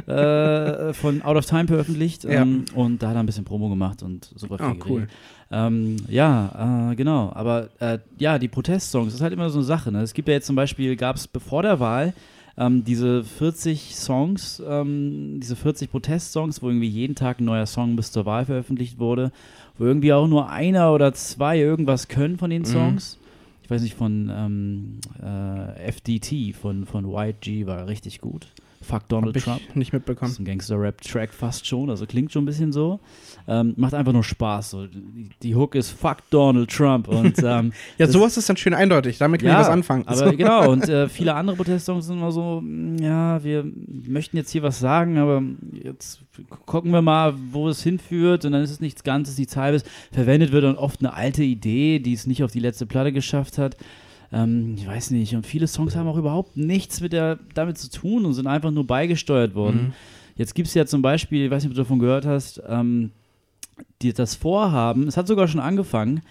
äh, 0.07 0.93
von 0.93 1.21
Out 1.21 1.37
of 1.37 1.45
Time 1.45 1.67
veröffentlicht. 1.67 2.23
Ja. 2.23 2.41
Ähm, 2.41 2.65
und 2.73 3.01
da 3.01 3.09
hat 3.09 3.15
er 3.15 3.21
ein 3.21 3.25
bisschen 3.25 3.45
Promo 3.45 3.69
gemacht 3.69 4.03
und 4.03 4.31
super 4.35 4.57
viel 4.57 4.65
Ah, 4.65 4.75
cool. 4.87 5.07
Ähm, 5.51 5.97
ja, 6.09 6.91
äh, 6.91 6.95
genau. 6.95 7.31
Aber 7.33 7.69
äh, 7.79 7.99
ja, 8.17 8.39
die 8.39 8.47
Protestsongs, 8.47 9.07
das 9.07 9.15
ist 9.15 9.21
halt 9.21 9.33
immer 9.33 9.49
so 9.49 9.59
eine 9.59 9.65
Sache. 9.65 9.91
Ne? 9.91 10.01
Es 10.01 10.13
gibt 10.13 10.27
ja 10.27 10.33
jetzt 10.33 10.47
zum 10.47 10.55
Beispiel, 10.55 10.95
gab 10.95 11.15
es 11.15 11.27
bevor 11.27 11.61
der 11.61 11.79
Wahl 11.79 12.13
ähm, 12.57 12.83
diese 12.83 13.23
40 13.23 13.95
Songs, 13.95 14.61
ähm, 14.65 15.39
diese 15.41 15.55
40 15.55 15.91
Protestsongs, 15.91 16.61
wo 16.61 16.67
irgendwie 16.69 16.87
jeden 16.87 17.15
Tag 17.15 17.39
ein 17.39 17.45
neuer 17.45 17.65
Song 17.65 17.95
bis 17.95 18.11
zur 18.11 18.25
Wahl 18.25 18.45
veröffentlicht 18.45 18.97
wurde, 18.99 19.31
wo 19.77 19.85
irgendwie 19.85 20.13
auch 20.13 20.27
nur 20.27 20.49
einer 20.49 20.93
oder 20.93 21.13
zwei 21.13 21.59
irgendwas 21.59 22.07
können 22.07 22.37
von 22.37 22.49
den 22.49 22.61
Mhm. 22.61 22.67
Songs. 22.67 23.19
Ich 23.63 23.69
weiß 23.69 23.81
nicht, 23.81 23.95
von 23.95 24.31
ähm, 24.33 24.99
äh, 25.23 25.87
FDT, 25.87 26.55
von, 26.55 26.85
von 26.85 27.05
YG 27.05 27.65
war 27.65 27.87
richtig 27.87 28.21
gut. 28.21 28.47
Fuck 28.85 29.07
Donald 29.09 29.35
Hab 29.35 29.43
Trump. 29.43 29.75
nicht 29.75 29.89
Das 29.91 29.99
mitbekommen. 29.99 30.31
ist 30.31 30.39
ein 30.39 30.45
Gangster-Rap-Track 30.45 31.33
fast 31.33 31.65
schon, 31.67 31.89
also 31.89 32.05
klingt 32.05 32.31
schon 32.31 32.43
ein 32.43 32.45
bisschen 32.45 32.71
so. 32.71 32.99
Ähm, 33.47 33.73
macht 33.77 33.93
einfach 33.93 34.13
nur 34.13 34.23
Spaß. 34.23 34.69
So. 34.71 34.87
Die, 34.87 35.29
die 35.41 35.55
Hook 35.55 35.75
ist 35.75 35.89
Fuck 35.91 36.17
Donald 36.29 36.69
Trump 36.69 37.07
und 37.07 37.37
ähm, 37.43 37.71
Ja, 37.97 38.05
das- 38.05 38.11
sowas 38.11 38.37
ist 38.37 38.47
dann 38.49 38.57
schön 38.57 38.73
eindeutig. 38.73 39.17
Damit 39.17 39.41
kann 39.41 39.51
ich 39.51 39.57
was 39.57 39.69
anfangen. 39.69 40.07
aber 40.07 40.35
genau, 40.35 40.71
und 40.71 40.87
äh, 40.89 41.09
viele 41.09 41.33
andere 41.35 41.55
Protestsongs 41.55 42.05
sind 42.07 42.17
immer 42.17 42.31
so, 42.31 42.61
mm, 42.63 42.97
ja, 42.99 43.43
wir 43.43 43.65
möchten 44.07 44.37
jetzt 44.37 44.51
hier 44.51 44.63
was 44.63 44.79
sagen, 44.79 45.17
aber 45.17 45.41
jetzt 45.83 46.21
gucken 46.65 46.91
wir 46.91 47.01
mal, 47.01 47.33
wo 47.51 47.69
es 47.69 47.81
hinführt 47.83 48.45
und 48.45 48.51
dann 48.51 48.61
ist 48.63 48.71
es 48.71 48.79
nichts 48.79 49.03
Ganzes, 49.03 49.37
nichts 49.37 49.55
Halbes. 49.57 49.83
Verwendet 50.11 50.51
wird 50.51 50.63
dann 50.63 50.75
oft 50.75 50.99
eine 50.99 51.13
alte 51.13 51.43
Idee, 51.43 51.99
die 51.99 52.13
es 52.13 52.27
nicht 52.27 52.43
auf 52.43 52.51
die 52.51 52.59
letzte 52.59 52.85
Platte 52.85 53.11
geschafft 53.11 53.57
hat. 53.57 53.77
Ähm, 54.35 54.75
ich 54.77 54.85
weiß 54.85 55.11
nicht, 55.11 55.33
und 55.33 55.47
viele 55.47 55.65
Songs 55.65 55.95
haben 55.95 56.07
auch 56.07 56.17
überhaupt 56.17 56.57
nichts 56.57 56.99
mit 56.99 57.13
der, 57.13 57.39
damit 57.53 57.77
zu 57.77 57.89
tun 57.89 58.25
und 58.25 58.33
sind 58.33 58.47
einfach 58.47 58.69
nur 58.69 58.85
beigesteuert 58.85 59.55
worden. 59.55 59.87
Mhm. 59.87 59.93
Jetzt 60.35 60.53
gibt 60.53 60.67
es 60.67 60.73
ja 60.73 60.85
zum 60.85 61.01
Beispiel, 61.01 61.45
ich 61.45 61.51
weiß 61.51 61.63
nicht, 61.63 61.71
ob 61.71 61.75
du 61.75 61.81
davon 61.81 61.99
gehört 61.99 62.25
hast, 62.25 62.61
ähm, 62.67 63.11
die, 64.01 64.11
das 64.11 64.35
Vorhaben, 64.35 65.07
es 65.07 65.15
hat 65.15 65.27
sogar 65.27 65.47
schon 65.47 65.61
angefangen, 65.61 66.21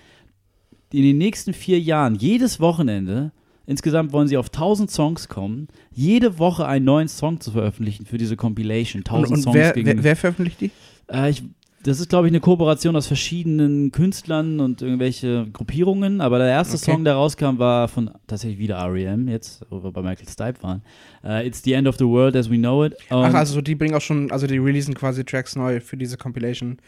in 0.92 1.02
den 1.02 1.16
nächsten 1.16 1.54
vier 1.54 1.80
Jahren, 1.80 2.14
jedes 2.16 2.60
Wochenende, 2.60 3.32
insgesamt 3.66 4.12
wollen 4.12 4.28
sie 4.28 4.36
auf 4.36 4.48
1000 4.48 4.90
Songs 4.90 5.28
kommen, 5.28 5.68
jede 5.90 6.38
Woche 6.38 6.66
einen 6.66 6.84
neuen 6.84 7.08
Song 7.08 7.40
zu 7.40 7.52
veröffentlichen 7.52 8.04
für 8.04 8.18
diese 8.18 8.36
Compilation. 8.36 9.00
1000 9.00 9.26
Und, 9.26 9.36
und 9.36 9.42
Songs 9.42 9.56
wer, 9.56 9.74
wer, 9.76 10.04
wer 10.04 10.16
veröffentlicht 10.16 10.60
die? 10.60 10.70
Äh, 11.10 11.30
ich, 11.30 11.42
das 11.84 12.00
ist, 12.00 12.08
glaube 12.08 12.26
ich, 12.26 12.32
eine 12.32 12.40
Kooperation 12.40 12.96
aus 12.96 13.06
verschiedenen 13.06 13.92
Künstlern 13.92 14.58
und 14.60 14.82
irgendwelche 14.82 15.46
Gruppierungen. 15.52 16.20
Aber 16.20 16.38
der 16.38 16.48
erste 16.48 16.76
Okay. 16.76 16.84
Song, 16.92 17.04
der 17.04 17.14
rauskam, 17.14 17.58
war 17.58 17.88
von 17.88 18.10
tatsächlich 18.26 18.58
wieder 18.58 18.76
R.E.M. 18.76 19.28
jetzt, 19.28 19.64
wo 19.70 19.82
wir 19.84 19.92
bei 19.92 20.02
Michael 20.02 20.28
Stipe 20.28 20.62
waren. 20.62 20.82
Äh, 21.24 21.46
It's 21.46 21.62
the 21.62 21.74
End 21.74 21.86
of 21.86 21.96
the 21.98 22.06
World 22.06 22.34
as 22.36 22.50
we 22.50 22.56
know 22.56 22.84
it. 22.84 22.94
Und 23.10 23.24
Ach, 23.24 23.34
also 23.34 23.60
die 23.60 23.74
bringen 23.74 23.94
auch 23.94 24.00
schon, 24.00 24.30
also 24.32 24.46
die 24.46 24.58
releasen 24.58 24.94
quasi 24.94 25.24
Tracks 25.24 25.54
neu 25.56 25.80
für 25.80 25.96
diese 25.96 26.16
Compilation. 26.16 26.78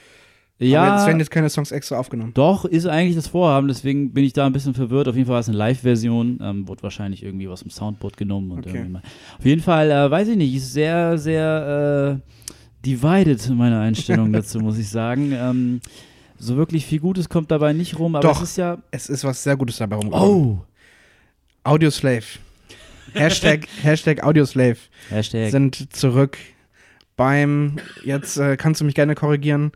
Aber 0.59 0.67
ja, 0.67 0.97
es 0.99 1.07
werden 1.07 1.19
jetzt 1.19 1.31
keine 1.31 1.51
Songs 1.51 1.71
extra 1.71 1.99
aufgenommen. 1.99 2.33
Doch, 2.33 2.65
ist 2.65 2.87
eigentlich 2.87 3.15
das 3.15 3.27
Vorhaben, 3.29 3.69
deswegen 3.69 4.15
bin 4.15 4.25
ich 4.25 4.33
da 4.33 4.47
ein 4.47 4.55
bisschen 4.55 4.73
verwirrt. 4.73 5.07
Auf 5.07 5.15
jeden 5.15 5.27
Fall 5.27 5.35
war 5.35 5.41
es 5.41 5.49
eine 5.51 5.59
Live-Version, 5.59 6.39
ähm, 6.43 6.67
wurde 6.67 6.83
wahrscheinlich 6.83 7.23
irgendwie 7.23 7.47
aus 7.49 7.61
dem 7.61 7.69
Soundboard 7.71 8.17
genommen. 8.17 8.51
Und 8.53 8.61
Okay. 8.61 8.71
irgendwie 8.71 8.93
mal. 8.93 9.03
Auf 9.39 9.45
jeden 9.45 9.61
Fall, 9.61 9.91
äh, 9.91 10.11
weiß 10.11 10.29
ich 10.29 10.37
nicht, 10.39 10.55
ist 10.57 10.73
sehr, 10.73 11.19
sehr 11.19 12.21
äh, 12.25 12.55
divided 12.85 13.49
meine 13.51 13.81
Einstellung 13.81 14.33
dazu, 14.33 14.61
muss 14.61 14.79
ich 14.79 14.89
sagen. 14.89 15.33
Ähm, 15.47 15.81
so 16.39 16.57
wirklich 16.57 16.85
viel 16.85 17.01
Gutes 17.01 17.31
kommt 17.31 17.51
dabei 17.51 17.73
nicht 17.73 17.99
rum, 17.99 18.15
aber 18.15 18.29
Doch. 18.29 18.43
es 18.43 18.51
ist 18.51 18.57
ja. 18.59 18.77
Es 18.91 19.09
ist 19.09 19.25
was 19.25 19.43
sehr 19.43 19.57
Gutes 19.57 19.79
dabei 19.79 19.97
rumgekommen. 19.97 20.29
Oh! 20.29 20.59
Audioslave. 21.65 22.25
Hashtag, 23.15 23.67
Hashtag 23.83 24.23
Audioslave 24.23 24.77
Hashtag. 25.09 25.51
sind 25.51 25.95
zurück 25.95 26.37
beim, 27.17 27.77
jetzt 28.05 28.37
äh, 28.37 28.57
kannst 28.57 28.81
du 28.81 28.85
mich 28.85 28.95
gerne 28.95 29.15
korrigieren, 29.15 29.73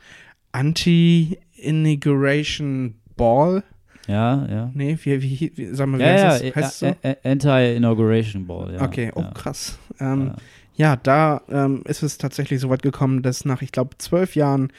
Anti-Inauguration 0.52 2.94
Ball. 3.16 3.62
Ja, 4.06 4.46
ja. 4.50 4.70
Nee, 4.74 4.98
wie, 5.02 5.22
wie, 5.22 5.52
wie 5.54 5.66
sag 5.74 5.86
mal, 5.88 5.98
wie 5.98 6.02
Ja, 6.02 6.16
ja, 6.16 6.30
heißt 6.32 6.44
das? 6.44 6.56
Heißt 6.56 6.72
es 6.72 6.78
so? 6.80 6.86
äh, 7.02 7.16
äh, 7.22 7.30
Anti-Inauguration 7.30 8.46
Ball, 8.46 8.74
ja. 8.74 8.82
okay, 8.82 9.10
oh 9.14 9.20
ja. 9.20 9.30
krass. 9.30 9.78
Ähm, 10.00 10.32
Ja. 10.80 10.96
Da 10.96 11.42
ähm, 11.48 11.82
ist 11.86 12.02
es 12.02 12.18
tatsächlich 12.18 12.60
so 12.60 12.70
weit 12.70 12.82
gekommen, 12.82 13.22
dass 13.22 13.44
nach, 13.44 13.62
ich 13.62 13.72
glaube, 13.72 13.96
zwölf 13.98 14.34
Jahren 14.34 14.72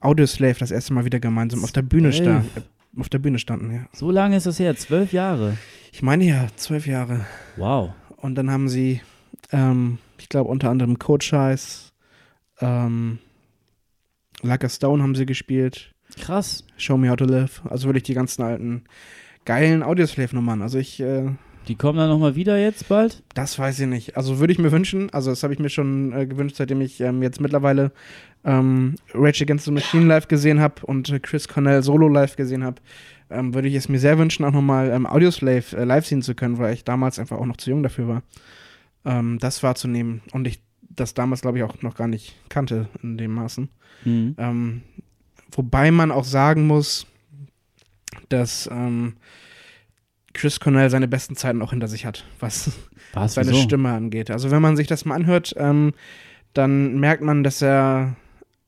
Audioslave 0.00 0.58
das 0.58 0.70
erste 0.70 0.92
Mal 0.92 1.04
wieder 1.04 1.20
gemeinsam 1.20 1.64
auf 1.64 1.72
der 1.72 1.82
Bühne 1.82 2.12
sta 2.12 2.42
Zwölf. 2.42 2.56
äh, 2.56 3.00
auf 3.00 3.08
der 3.08 3.18
Bühne 3.18 3.38
standen. 3.38 3.72
Ja. 3.72 3.86
So 3.92 4.10
lange 4.10 4.36
ist 4.36 4.46
das 4.46 4.58
her, 4.58 4.76
zwölf 4.76 5.12
Jahre. 5.12 5.56
Ich 5.92 6.02
meine 6.02 6.24
ja, 6.24 6.46
zwölf 6.56 6.86
Jahre. 6.86 7.26
Wow. 7.56 7.92
Und 8.16 8.34
dann 8.36 8.50
haben 8.50 8.68
sie, 8.68 9.00
ähm, 9.52 9.98
ich 10.18 10.28
glaube, 10.28 10.50
unter 10.50 10.70
anderem 10.70 10.98
Coach 10.98 11.26
Scheiß, 11.26 11.92
ähm, 12.60 13.18
Like 14.42 14.64
a 14.64 14.68
Stone 14.68 15.02
haben 15.02 15.14
sie 15.14 15.26
gespielt, 15.26 15.94
Krass. 16.20 16.64
Show 16.76 16.96
Me 16.96 17.08
How 17.10 17.16
to 17.16 17.24
Live. 17.24 17.62
Also 17.64 17.88
wirklich 17.88 18.04
die 18.04 18.14
ganzen 18.14 18.42
alten 18.42 18.84
geilen 19.44 19.82
Audioslave-Nummern. 19.82 20.62
Also 20.62 20.78
ich, 20.78 21.00
äh, 21.00 21.30
Die 21.68 21.74
kommen 21.74 21.98
dann 21.98 22.08
nochmal 22.08 22.36
wieder 22.36 22.58
jetzt 22.58 22.88
bald? 22.88 23.22
das 23.34 23.58
weiß 23.58 23.80
ich 23.80 23.86
nicht. 23.86 24.16
Also 24.16 24.38
würde 24.38 24.52
ich 24.52 24.58
mir 24.58 24.72
wünschen. 24.72 25.10
Also 25.10 25.30
das 25.30 25.42
habe 25.42 25.52
ich 25.52 25.58
mir 25.58 25.68
schon 25.68 26.12
äh, 26.12 26.26
gewünscht, 26.26 26.56
seitdem 26.56 26.80
ich 26.80 27.00
ähm, 27.00 27.22
jetzt 27.22 27.40
mittlerweile 27.40 27.92
ähm, 28.44 28.94
Rage 29.12 29.44
Against 29.44 29.64
the 29.64 29.72
Machine 29.72 30.06
live 30.06 30.28
gesehen 30.28 30.60
habe 30.60 30.86
und 30.86 31.10
äh, 31.10 31.18
Chris 31.18 31.48
Cornell 31.48 31.82
solo 31.82 32.08
live 32.08 32.36
gesehen 32.36 32.64
habe. 32.64 32.80
Ähm, 33.28 33.54
würde 33.54 33.68
ich 33.68 33.74
es 33.74 33.88
mir 33.88 33.98
sehr 33.98 34.18
wünschen, 34.18 34.44
auch 34.44 34.52
nochmal 34.52 34.90
ähm, 34.90 35.06
Audioslave 35.06 35.76
äh, 35.76 35.84
live 35.84 36.06
sehen 36.06 36.22
zu 36.22 36.34
können, 36.34 36.58
weil 36.58 36.72
ich 36.72 36.84
damals 36.84 37.18
einfach 37.18 37.38
auch 37.38 37.46
noch 37.46 37.56
zu 37.56 37.70
jung 37.70 37.82
dafür 37.82 38.06
war, 38.06 38.22
ähm, 39.04 39.38
das 39.40 39.64
wahrzunehmen. 39.64 40.22
Und 40.32 40.46
ich 40.46 40.60
das 40.96 41.14
damals, 41.14 41.42
glaube 41.42 41.58
ich, 41.58 41.64
auch 41.64 41.82
noch 41.82 41.94
gar 41.94 42.08
nicht 42.08 42.36
kannte 42.48 42.88
in 43.02 43.18
dem 43.18 43.34
Maßen. 43.34 43.68
Mhm. 44.04 44.34
Ähm, 44.38 44.82
wobei 45.52 45.90
man 45.90 46.10
auch 46.10 46.24
sagen 46.24 46.66
muss, 46.66 47.06
dass 48.28 48.68
ähm, 48.72 49.14
Chris 50.36 50.60
Cornell 50.60 50.90
seine 50.90 51.08
besten 51.08 51.34
Zeiten 51.34 51.62
auch 51.62 51.70
hinter 51.70 51.88
sich 51.88 52.06
hat, 52.06 52.24
was 52.38 52.72
Was, 53.12 53.34
seine 53.34 53.50
wieso? 53.50 53.62
Stimme 53.62 53.92
angeht. 53.92 54.30
Also 54.30 54.50
wenn 54.50 54.60
man 54.60 54.76
sich 54.76 54.86
das 54.86 55.04
mal 55.04 55.14
anhört, 55.14 55.54
ähm, 55.56 55.92
dann 56.52 57.00
merkt 57.00 57.22
man, 57.22 57.42
dass 57.42 57.62
er 57.62 58.14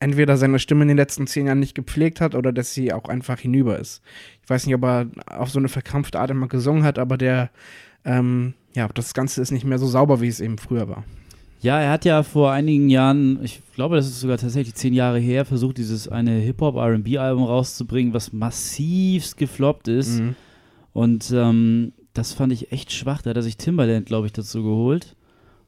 entweder 0.00 0.36
seine 0.36 0.58
Stimme 0.58 0.82
in 0.82 0.88
den 0.88 0.96
letzten 0.96 1.26
zehn 1.26 1.46
Jahren 1.46 1.60
nicht 1.60 1.74
gepflegt 1.74 2.20
hat 2.20 2.34
oder 2.34 2.52
dass 2.52 2.72
sie 2.72 2.92
auch 2.92 3.08
einfach 3.08 3.38
hinüber 3.38 3.78
ist. 3.78 4.00
Ich 4.42 4.48
weiß 4.48 4.66
nicht, 4.66 4.74
ob 4.74 4.84
er 4.84 5.06
auf 5.26 5.50
so 5.50 5.58
eine 5.58 5.68
verkrampfte 5.68 6.18
Art 6.18 6.30
immer 6.30 6.48
gesungen 6.48 6.84
hat, 6.84 6.98
aber 6.98 7.18
der, 7.18 7.50
ähm, 8.04 8.54
ja, 8.74 8.88
das 8.88 9.12
Ganze 9.12 9.42
ist 9.42 9.50
nicht 9.50 9.64
mehr 9.64 9.78
so 9.78 9.86
sauber, 9.86 10.20
wie 10.20 10.28
es 10.28 10.40
eben 10.40 10.56
früher 10.56 10.88
war. 10.88 11.04
Ja, 11.60 11.80
er 11.80 11.90
hat 11.90 12.04
ja 12.04 12.22
vor 12.22 12.52
einigen 12.52 12.88
Jahren, 12.88 13.42
ich 13.42 13.60
glaube, 13.74 13.96
das 13.96 14.06
ist 14.06 14.20
sogar 14.20 14.38
tatsächlich 14.38 14.76
zehn 14.76 14.94
Jahre 14.94 15.18
her, 15.18 15.44
versucht, 15.44 15.78
dieses 15.78 16.06
eine 16.06 16.38
Hip-Hop-RB-Album 16.38 17.42
rauszubringen, 17.42 18.14
was 18.14 18.32
massivst 18.32 19.36
gefloppt 19.36 19.88
ist. 19.88 20.20
Mhm. 20.20 20.36
Und 20.98 21.30
ähm, 21.32 21.92
das 22.12 22.32
fand 22.32 22.52
ich 22.52 22.72
echt 22.72 22.90
schwach. 22.90 23.22
Da 23.22 23.30
hat 23.30 23.36
er 23.36 23.44
sich 23.44 23.56
Timbaland, 23.56 24.06
glaube 24.06 24.26
ich, 24.26 24.32
dazu 24.32 24.64
geholt. 24.64 25.14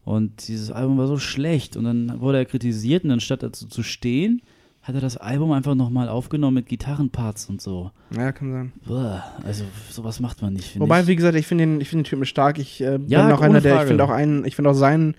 Und 0.05 0.49
dieses 0.49 0.73
Album 0.73 0.99
war 0.99 1.07
so 1.07 1.19
schlecht. 1.19 1.77
Und 1.77 1.85
dann 1.85 2.21
wurde 2.21 2.39
er 2.39 2.45
kritisiert 2.47 3.05
und 3.05 3.13
anstatt 3.13 3.45
dazu 3.45 3.69
zu 3.69 3.85
stehen, 3.85 4.43
hat 4.83 4.97
er 4.97 5.01
das 5.01 5.17
Album 5.17 5.53
einfach 5.53 5.77
nochmal 5.77 6.09
aufgenommen 6.09 6.55
mit 6.55 6.67
Gitarrenparts 6.67 7.49
und 7.49 7.61
so. 7.63 7.93
Ja, 8.17 8.33
kann 8.33 8.51
sein. 8.51 8.73
Uah, 8.89 9.23
also 9.45 9.65
sowas 9.89 10.19
macht 10.19 10.43
man 10.43 10.55
nicht, 10.55 10.81
Wobei, 10.81 11.03
ich. 11.03 11.07
wie 11.07 11.15
gesagt, 11.15 11.37
ich 11.37 11.47
finde 11.47 11.65
den, 11.65 11.81
ich 11.81 11.89
finde 11.89 12.03
den 12.03 12.09
Typen 12.09 12.25
stark. 12.25 12.59
Ich 12.59 12.81
äh, 12.81 12.99
bin 12.99 13.09
Ja, 13.09 13.33
auch 13.33 13.39
ohne 13.39 13.51
einer 13.51 13.61
der, 13.61 13.83
ich 13.83 13.87
finde 13.87 14.03
auch 14.03 14.11
einen, 14.11 14.45
ich 14.45 14.57
finde 14.57 14.71
auch 14.71 14.75
seinen 14.75 15.15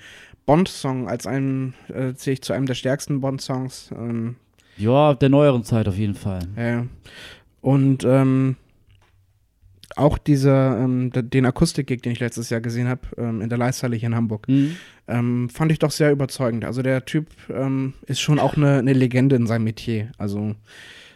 Bond-Song 0.46 1.08
als 1.08 1.26
einen, 1.26 1.74
äh, 1.88 2.14
zähle 2.16 2.34
ich 2.34 2.42
zu 2.42 2.52
einem 2.52 2.66
der 2.66 2.74
stärksten 2.74 3.22
Bond-Songs. 3.22 3.92
Ähm, 3.96 4.36
Ja, 4.76 5.14
der 5.14 5.30
neueren 5.30 5.64
Zeit 5.64 5.88
auf 5.88 5.98
jeden 5.98 6.16
Fall. 6.16 6.42
Ja. 6.58 6.86
Und 7.62 8.04
ähm, 8.04 8.58
auch 9.98 10.18
dieser, 10.18 10.78
ähm, 10.80 11.12
den 11.14 11.46
Akustik-Gig, 11.46 12.02
den 12.02 12.12
ich 12.14 12.20
letztes 12.20 12.50
Jahr 12.50 12.62
gesehen 12.62 12.88
habe, 12.88 13.02
ähm, 13.18 13.42
in 13.42 13.50
der 13.50 13.58
Leisthalle 13.58 13.96
hier 13.96 14.08
in 14.08 14.16
Hamburg, 14.16 14.48
Mhm. 14.48 14.76
ähm, 15.08 15.50
fand 15.50 15.72
ich 15.72 15.80
doch 15.80 15.92
sehr 15.92 16.12
überzeugend. 16.12 16.66
Also 16.66 16.82
der 16.82 17.06
Typ 17.06 17.28
ähm, 17.50 17.94
ist 18.06 18.20
schon 18.22 18.40
auch 18.40 18.56
eine, 18.58 18.80
eine 18.80 18.94
Legende 18.94 19.36
in 19.36 19.48
seinem 19.48 19.64
Metier. 19.66 20.12
Also 20.18 20.56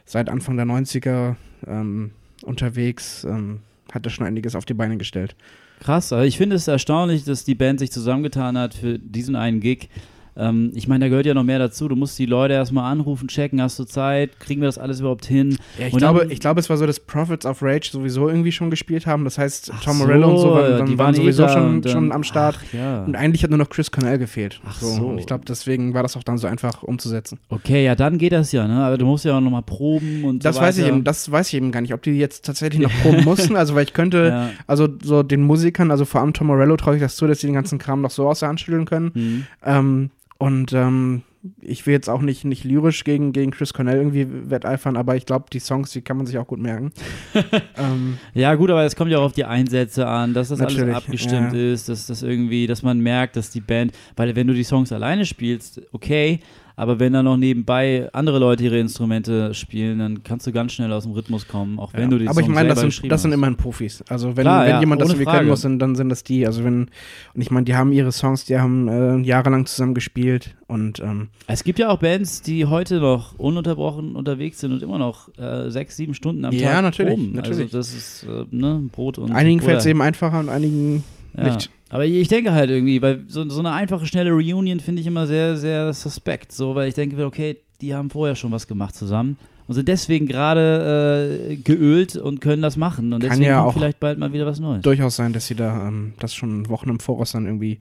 seit 0.05 0.29
Anfang 0.29 0.57
der 0.57 0.65
90er 0.65 1.35
ähm, 1.67 2.11
unterwegs, 2.43 3.23
ähm, 3.23 3.59
hat 3.91 4.05
er 4.05 4.09
schon 4.09 4.25
einiges 4.27 4.55
auf 4.55 4.65
die 4.65 4.73
Beine 4.73 4.97
gestellt. 4.97 5.35
Krass, 5.79 6.13
aber 6.13 6.25
ich 6.25 6.37
finde 6.37 6.55
es 6.55 6.67
erstaunlich, 6.67 7.23
dass 7.25 7.43
die 7.43 7.55
Band 7.55 7.79
sich 7.79 7.91
zusammengetan 7.91 8.57
hat 8.57 8.73
für 8.73 8.97
diesen 8.99 9.35
einen 9.35 9.59
Gig. 9.59 9.89
Ähm, 10.37 10.71
ich 10.75 10.87
meine, 10.87 11.05
da 11.05 11.09
gehört 11.09 11.25
ja 11.25 11.33
noch 11.33 11.43
mehr 11.43 11.59
dazu. 11.59 11.87
Du 11.87 11.95
musst 11.95 12.19
die 12.19 12.25
Leute 12.25 12.53
erstmal 12.55 12.91
anrufen, 12.91 13.27
checken, 13.29 13.61
hast 13.61 13.79
du 13.79 13.85
Zeit, 13.85 14.39
kriegen 14.39 14.59
wir 14.61 14.67
das 14.67 14.77
alles 14.77 14.99
überhaupt 14.99 15.25
hin? 15.25 15.57
Ja, 15.79 15.87
ich, 15.87 15.93
Und 15.93 15.99
glaube, 15.99 16.19
dann- 16.19 16.31
ich 16.31 16.39
glaube, 16.39 16.59
es 16.59 16.69
war 16.69 16.75
so, 16.77 16.85
dass 16.85 16.99
Prophets 16.99 17.45
of 17.45 17.61
Rage 17.61 17.89
sowieso 17.91 18.27
irgendwie 18.27 18.51
schon 18.51 18.69
gespielt 18.69 19.05
haben. 19.07 19.23
Das 19.23 19.37
heißt, 19.37 19.71
Tom 19.83 19.97
Morello 19.97 20.31
und 20.31 20.37
so 20.39 20.51
waren, 20.51 20.77
dann, 20.79 20.85
die 20.87 20.97
waren 20.97 21.13
eh 21.15 21.17
sowieso 21.17 21.43
da 21.43 21.49
schon, 21.49 21.81
dann- 21.81 21.91
schon 21.91 22.11
am 22.11 22.23
Start. 22.23 22.59
Ach, 22.61 22.73
ja. 22.73 23.03
Und 23.03 23.15
eigentlich 23.15 23.43
hat 23.43 23.49
nur 23.49 23.59
noch 23.59 23.69
Chris 23.69 23.91
Cornell 23.91 24.17
gefehlt. 24.17 24.59
Ach 24.65 24.79
so. 24.81 25.05
Und 25.07 25.19
ich 25.19 25.25
glaube, 25.25 25.45
deswegen 25.47 25.93
war 25.93 26.03
das 26.03 26.17
auch 26.17 26.23
dann 26.23 26.37
so 26.37 26.47
einfach 26.47 26.83
umzusetzen. 26.83 27.39
Okay, 27.49 27.85
ja, 27.85 27.95
dann 27.95 28.17
geht 28.17 28.33
das 28.33 28.51
ja, 28.51 28.67
ne? 28.67 28.83
Aber 28.83 28.97
du 28.97 29.05
musst 29.05 29.23
ja 29.25 29.37
auch 29.37 29.41
nochmal 29.41 29.61
proben 29.63 30.23
und 30.25 30.43
Das 30.43 30.55
so 30.57 30.61
weiß 30.61 30.77
ich 30.79 30.87
eben, 30.87 31.03
das 31.05 31.31
weiß 31.31 31.47
ich 31.47 31.53
eben 31.53 31.71
gar 31.71 31.79
nicht, 31.81 31.93
ob 31.93 32.01
die 32.01 32.11
jetzt 32.11 32.45
tatsächlich 32.45 32.81
noch 32.81 32.91
proben 33.01 33.23
mussten. 33.23 33.55
Also, 33.55 33.73
weil 33.75 33.83
ich 33.83 33.93
könnte, 33.93 34.27
Ja. 34.27 34.49
also 34.67 34.87
so 35.01 35.23
den 35.23 35.41
Musikern, 35.43 35.91
also 35.91 36.03
vor 36.03 36.19
allem 36.21 36.33
Tom 36.33 36.47
Morello 36.47 36.75
traue 36.75 36.95
ich 36.95 37.01
das 37.01 37.15
zu, 37.15 37.25
dass 37.25 37.39
sie 37.39 37.47
den 37.47 37.53
ganzen 37.53 37.77
Kram 37.79 38.01
noch 38.01 38.11
so 38.11 38.27
aus 38.27 38.39
der 38.41 38.49
Hand 38.49 38.59
schütteln 38.59 38.85
können. 38.85 39.11
Mhm. 39.13 39.47
Ähm, 39.65 40.09
und 40.37 40.73
ähm, 40.73 41.23
ich 41.61 41.85
will 41.85 41.93
jetzt 41.93 42.09
auch 42.09 42.21
nicht, 42.21 42.43
nicht 42.43 42.63
lyrisch 42.63 43.03
gegen, 43.03 43.31
gegen 43.31 43.51
Chris 43.51 43.73
Cornell 43.73 43.97
irgendwie 43.97 44.27
wetteifern, 44.49 44.97
aber 44.97 45.15
ich 45.15 45.25
glaube, 45.25 45.45
die 45.51 45.59
Songs, 45.59 45.91
die 45.91 46.01
kann 46.01 46.17
man 46.17 46.25
sich 46.25 46.37
auch 46.37 46.47
gut 46.47 46.59
merken. 46.59 46.91
ähm, 47.77 48.17
ja, 48.33 48.55
gut, 48.55 48.69
aber 48.69 48.83
es 48.83 48.95
kommt 48.95 49.11
ja 49.11 49.19
auch 49.19 49.25
auf 49.25 49.33
die 49.33 49.45
Einsätze 49.45 50.07
an, 50.07 50.33
dass 50.33 50.49
das 50.49 50.61
alles 50.61 50.95
abgestimmt 50.95 51.53
ja. 51.53 51.73
ist, 51.73 51.89
dass 51.89 52.07
das 52.07 52.23
irgendwie, 52.23 52.67
dass 52.67 52.83
man 52.83 52.99
merkt, 52.99 53.35
dass 53.35 53.51
die 53.51 53.61
Band, 53.61 53.93
weil 54.15 54.35
wenn 54.35 54.47
du 54.47 54.53
die 54.53 54.63
Songs 54.63 54.91
alleine 54.91 55.25
spielst, 55.25 55.81
okay, 55.91 56.39
aber 56.75 56.99
wenn 56.99 57.13
da 57.13 57.23
noch 57.23 57.37
nebenbei 57.37 58.09
andere 58.13 58.39
Leute 58.39 58.63
ihre 58.63 58.79
Instrumente 58.79 59.53
spielen, 59.53 59.99
dann 59.99 60.23
kannst 60.23 60.45
du 60.45 60.51
ganz 60.51 60.73
schnell 60.73 60.91
aus 60.91 61.03
dem 61.03 61.13
Rhythmus 61.13 61.47
kommen, 61.47 61.79
auch 61.79 61.93
wenn 61.93 62.03
ja. 62.03 62.07
du 62.09 62.17
die 62.19 62.27
Aber 62.27 62.35
Songs 62.35 62.47
ich 62.47 62.53
meine, 62.53 62.69
das, 62.69 62.79
sind, 62.79 63.11
das 63.11 63.21
sind 63.21 63.31
immerhin 63.31 63.55
Profis. 63.55 64.03
Also 64.09 64.35
wenn, 64.35 64.43
Klar, 64.43 64.65
wenn 64.65 64.71
ja, 64.71 64.79
jemand 64.79 65.01
das 65.01 65.09
irgendwie 65.09 65.25
können 65.25 65.47
muss, 65.47 65.61
dann, 65.61 65.95
sind 65.95 66.09
das 66.09 66.23
die. 66.23 66.45
Also 66.45 66.63
wenn, 66.63 66.89
und 67.33 67.41
ich 67.41 67.51
meine, 67.51 67.65
die 67.65 67.75
haben 67.75 67.91
ihre 67.91 68.11
Songs, 68.11 68.45
die 68.45 68.59
haben 68.59 68.87
äh, 68.87 69.17
jahrelang 69.25 69.65
zusammen 69.65 69.93
gespielt 69.93 70.55
und 70.67 70.99
ähm, 70.99 71.29
Es 71.47 71.63
gibt 71.63 71.79
ja 71.79 71.89
auch 71.89 71.99
Bands, 71.99 72.41
die 72.41 72.65
heute 72.65 72.99
noch 72.99 73.37
ununterbrochen 73.37 74.15
unterwegs 74.15 74.59
sind 74.59 74.73
und 74.73 74.83
immer 74.83 74.97
noch 74.97 75.29
äh, 75.37 75.69
sechs, 75.69 75.95
sieben 75.95 76.13
Stunden 76.13 76.43
am 76.43 76.53
ja, 76.53 76.73
Tag 76.73 76.81
natürlich, 76.81 77.13
oben. 77.13 77.27
Also 77.27 77.35
natürlich. 77.35 77.73
Also 77.73 77.77
das 77.77 77.93
ist 77.93 78.23
äh, 78.23 78.45
ne, 78.51 78.83
Brot 78.91 79.17
und 79.17 79.31
Einigen 79.31 79.61
fällt 79.61 79.79
es 79.79 79.85
eben 79.85 80.01
einfacher 80.01 80.39
und 80.39 80.49
einigen 80.49 81.03
ja. 81.37 81.53
nicht. 81.53 81.69
Aber 81.89 82.05
ich 82.05 82.27
denke 82.27 82.51
halt 82.53 82.69
irgendwie, 82.69 83.01
weil 83.01 83.23
so, 83.27 83.47
so 83.49 83.59
eine 83.59 83.71
einfache, 83.71 84.05
schnelle 84.05 84.31
Reunion 84.31 84.79
finde 84.79 85.01
ich 85.01 85.07
immer 85.07 85.27
sehr, 85.27 85.55
sehr 85.57 85.93
suspekt. 85.93 86.51
So, 86.51 86.75
weil 86.75 86.87
ich 86.87 86.95
denke, 86.95 87.23
okay, 87.25 87.57
die 87.81 87.93
haben 87.93 88.09
vorher 88.09 88.35
schon 88.35 88.51
was 88.51 88.67
gemacht 88.67 88.95
zusammen 88.95 89.37
und 89.67 89.75
sind 89.75 89.87
deswegen 89.87 90.27
gerade 90.27 91.49
äh, 91.51 91.55
geölt 91.55 92.15
und 92.15 92.41
können 92.41 92.61
das 92.61 92.77
machen. 92.77 93.13
Und 93.13 93.21
Kann 93.21 93.29
deswegen 93.29 93.49
ja 93.49 93.61
kommt 93.61 93.73
vielleicht 93.73 93.99
bald 93.99 94.19
mal 94.19 94.33
wieder 94.33 94.45
was 94.45 94.59
Neues. 94.59 94.81
Durchaus 94.81 95.15
sein, 95.15 95.33
dass 95.33 95.47
sie 95.47 95.55
da 95.55 95.87
ähm, 95.87 96.13
das 96.19 96.33
schon 96.33 96.69
Wochen 96.69 96.89
im 96.89 96.99
Voraus 96.99 97.31
dann 97.31 97.45
irgendwie 97.45 97.79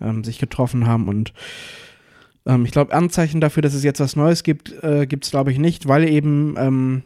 ähm, 0.00 0.24
sich 0.24 0.38
getroffen 0.38 0.86
haben 0.86 1.08
und 1.08 1.32
ähm, 2.46 2.64
ich 2.64 2.72
glaube, 2.72 2.92
Anzeichen 2.92 3.40
dafür, 3.40 3.62
dass 3.62 3.74
es 3.74 3.84
jetzt 3.84 4.00
was 4.00 4.16
Neues 4.16 4.42
gibt, 4.42 4.72
äh, 4.82 5.06
gibt 5.06 5.24
es, 5.24 5.30
glaube 5.30 5.52
ich, 5.52 5.58
nicht, 5.58 5.86
weil 5.86 6.08
eben 6.08 6.56
ähm, 6.58 7.02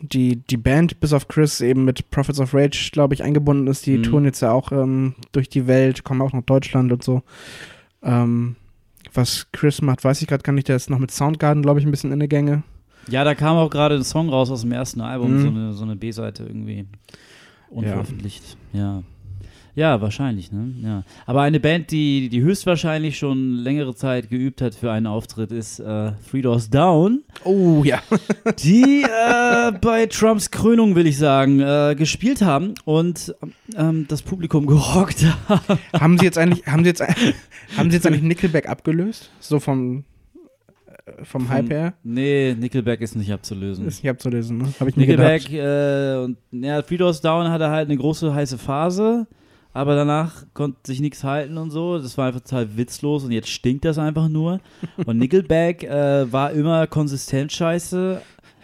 die, 0.00 0.36
die 0.36 0.56
Band, 0.56 1.00
bis 1.00 1.12
auf 1.12 1.28
Chris, 1.28 1.60
eben 1.60 1.84
mit 1.84 2.10
Prophets 2.10 2.40
of 2.40 2.54
Rage, 2.54 2.90
glaube 2.92 3.14
ich, 3.14 3.22
eingebunden 3.22 3.66
ist. 3.66 3.86
Die 3.86 3.98
mhm. 3.98 4.02
touren 4.04 4.24
jetzt 4.24 4.40
ja 4.40 4.52
auch 4.52 4.72
ähm, 4.72 5.14
durch 5.32 5.48
die 5.48 5.66
Welt, 5.66 6.04
kommen 6.04 6.22
auch 6.22 6.32
nach 6.32 6.42
Deutschland 6.42 6.92
und 6.92 7.02
so. 7.02 7.22
Ähm, 8.02 8.56
was 9.14 9.48
Chris 9.52 9.82
macht, 9.82 10.04
weiß 10.04 10.22
ich 10.22 10.28
gerade 10.28 10.42
gar 10.42 10.52
nicht. 10.52 10.68
Der 10.68 10.76
ist 10.76 10.90
noch 10.90 10.98
mit 10.98 11.10
Soundgarden, 11.10 11.62
glaube 11.62 11.80
ich, 11.80 11.86
ein 11.86 11.90
bisschen 11.90 12.12
in 12.12 12.18
der 12.18 12.28
Gänge. 12.28 12.62
Ja, 13.08 13.24
da 13.24 13.34
kam 13.34 13.56
auch 13.56 13.70
gerade 13.70 13.94
ein 13.94 14.04
Song 14.04 14.28
raus 14.28 14.50
aus 14.50 14.60
dem 14.60 14.72
ersten 14.72 15.00
Album, 15.00 15.36
mhm. 15.36 15.40
so 15.40 15.48
eine, 15.48 15.72
so 15.72 15.84
eine 15.84 15.96
B-Seite 15.96 16.44
irgendwie 16.44 16.86
unveröffentlicht. 17.70 18.56
ja. 18.72 18.78
ja. 18.78 19.02
Ja, 19.78 20.00
wahrscheinlich, 20.00 20.50
ne? 20.50 20.74
Ja. 20.82 21.04
Aber 21.24 21.42
eine 21.42 21.60
Band, 21.60 21.92
die, 21.92 22.28
die 22.30 22.40
höchstwahrscheinlich 22.40 23.16
schon 23.16 23.52
längere 23.52 23.94
Zeit 23.94 24.28
geübt 24.28 24.60
hat 24.60 24.74
für 24.74 24.90
einen 24.90 25.06
Auftritt, 25.06 25.52
ist 25.52 25.78
äh, 25.78 26.10
Three 26.28 26.42
Doors 26.42 26.68
Down. 26.68 27.22
Oh 27.44 27.84
ja. 27.84 28.02
die 28.58 29.04
äh, 29.04 29.70
bei 29.80 30.06
Trumps 30.06 30.50
Krönung, 30.50 30.96
will 30.96 31.06
ich 31.06 31.16
sagen, 31.16 31.60
äh, 31.60 31.94
gespielt 31.96 32.42
haben 32.42 32.74
und 32.86 33.36
ähm, 33.76 34.06
das 34.08 34.22
Publikum 34.22 34.66
gerockt 34.66 35.24
haben. 35.48 35.78
Haben 35.92 36.18
sie 36.18 36.24
jetzt 36.24 36.38
eigentlich, 36.38 36.66
haben 36.66 36.82
sie 36.82 36.88
jetzt, 36.88 37.02
haben 37.76 37.88
sie 37.90 37.98
jetzt 37.98 38.06
eigentlich 38.08 38.22
Nickelback 38.22 38.68
abgelöst? 38.68 39.30
So 39.38 39.60
vom 39.60 40.02
äh, 41.06 41.24
vom 41.24 41.42
Von, 41.42 41.50
Hype 41.50 41.70
her? 41.70 41.94
Nee, 42.02 42.56
Nickelback 42.58 43.00
ist 43.00 43.14
nicht 43.14 43.32
abzulösen. 43.32 43.86
Ist 43.86 44.02
nicht 44.02 44.10
abzulösen, 44.10 44.58
ne? 44.58 44.74
Hab 44.80 44.88
ich 44.88 44.96
Nickelback 44.96 45.52
äh, 45.52 46.16
und 46.16 46.36
ja, 46.50 46.82
Three 46.82 46.96
Doors 46.96 47.20
Down 47.20 47.48
hatte 47.48 47.70
halt 47.70 47.88
eine 47.88 47.96
große 47.96 48.34
heiße 48.34 48.58
Phase 48.58 49.28
aber 49.72 49.94
danach 49.94 50.44
konnte 50.54 50.78
sich 50.84 51.00
nichts 51.00 51.24
halten 51.24 51.58
und 51.58 51.70
so. 51.70 51.98
Das 51.98 52.18
war 52.18 52.28
einfach 52.28 52.40
total 52.40 52.76
witzlos 52.76 53.24
und 53.24 53.32
jetzt 53.32 53.48
stinkt 53.48 53.84
das 53.84 53.98
einfach 53.98 54.28
nur. 54.28 54.60
Und 55.06 55.18
Nickelback 55.18 55.84
äh, 55.84 56.32
war 56.32 56.52
immer 56.52 56.86
konsistent 56.86 57.52
scheiße, 57.52 58.20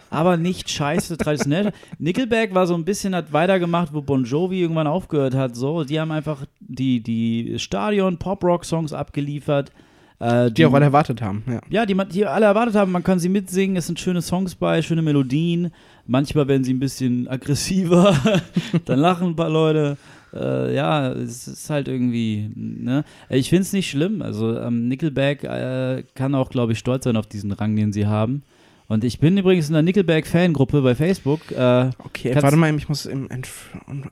aber 0.09 0.37
nicht 0.37 0.69
scheiße 0.69 1.17
traditionell. 1.17 1.71
Nickelback 1.99 2.53
war 2.53 2.67
so 2.67 2.73
ein 2.73 2.85
bisschen, 2.85 3.15
hat 3.15 3.33
weitergemacht, 3.33 3.93
wo 3.93 4.01
Bon 4.01 4.23
Jovi 4.23 4.61
irgendwann 4.61 4.87
aufgehört 4.87 5.35
hat. 5.35 5.55
So, 5.55 5.83
die 5.83 5.99
haben 5.99 6.11
einfach 6.11 6.45
die, 6.59 7.01
die 7.01 7.59
Stadion-Pop-Rock-Songs 7.59 8.93
abgeliefert. 8.93 9.71
Äh, 10.19 10.47
die, 10.47 10.53
die, 10.55 10.65
auch 10.65 10.73
alle 10.73 10.85
erwartet 10.85 11.21
haben, 11.21 11.43
ja. 11.47 11.59
Ja, 11.69 11.85
die, 11.85 11.95
die 12.11 12.25
alle 12.25 12.45
erwartet 12.45 12.75
haben, 12.75 12.91
man 12.91 13.03
kann 13.03 13.19
sie 13.19 13.27
mitsingen, 13.27 13.75
es 13.75 13.87
sind 13.87 13.99
schöne 13.99 14.21
Songs 14.21 14.55
bei, 14.55 14.81
schöne 14.81 15.01
Melodien. 15.01 15.71
Manchmal 16.07 16.47
werden 16.47 16.63
sie 16.63 16.73
ein 16.73 16.79
bisschen 16.79 17.27
aggressiver, 17.27 18.15
dann 18.85 18.99
lachen 18.99 19.29
ein 19.29 19.35
paar 19.35 19.49
Leute 19.49 19.97
äh, 20.35 20.75
ja, 20.75 21.11
es 21.11 21.47
ist 21.47 21.69
halt 21.69 21.87
irgendwie, 21.87 22.51
ne? 22.55 23.03
Ich 23.29 23.49
finde 23.49 23.63
es 23.63 23.73
nicht 23.73 23.89
schlimm. 23.89 24.21
Also 24.21 24.57
ähm, 24.59 24.87
Nickelback 24.87 25.43
äh, 25.43 26.03
kann 26.13 26.35
auch, 26.35 26.49
glaube 26.49 26.73
ich, 26.73 26.79
stolz 26.79 27.05
sein 27.05 27.17
auf 27.17 27.27
diesen 27.27 27.51
Rang, 27.51 27.75
den 27.75 27.93
sie 27.93 28.05
haben. 28.07 28.43
Und 28.87 29.03
ich 29.03 29.19
bin 29.19 29.35
übrigens 29.35 29.67
in 29.67 29.73
der 29.73 29.81
Nickelback-Fangruppe 29.81 30.81
bei 30.81 30.93
Facebook. 30.93 31.51
Äh, 31.51 31.89
okay, 31.97 32.35
warte 32.35 32.55
mal, 32.55 32.73
ich 32.75 32.87
muss 32.87 33.07
im 33.07 33.27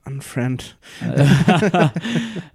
Unfriend. 0.05 0.77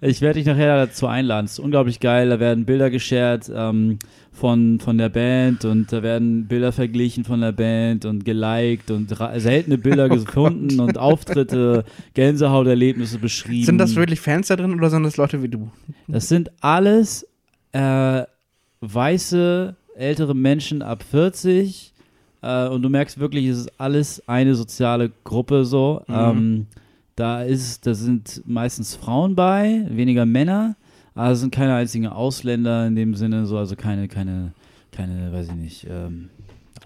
ich 0.01 0.19
werde 0.19 0.39
dich 0.39 0.45
nachher 0.45 0.85
dazu 0.85 1.07
einladen. 1.07 1.45
Es 1.45 1.53
ist 1.53 1.59
unglaublich 1.59 2.01
geil. 2.01 2.27
Da 2.27 2.41
werden 2.41 2.65
Bilder 2.65 2.89
geshared 2.89 3.49
ähm, 3.55 3.99
von, 4.33 4.81
von 4.81 4.97
der 4.97 5.07
Band 5.07 5.63
und 5.63 5.93
da 5.93 6.03
werden 6.03 6.47
Bilder 6.47 6.73
verglichen 6.73 7.23
von 7.23 7.39
der 7.39 7.53
Band 7.53 8.03
und 8.03 8.25
geliked 8.25 8.91
und 8.91 9.15
seltene 9.37 9.77
Bilder 9.77 10.05
oh 10.11 10.15
gefunden 10.15 10.77
Gott. 10.77 10.87
und 10.87 10.97
Auftritte, 10.97 11.85
Gänsehauterlebnisse 12.15 13.17
beschrieben. 13.19 13.65
Sind 13.65 13.77
das 13.77 13.95
wirklich 13.95 14.19
Fans 14.19 14.47
da 14.47 14.57
drin 14.57 14.73
oder 14.73 14.89
sind 14.89 15.03
das 15.03 15.15
Leute 15.15 15.41
wie 15.41 15.49
du? 15.49 15.71
Das 16.09 16.27
sind 16.27 16.51
alles 16.59 17.25
äh, 17.71 18.23
weiße, 18.81 19.75
ältere 19.95 20.35
Menschen 20.35 20.81
ab 20.81 21.03
40 21.09 21.93
äh, 22.41 22.67
und 22.67 22.81
du 22.81 22.89
merkst 22.89 23.19
wirklich, 23.19 23.47
es 23.47 23.59
ist 23.59 23.79
alles 23.79 24.27
eine 24.27 24.55
soziale 24.55 25.11
Gruppe 25.23 25.65
so. 25.65 26.03
Mhm. 26.07 26.15
Ähm, 26.15 26.67
da 27.15 27.43
ist, 27.43 27.85
da 27.85 27.93
sind 27.93 28.43
meistens 28.45 28.95
Frauen 28.95 29.35
bei, 29.35 29.85
weniger 29.89 30.25
Männer, 30.25 30.75
aber 31.15 31.31
es 31.31 31.41
sind 31.41 31.53
keine 31.53 31.75
einzigen 31.75 32.07
Ausländer 32.07 32.87
in 32.87 32.95
dem 32.95 33.13
Sinne, 33.15 33.45
so, 33.45 33.57
also 33.57 33.75
keine, 33.75 34.07
keine, 34.07 34.53
keine, 34.91 35.33
weiß 35.33 35.49
ich 35.49 35.55
nicht, 35.55 35.87
ähm, 35.89 36.29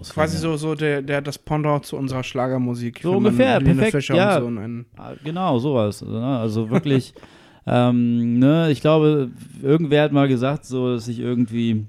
Quasi 0.10 0.38
so, 0.38 0.58
so 0.58 0.76
der, 0.76 1.02
der, 1.02 1.22
das 1.22 1.38
Pendant 1.38 1.86
zu 1.86 1.96
unserer 1.98 2.24
Schlagermusik. 2.24 3.00
So 3.04 3.14
ungefähr, 3.18 3.60
perfekt, 3.60 4.08
ja. 4.10 4.42
So 4.42 4.52
ah, 4.98 5.14
genau, 5.24 5.60
sowas. 5.60 6.02
Ne? 6.02 6.38
Also 6.38 6.70
wirklich, 6.70 7.14
ähm, 7.68 8.40
ne, 8.40 8.72
ich 8.72 8.82
glaube, 8.82 9.30
irgendwer 9.62 10.04
hat 10.04 10.12
mal 10.12 10.28
gesagt, 10.28 10.66
so, 10.66 10.94
dass 10.94 11.08
ich 11.08 11.20
irgendwie 11.20 11.86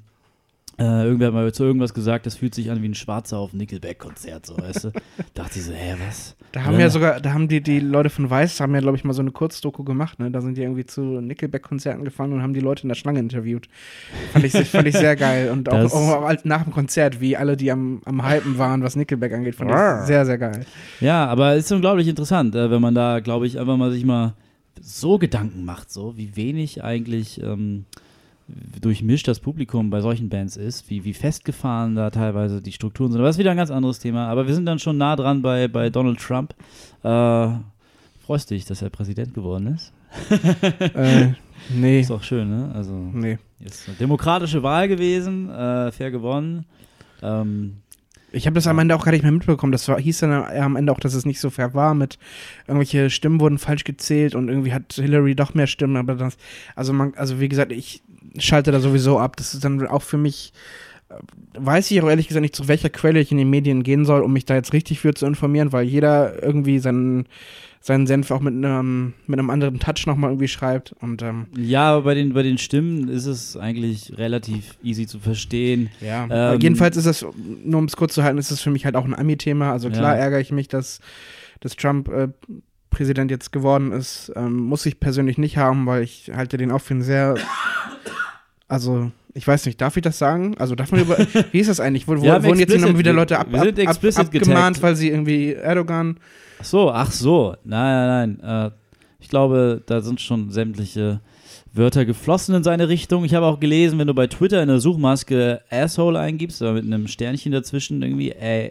äh, 0.78 1.04
irgendwer 1.04 1.28
hat 1.28 1.34
mal 1.34 1.52
zu 1.52 1.64
irgendwas 1.64 1.94
gesagt, 1.94 2.26
das 2.26 2.36
fühlt 2.36 2.54
sich 2.54 2.70
an 2.70 2.82
wie 2.82 2.88
ein 2.88 2.94
Schwarzer 2.94 3.38
auf 3.38 3.52
Nickelback-Konzert, 3.52 4.46
so, 4.46 4.56
weißt 4.56 4.84
du? 4.84 4.92
Dachte 5.34 5.58
ich 5.58 5.64
so, 5.64 5.72
hä, 5.72 5.94
was? 6.06 6.36
Da 6.52 6.64
haben 6.64 6.74
ja, 6.74 6.80
ja 6.80 6.90
sogar, 6.90 7.20
da 7.20 7.32
haben 7.32 7.48
die, 7.48 7.60
die 7.60 7.78
Leute 7.80 8.10
von 8.10 8.28
Weiß, 8.28 8.60
haben 8.60 8.74
ja, 8.74 8.80
glaube 8.80 8.96
ich, 8.96 9.04
mal 9.04 9.12
so 9.12 9.22
eine 9.22 9.30
Kurzdoku 9.30 9.84
gemacht, 9.84 10.18
ne? 10.18 10.30
Da 10.30 10.40
sind 10.40 10.56
die 10.56 10.62
irgendwie 10.62 10.84
zu 10.84 11.00
Nickelback-Konzerten 11.00 12.04
gefahren 12.04 12.32
und 12.32 12.42
haben 12.42 12.54
die 12.54 12.60
Leute 12.60 12.82
in 12.82 12.88
der 12.88 12.96
Schlange 12.96 13.20
interviewt. 13.20 13.68
Fand 14.32 14.44
ich, 14.44 14.52
fand 14.52 14.88
ich 14.88 14.96
sehr 14.96 15.16
geil. 15.16 15.50
Und 15.50 15.68
auch, 15.68 15.92
auch, 15.92 16.34
nach 16.44 16.64
dem 16.64 16.72
Konzert, 16.72 17.20
wie 17.20 17.36
alle, 17.36 17.56
die 17.56 17.70
am, 17.70 18.02
am 18.04 18.28
Hypen 18.28 18.58
waren, 18.58 18.82
was 18.82 18.96
Nickelback 18.96 19.32
angeht, 19.32 19.54
fand 19.54 19.70
ich 19.70 20.06
sehr, 20.06 20.26
sehr 20.26 20.38
geil. 20.38 20.66
Ja, 21.00 21.26
aber 21.26 21.54
es 21.54 21.66
ist 21.66 21.72
unglaublich 21.72 22.08
interessant, 22.08 22.54
äh, 22.54 22.70
wenn 22.70 22.80
man 22.80 22.94
da, 22.94 23.20
glaube 23.20 23.46
ich, 23.46 23.58
einfach 23.58 23.76
mal 23.76 23.90
sich 23.90 24.04
mal 24.04 24.34
so 24.80 25.18
Gedanken 25.18 25.64
macht, 25.64 25.92
so 25.92 26.16
wie 26.16 26.36
wenig 26.36 26.82
eigentlich 26.82 27.40
ähm, 27.40 27.84
durchmischt 28.80 29.26
das 29.26 29.40
Publikum 29.40 29.90
bei 29.90 30.00
solchen 30.00 30.28
Bands 30.28 30.56
ist, 30.56 30.90
wie, 30.90 31.04
wie 31.04 31.14
festgefahren 31.14 31.94
da 31.94 32.10
teilweise 32.10 32.60
die 32.60 32.72
Strukturen 32.72 33.10
sind. 33.10 33.20
Aber 33.20 33.28
das 33.28 33.36
ist 33.36 33.40
wieder 33.40 33.52
ein 33.52 33.56
ganz 33.56 33.70
anderes 33.70 33.98
Thema. 33.98 34.28
Aber 34.28 34.46
wir 34.46 34.54
sind 34.54 34.66
dann 34.66 34.78
schon 34.78 34.98
nah 34.98 35.16
dran 35.16 35.42
bei, 35.42 35.68
bei 35.68 35.90
Donald 35.90 36.20
Trump. 36.20 36.54
Äh, 37.02 37.48
freust 38.24 38.50
dich, 38.50 38.64
dass 38.64 38.82
er 38.82 38.90
Präsident 38.90 39.34
geworden 39.34 39.68
ist? 39.68 39.92
äh, 40.94 41.32
nee. 41.74 42.00
Ist 42.00 42.10
auch 42.10 42.22
schön, 42.22 42.48
ne? 42.48 42.70
Also, 42.74 42.92
nee. 42.92 43.38
Ist 43.60 43.88
eine 43.88 43.96
demokratische 43.96 44.62
Wahl 44.62 44.88
gewesen, 44.88 45.48
äh, 45.50 45.90
fair 45.90 46.10
gewonnen. 46.10 46.66
Ähm, 47.22 47.78
ich 48.34 48.46
habe 48.46 48.54
das 48.54 48.66
am 48.66 48.78
Ende 48.78 48.94
auch 48.96 49.04
gar 49.04 49.12
nicht 49.12 49.22
mehr 49.22 49.32
mitbekommen. 49.32 49.72
Das 49.72 49.88
war, 49.88 49.98
hieß 49.98 50.20
dann 50.20 50.32
am 50.32 50.76
Ende 50.76 50.92
auch, 50.92 51.00
dass 51.00 51.14
es 51.14 51.24
nicht 51.24 51.40
so 51.40 51.50
fair 51.50 51.74
war 51.74 51.94
mit 51.94 52.18
irgendwelche 52.66 53.10
Stimmen 53.10 53.40
wurden 53.40 53.58
falsch 53.58 53.84
gezählt 53.84 54.34
und 54.34 54.48
irgendwie 54.48 54.72
hat 54.72 54.92
Hillary 54.94 55.34
doch 55.34 55.54
mehr 55.54 55.66
Stimmen, 55.66 55.96
aber 55.96 56.14
das, 56.14 56.36
also 56.74 56.92
man, 56.92 57.14
also 57.14 57.40
wie 57.40 57.48
gesagt, 57.48 57.72
ich 57.72 58.02
schalte 58.38 58.72
da 58.72 58.80
sowieso 58.80 59.18
ab. 59.18 59.36
Das 59.36 59.54
ist 59.54 59.64
dann 59.64 59.86
auch 59.86 60.02
für 60.02 60.18
mich, 60.18 60.52
äh, 61.08 61.14
weiß 61.58 61.90
ich 61.90 62.02
auch 62.02 62.08
ehrlich 62.08 62.28
gesagt 62.28 62.42
nicht, 62.42 62.56
zu 62.56 62.68
welcher 62.68 62.90
Quelle 62.90 63.20
ich 63.20 63.30
in 63.30 63.38
den 63.38 63.50
Medien 63.50 63.82
gehen 63.82 64.04
soll, 64.04 64.22
um 64.22 64.32
mich 64.32 64.44
da 64.44 64.54
jetzt 64.54 64.72
richtig 64.72 65.00
für 65.00 65.14
zu 65.14 65.26
informieren, 65.26 65.72
weil 65.72 65.84
jeder 65.84 66.42
irgendwie 66.42 66.78
seinen, 66.78 67.26
seinen 67.86 68.06
Senf 68.06 68.30
auch 68.30 68.40
mit 68.40 68.54
einem, 68.54 69.12
mit 69.26 69.38
einem 69.38 69.50
anderen 69.50 69.78
Touch 69.78 70.06
nochmal 70.06 70.30
irgendwie 70.30 70.48
schreibt. 70.48 70.94
Und, 71.00 71.20
ähm, 71.20 71.48
ja, 71.54 71.92
aber 71.92 72.04
bei 72.04 72.14
den, 72.14 72.32
bei 72.32 72.42
den 72.42 72.56
Stimmen 72.56 73.08
ist 73.08 73.26
es 73.26 73.58
eigentlich 73.58 74.16
relativ 74.16 74.78
easy 74.82 75.06
zu 75.06 75.18
verstehen. 75.18 75.90
Ja, 76.00 76.54
ähm, 76.54 76.60
jedenfalls 76.60 76.96
ist 76.96 77.04
es, 77.04 77.26
nur 77.62 77.78
um 77.78 77.84
es 77.84 77.94
kurz 77.94 78.14
zu 78.14 78.24
halten, 78.24 78.38
ist 78.38 78.50
es 78.50 78.62
für 78.62 78.70
mich 78.70 78.86
halt 78.86 78.96
auch 78.96 79.04
ein 79.04 79.14
Ami-Thema. 79.14 79.70
Also 79.70 79.90
klar 79.90 80.16
ja. 80.16 80.22
ärgere 80.22 80.40
ich 80.40 80.50
mich, 80.50 80.68
dass, 80.68 81.00
dass 81.60 81.76
Trump 81.76 82.08
äh, 82.08 82.28
Präsident 82.88 83.30
jetzt 83.30 83.52
geworden 83.52 83.92
ist. 83.92 84.32
Ähm, 84.34 84.56
muss 84.56 84.86
ich 84.86 84.98
persönlich 84.98 85.36
nicht 85.36 85.58
haben, 85.58 85.84
weil 85.84 86.04
ich 86.04 86.30
halte 86.34 86.56
den 86.56 86.70
auch 86.70 86.80
für 86.80 86.94
einen 86.94 87.02
sehr 87.02 87.34
Also, 88.74 89.12
ich 89.34 89.46
weiß 89.46 89.66
nicht, 89.66 89.80
darf 89.80 89.96
ich 89.96 90.02
das 90.02 90.18
sagen? 90.18 90.56
Also, 90.58 90.74
darf 90.74 90.90
man 90.90 91.02
über. 91.02 91.16
wie 91.52 91.60
ist 91.60 91.70
das 91.70 91.78
eigentlich? 91.78 92.08
Wir 92.08 92.32
haben 92.32 92.44
wurden 92.44 92.58
jetzt 92.58 92.74
immer 92.74 92.98
wieder 92.98 93.12
Leute 93.12 93.38
ab, 93.38 93.46
ab, 93.52 93.68
ab, 93.86 94.04
abgemahnt, 94.16 94.82
weil 94.82 94.96
sie 94.96 95.10
irgendwie 95.10 95.52
Erdogan. 95.52 96.18
Ach 96.58 96.64
so, 96.64 96.90
ach 96.90 97.12
so. 97.12 97.54
Nein, 97.62 98.08
nein, 98.08 98.38
nein. 98.40 98.72
Äh, 98.72 98.74
ich 99.20 99.28
glaube, 99.28 99.80
da 99.86 100.00
sind 100.00 100.20
schon 100.20 100.50
sämtliche 100.50 101.20
Wörter 101.72 102.04
geflossen 102.04 102.56
in 102.56 102.64
seine 102.64 102.88
Richtung. 102.88 103.24
Ich 103.24 103.34
habe 103.34 103.46
auch 103.46 103.60
gelesen, 103.60 104.00
wenn 104.00 104.08
du 104.08 104.14
bei 104.14 104.26
Twitter 104.26 104.60
in 104.60 104.68
der 104.68 104.80
Suchmaske 104.80 105.60
Asshole 105.70 106.18
eingibst, 106.18 106.60
oder 106.60 106.72
mit 106.72 106.84
einem 106.84 107.06
Sternchen 107.06 107.52
dazwischen 107.52 108.02
irgendwie, 108.02 108.34
A, 108.34 108.70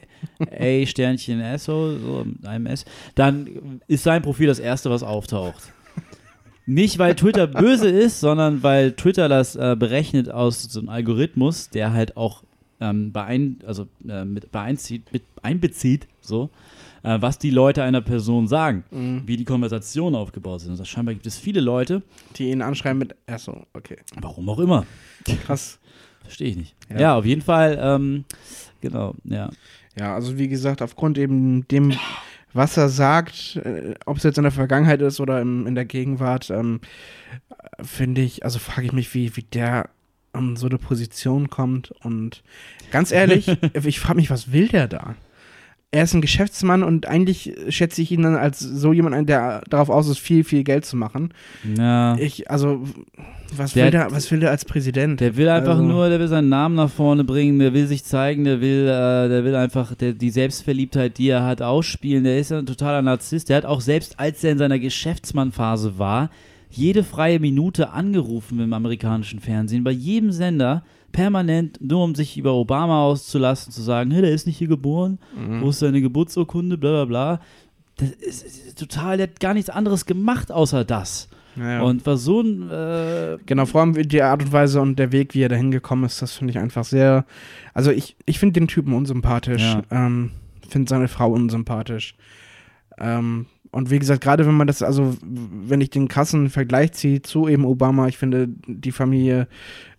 A 0.60 0.86
Sternchen 0.86 1.42
Asshole, 1.42 2.00
so 2.00 2.26
einem 2.46 2.66
S, 2.66 2.84
dann 3.16 3.80
ist 3.88 4.04
sein 4.04 4.22
Profil 4.22 4.48
das 4.48 4.60
erste, 4.60 4.90
was 4.90 5.02
auftaucht. 5.02 5.73
Nicht, 6.66 6.98
weil 7.00 7.16
Twitter 7.16 7.48
böse 7.48 7.90
ist, 7.90 8.20
sondern 8.20 8.64
weil 8.64 8.94
Twitter 8.94 9.28
das 9.28 9.56
äh, 9.56 9.76
berechnet 9.78 10.30
aus 10.30 10.64
so 10.64 10.80
einem 10.80 10.90
Algorithmus, 10.90 11.70
der 11.70 11.92
halt 11.94 12.16
auch 12.16 12.44
ähm, 12.80 13.12
beein, 13.12 13.60
also, 13.66 13.88
äh, 14.08 14.24
mit, 14.26 14.52
beeinzieht, 14.52 15.12
mit 15.12 15.24
einbezieht, 15.42 16.08
so, 16.22 16.50
äh, 17.04 17.18
was 17.22 17.38
die 17.38 17.50
Leute 17.50 17.84
einer 17.84 18.02
Person 18.02 18.48
sagen, 18.48 18.84
wie 19.26 19.36
die 19.38 19.44
Konversationen 19.46 20.16
aufgebaut 20.16 20.62
sind. 20.62 20.72
Also 20.72 20.86
scheinbar 20.86 21.14
gibt 21.14 21.26
es 21.28 21.38
viele 21.38 21.60
Leute, 21.62 22.02
Die 22.38 22.50
ihn 22.50 22.62
anschreiben 22.62 22.98
mit. 23.00 23.16
Achso, 23.28 23.66
okay. 23.74 23.98
warum 24.22 24.48
auch 24.50 24.60
immer, 24.60 24.86
Krass. 25.46 25.80
verstehe 26.24 26.48
ich 26.50 26.56
nicht. 26.58 26.76
Ja, 26.90 27.00
Ja. 27.00 27.18
auf 27.18 27.26
jeden 27.26 27.42
Fall, 27.42 27.78
ähm, 27.82 28.24
genau, 28.82 29.16
ja. 29.26 29.50
Ja, 29.98 30.16
also 30.16 30.38
wie 30.40 30.48
gesagt, 30.48 30.82
aufgrund 30.82 31.18
eben 31.18 31.68
dem, 31.68 31.94
was 32.54 32.78
er 32.78 32.90
sagt, 32.90 33.58
äh, 33.58 33.96
ob 34.06 34.18
es 34.18 34.24
jetzt 34.24 34.38
in 34.38 34.44
der 34.44 34.52
Vergangenheit 34.52 35.02
ist 35.02 35.20
oder 35.20 35.42
im, 35.42 35.68
in 35.68 35.76
der 35.76 35.86
Gegenwart, 35.86 36.50
ähm, 36.50 36.82
äh, 37.50 37.84
finde 37.84 38.22
ich, 38.22 38.46
also 38.46 38.60
frage 38.60 38.88
ich 38.88 38.94
mich, 38.94 39.14
wie, 39.14 39.36
wie 39.36 39.44
der 39.44 39.90
an 40.34 40.56
so 40.56 40.68
eine 40.68 40.78
Position 40.78 41.50
kommt. 41.50 41.92
Und 42.04 42.44
ganz 42.92 43.12
ehrlich, 43.12 43.48
ich 43.84 44.00
frage 44.00 44.18
mich, 44.18 44.30
was 44.30 44.52
will 44.52 44.68
der 44.68 44.88
da? 44.88 45.16
Er 45.94 46.04
ist 46.06 46.14
ein 46.16 46.22
Geschäftsmann 46.22 46.82
und 46.82 47.08
eigentlich 47.08 47.54
schätze 47.70 48.02
ich 48.02 48.12
ihn 48.12 48.24
dann 48.24 48.36
als 48.36 48.60
so 48.60 48.94
jemand 48.94 49.14
ein, 49.16 49.28
der 49.28 49.62
darauf 49.70 49.92
aus 49.92 50.08
ist, 50.10 50.18
viel, 50.18 50.44
viel 50.44 50.64
Geld 50.64 50.86
zu 50.86 50.98
machen. 50.98 51.30
ja. 51.78 52.16
Ich, 52.18 52.50
also, 52.50 52.82
was 53.56 53.74
Der 53.74 53.86
will 53.86 53.92
der, 53.92 54.12
was 54.12 54.32
will 54.32 54.40
der 54.40 54.50
als 54.50 54.66
Präsident? 54.66 55.20
Der 55.20 55.38
will 55.38 55.48
einfach 55.50 55.74
Also- 55.78 55.84
nur, 55.84 56.10
der 56.10 56.20
will 56.20 56.28
seinen 56.28 56.50
Namen 56.50 56.74
nach 56.74 56.90
vorne 56.90 57.24
bringen, 57.24 57.60
der 57.60 57.74
will 57.76 57.86
sich 57.86 58.04
zeigen, 58.04 58.44
der 58.44 58.60
will, 58.60 58.88
äh, 58.88 59.30
der 59.30 59.44
will 59.46 59.56
einfach 59.56 59.94
der, 59.94 60.14
die 60.14 60.32
Selbstverliebtheit, 60.32 61.20
die 61.20 61.30
er 61.30 61.46
hat, 61.46 61.62
ausspielen. 61.62 62.24
Der 62.24 62.40
ist 62.40 62.50
ja 62.50 62.58
ein 62.58 62.66
totaler 62.66 63.04
Narzisst. 63.04 63.50
Der 63.50 63.58
hat 63.58 63.66
auch 63.66 63.80
selbst, 63.82 64.20
als 64.20 64.44
er 64.44 64.54
in 64.54 64.58
seiner 64.58 64.80
Geschäftsmannphase 64.80 66.00
war, 66.00 66.32
jede 66.76 67.04
freie 67.04 67.40
Minute 67.40 67.92
angerufen 67.92 68.60
im 68.60 68.74
amerikanischen 68.74 69.40
Fernsehen, 69.40 69.84
bei 69.84 69.92
jedem 69.92 70.32
Sender, 70.32 70.84
permanent, 71.12 71.80
nur 71.82 72.04
um 72.04 72.16
sich 72.16 72.38
über 72.38 72.54
Obama 72.54 73.04
auszulassen, 73.04 73.72
zu 73.72 73.82
sagen, 73.82 74.12
hey, 74.12 74.22
der 74.22 74.32
ist 74.32 74.48
nicht 74.48 74.58
hier 74.58 74.68
geboren, 74.68 75.20
wo 75.62 75.70
ist 75.70 75.80
seine 75.80 76.02
Geburtsurkunde, 76.02 76.78
bla 76.78 76.92
bla 76.92 77.06
bla. 77.06 77.42
Das 77.98 78.10
ist, 78.10 78.44
ist 78.44 78.80
total, 78.80 79.18
der 79.18 79.28
hat 79.28 79.40
gar 79.40 79.54
nichts 79.54 79.70
anderes 79.70 80.06
gemacht 80.06 80.52
außer 80.52 80.84
das. 80.84 81.30
Ja. 81.56 81.84
Und 81.84 82.04
war 82.08 82.18
so 82.18 82.42
ein 82.42 82.70
äh, 82.72 83.38
Genau, 83.46 83.68
vor 83.68 83.82
allem 83.82 83.94
die 83.94 84.22
Art 84.24 84.42
und 84.42 84.52
Weise 84.52 84.82
und 84.82 84.98
der 84.98 85.12
Weg, 85.12 85.36
wie 85.36 85.44
er 85.44 85.50
dahin 85.50 85.70
gekommen 85.70 86.04
ist, 86.04 86.22
das 86.22 86.34
finde 86.34 86.52
ich 86.52 86.58
einfach 86.58 86.84
sehr. 86.84 87.26
Also 87.76 87.92
ich, 87.92 88.16
ich 88.26 88.40
finde 88.40 88.60
den 88.60 88.68
Typen 88.68 88.94
unsympathisch. 88.94 89.62
Ja. 89.62 89.84
Ähm, 89.92 90.32
finde 90.68 90.90
seine 90.90 91.08
Frau 91.08 91.32
unsympathisch. 91.32 92.16
Ähm, 92.98 93.46
und 93.74 93.90
wie 93.90 93.98
gesagt, 93.98 94.22
gerade 94.22 94.46
wenn 94.46 94.54
man 94.54 94.68
das, 94.68 94.84
also 94.84 95.18
wenn 95.22 95.82
ich 95.82 95.90
den 95.90 96.08
krassen 96.08 96.50
Vergleich 96.50 96.94
ziehe 96.94 97.24
zu 97.24 97.48
eben 97.48 97.66
Obama, 97.66 98.08
ich 98.08 98.20
finde 98.20 98.48
die 98.68 98.92
Familie, 98.92 99.48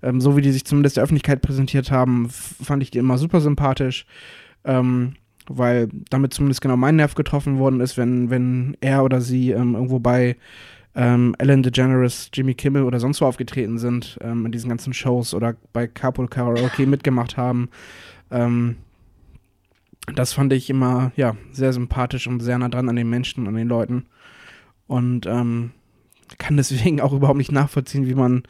ähm, 0.01 0.21
so 0.21 0.37
wie 0.37 0.43
die 0.43 0.53
sich 0.53 0.65
zumindest 0.65 0.97
der 0.97 1.03
Öffentlichkeit 1.03 1.43
präsentiert 1.43 1.91
haben, 1.91 2.31
fand 2.31 2.85
ich 2.85 2.93
die 2.93 2.99
immer 2.99 3.19
super 3.19 3.41
sympathisch. 3.41 4.07
Ähm, 4.65 5.15
weil 5.49 5.89
damit 6.09 6.33
zumindest 6.33 6.61
genau 6.61 6.77
mein 6.77 6.97
Nerv 6.97 7.17
getroffen 7.17 7.59
worden 7.59 7.81
ist, 7.81 7.99
wenn, 7.99 8.31
wenn 8.31 8.77
er 8.81 9.03
oder 9.03 9.21
sie 9.21 9.51
ähm, 9.51 9.75
irgendwo 9.75 9.99
bei 9.99 10.37
ähm, 10.95 11.35
Ellen 11.39 11.65
DeGeneres, 11.65 12.31
Jimmy 12.33 12.55
Kimmel 12.55 12.85
oder 12.85 13.01
sonst 13.01 13.21
wo 13.21 13.27
aufgetreten 13.27 13.79
sind, 13.79 14.19
ähm, 14.23 14.47
in 14.47 14.53
diesen 14.53 14.69
ganzen 14.69 14.95
Shows 14.95 15.35
oder 15.35 15.57
bei 15.73 15.89
Carpool 15.89 16.29
Karaoke 16.29 16.87
mitgemacht 16.87 17.37
haben. 17.37 17.69
Ähm, 18.31 18.77
das 20.15 20.33
fand 20.33 20.53
ich 20.53 20.69
immer, 20.71 21.13
ja, 21.17 21.37
sehr 21.53 21.73
sympathisch 21.73 22.27
und 22.27 22.41
sehr 22.41 22.59
nah 22.59 22.69
dran 22.69 22.89
an 22.89 22.97
den 22.97 23.09
Menschen, 23.09 23.47
an 23.47 23.55
den 23.55 23.69
Leuten. 23.69 24.07
Und 24.87 25.27
ähm, 25.27 25.71
kann 26.39 26.57
deswegen 26.57 27.01
auch 27.01 27.13
überhaupt 27.15 27.39
nicht 27.39 27.53
nachvollziehen, 27.53 28.07
wie 28.07 28.15
man 28.15 28.43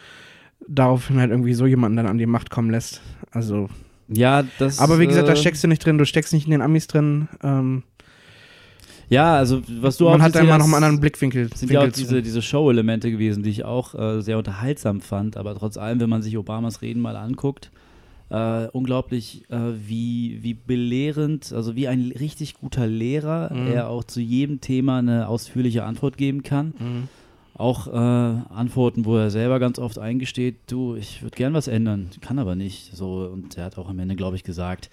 daraufhin 0.66 1.20
halt 1.20 1.30
irgendwie 1.30 1.54
so 1.54 1.66
jemanden 1.66 1.96
dann 1.96 2.06
an 2.06 2.18
die 2.18 2.26
Macht 2.26 2.50
kommen 2.50 2.70
lässt. 2.70 3.02
Also, 3.30 3.68
ja, 4.08 4.44
das. 4.58 4.78
aber 4.78 4.98
wie 4.98 5.06
gesagt, 5.06 5.28
da 5.28 5.32
äh, 5.32 5.36
steckst 5.36 5.62
du 5.62 5.68
nicht 5.68 5.84
drin, 5.84 5.98
du 5.98 6.06
steckst 6.06 6.32
nicht 6.32 6.46
in 6.46 6.50
den 6.50 6.62
Amis 6.62 6.86
drin. 6.86 7.28
Ähm, 7.42 7.82
Ja, 9.08 9.36
also 9.36 9.62
was 9.80 9.96
du 9.96 10.08
auch 10.08 10.12
man 10.12 10.22
hat 10.22 10.34
da 10.34 10.40
immer 10.40 10.58
noch 10.58 10.64
einen 10.64 10.74
anderen 10.74 11.00
Blickwinkel. 11.00 11.54
sind 11.54 11.70
ja 11.70 11.82
auch 11.82 11.92
diese, 11.92 12.22
diese 12.22 12.42
Show-Elemente 12.42 13.10
gewesen, 13.10 13.42
die 13.42 13.50
ich 13.50 13.64
auch 13.64 13.94
äh, 13.94 14.22
sehr 14.22 14.38
unterhaltsam 14.38 15.00
fand. 15.00 15.36
Aber 15.36 15.54
trotz 15.54 15.76
allem, 15.76 16.00
wenn 16.00 16.10
man 16.10 16.22
sich 16.22 16.36
Obamas 16.36 16.82
Reden 16.82 17.00
mal 17.00 17.16
anguckt, 17.16 17.70
äh, 18.30 18.66
unglaublich, 18.68 19.44
äh, 19.50 19.58
wie, 19.86 20.38
wie 20.42 20.54
belehrend, 20.54 21.52
also 21.52 21.76
wie 21.76 21.88
ein 21.88 22.12
richtig 22.18 22.54
guter 22.54 22.86
Lehrer, 22.86 23.52
Mhm. 23.52 23.66
er 23.68 23.88
auch 23.88 24.04
zu 24.04 24.20
jedem 24.20 24.60
Thema 24.60 24.98
eine 24.98 25.28
ausführliche 25.28 25.84
Antwort 25.84 26.16
geben 26.16 26.42
kann. 26.42 26.74
Mhm. 26.78 27.08
Auch 27.56 27.86
äh, 27.86 27.90
Antworten, 27.92 29.04
wo 29.04 29.16
er 29.16 29.30
selber 29.30 29.60
ganz 29.60 29.78
oft 29.78 29.98
eingesteht, 29.98 30.56
du, 30.66 30.96
ich 30.96 31.22
würde 31.22 31.36
gern 31.36 31.54
was 31.54 31.68
ändern, 31.68 32.10
kann 32.20 32.38
aber 32.40 32.56
nicht. 32.56 32.96
So, 32.96 33.30
und 33.32 33.56
er 33.56 33.66
hat 33.66 33.78
auch 33.78 33.88
am 33.88 33.98
Ende, 34.00 34.16
glaube 34.16 34.34
ich, 34.36 34.42
gesagt, 34.42 34.90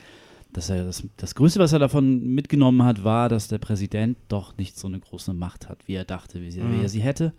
dass 0.54 0.70
er 0.70 0.84
das, 0.84 1.02
das 1.18 1.34
Größte, 1.34 1.60
was 1.60 1.74
er 1.74 1.80
davon 1.80 2.36
mitgenommen 2.36 2.84
hat, 2.84 3.04
war, 3.04 3.30
dass 3.30 3.48
der 3.48 3.58
Präsident 3.58 4.18
doch 4.28 4.58
nicht 4.58 4.78
so 4.78 4.88
eine 4.88 5.00
große 5.00 5.34
Macht 5.34 5.70
hat, 5.70 5.80
wie 5.88 5.94
er 5.94 6.04
dachte, 6.06 6.42
wie, 6.42 6.52
sie, 6.52 6.60
Mhm. 6.60 6.78
wie 6.80 6.84
er 6.84 6.90
sie 6.90 7.00
hätte. 7.02 7.34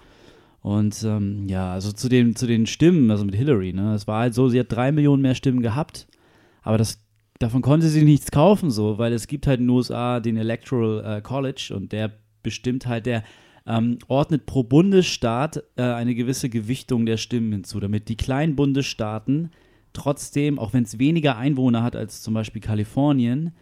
Und 0.63 1.03
ähm, 1.03 1.49
ja, 1.49 1.73
also 1.73 1.93
zu 1.93 2.09
den, 2.09 2.37
zu 2.37 2.47
den 2.47 2.67
Stimmen, 2.67 3.11
also 3.11 3.25
mit 3.25 3.35
Hillary, 3.35 3.73
ne, 3.73 3.95
es 3.95 4.07
war 4.07 4.21
halt 4.21 4.35
so, 4.35 4.49
sie 4.49 4.61
hat 4.61 4.71
drei 4.71 4.93
Millionen 4.93 5.21
mehr 5.21 5.35
Stimmen 5.35 5.61
gehabt, 5.61 6.07
aber 6.63 6.79
das, 6.79 7.01
davon 7.41 7.63
konnte 7.63 7.89
sie 7.89 8.05
nichts 8.05 8.31
kaufen, 8.31 8.71
so, 8.71 8.97
weil 8.97 9.13
es 9.13 9.27
gibt 9.27 9.49
halt 9.49 9.59
in 9.59 9.67
den 9.67 9.71
USA 9.71 10.21
den 10.21 10.37
Electoral 10.37 11.19
äh, 11.19 11.21
College 11.21 11.73
und 11.75 11.91
der 11.91 12.13
bestimmt 12.45 12.87
halt, 12.87 13.07
der 13.07 13.25
ähm, 13.67 13.99
ordnet 14.07 14.47
pro 14.47 14.63
Bundesstaat 14.63 15.65
äh, 15.77 15.83
eine 15.83 16.15
gewisse 16.15 16.49
Gewichtung 16.49 17.07
der 17.07 17.17
Stimmen 17.17 17.53
hinzu, 17.53 17.81
damit 17.81 18.09
die 18.09 18.17
kleinen 18.17 18.55
Bundesstaaten 18.55 19.51
trotzdem, 19.93 20.61
auch 20.61 20.73
wenn 20.73 20.85
es 20.85 21.01
weniger 21.01 21.37
Einwohner 21.37 21.83
hat 21.83 21.97
als 21.97 22.23
zum 22.23 22.35
Beispiel 22.35 22.63
Kalifornien, 22.63 23.53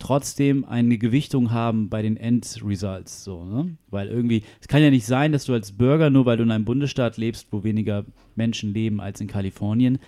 trotzdem 0.00 0.64
eine 0.64 0.98
Gewichtung 0.98 1.52
haben 1.52 1.88
bei 1.88 2.02
den 2.02 2.16
Endresults. 2.16 3.22
So, 3.24 3.44
ne? 3.44 3.76
Weil 3.88 4.08
irgendwie, 4.08 4.42
es 4.60 4.68
kann 4.68 4.82
ja 4.82 4.90
nicht 4.90 5.06
sein, 5.06 5.32
dass 5.32 5.44
du 5.44 5.52
als 5.52 5.72
Bürger, 5.72 6.10
nur 6.10 6.26
weil 6.26 6.36
du 6.36 6.42
in 6.42 6.50
einem 6.50 6.64
Bundesstaat 6.64 7.16
lebst, 7.16 7.48
wo 7.52 7.62
weniger 7.62 8.04
Menschen 8.34 8.72
leben 8.72 9.00
als 9.00 9.20
in 9.20 9.28
Kalifornien, 9.28 9.98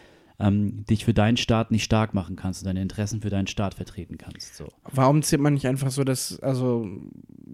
ähm, 0.40 0.84
dich 0.86 1.04
für 1.04 1.14
deinen 1.14 1.36
Staat 1.36 1.70
nicht 1.70 1.84
stark 1.84 2.14
machen 2.14 2.36
kannst 2.36 2.62
und 2.62 2.66
deine 2.66 2.82
Interessen 2.82 3.20
für 3.20 3.30
deinen 3.30 3.46
Staat 3.46 3.74
vertreten 3.74 4.18
kannst. 4.18 4.56
So. 4.56 4.68
Warum 4.90 5.22
zählt 5.22 5.40
man 5.40 5.54
nicht 5.54 5.66
einfach 5.66 5.90
so, 5.90 6.02
dass, 6.02 6.40
also, 6.40 6.88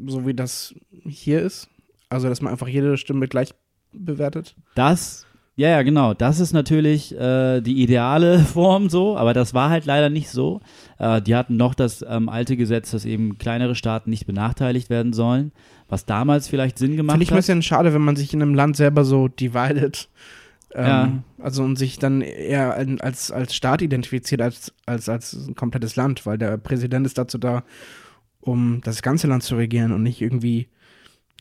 so 0.06 0.26
wie 0.26 0.34
das 0.34 0.74
hier 1.04 1.42
ist? 1.42 1.68
Also, 2.08 2.28
dass 2.28 2.40
man 2.40 2.52
einfach 2.52 2.68
jede 2.68 2.96
Stimme 2.96 3.28
gleich 3.28 3.54
bewertet? 3.92 4.56
Das, 4.74 5.26
ja, 5.58 5.70
ja, 5.70 5.82
genau. 5.82 6.14
Das 6.14 6.38
ist 6.38 6.52
natürlich 6.52 7.12
äh, 7.18 7.60
die 7.60 7.82
ideale 7.82 8.38
Form 8.54 8.88
so, 8.88 9.16
aber 9.16 9.34
das 9.34 9.54
war 9.54 9.70
halt 9.70 9.86
leider 9.86 10.08
nicht 10.08 10.30
so. 10.30 10.60
Äh, 10.98 11.20
die 11.20 11.34
hatten 11.34 11.56
noch 11.56 11.74
das 11.74 12.04
ähm, 12.08 12.28
alte 12.28 12.56
Gesetz, 12.56 12.92
dass 12.92 13.04
eben 13.04 13.38
kleinere 13.38 13.74
Staaten 13.74 14.08
nicht 14.08 14.24
benachteiligt 14.26 14.88
werden 14.88 15.12
sollen, 15.12 15.50
was 15.88 16.06
damals 16.06 16.46
vielleicht 16.46 16.78
Sinn 16.78 16.96
gemacht 16.96 17.14
Finde 17.14 17.24
ich 17.24 17.30
ein 17.30 17.34
hat. 17.34 17.38
bisschen 17.38 17.62
schade, 17.62 17.92
wenn 17.92 18.02
man 18.02 18.14
sich 18.14 18.32
in 18.32 18.40
einem 18.40 18.54
Land 18.54 18.76
selber 18.76 19.04
so 19.04 19.26
dividet. 19.26 20.08
Ähm, 20.74 20.84
Ja. 20.86 21.12
Also 21.42 21.64
und 21.64 21.76
sich 21.76 21.98
dann 21.98 22.20
eher 22.20 22.76
als, 23.00 23.32
als 23.32 23.52
Staat 23.54 23.82
identifiziert 23.82 24.40
als, 24.40 24.72
als 24.86 25.08
als 25.08 25.32
ein 25.32 25.56
komplettes 25.56 25.96
Land, 25.96 26.24
weil 26.24 26.38
der 26.38 26.56
Präsident 26.56 27.04
ist 27.04 27.18
dazu 27.18 27.36
da, 27.36 27.64
um 28.40 28.80
das 28.84 29.02
ganze 29.02 29.26
Land 29.26 29.42
zu 29.42 29.56
regieren 29.56 29.90
und 29.90 30.04
nicht 30.04 30.20
irgendwie 30.20 30.68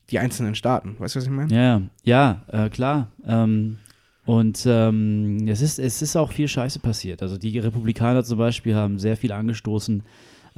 die 0.10 0.18
einzelnen 0.20 0.56
Staaten. 0.56 0.96
Weißt 0.98 1.16
du, 1.16 1.20
was 1.20 1.26
ich 1.26 1.32
meine? 1.32 1.54
Ja, 1.54 1.82
ja, 2.04 2.42
äh, 2.48 2.70
klar. 2.70 3.12
Ähm, 3.28 3.78
und 4.28 4.66
ähm, 4.68 5.48
es, 5.48 5.62
ist, 5.62 5.80
es 5.80 6.02
ist 6.02 6.18
auch 6.18 6.34
viel 6.34 6.50
Scheiße 6.50 6.80
passiert. 6.80 7.22
Also 7.22 7.38
die 7.38 7.58
Republikaner 7.60 8.26
zum 8.26 8.38
Beispiel 8.38 8.76
haben 8.76 9.00
sehr 9.00 9.16
viel 9.16 9.32
angestoßen. 9.32 10.04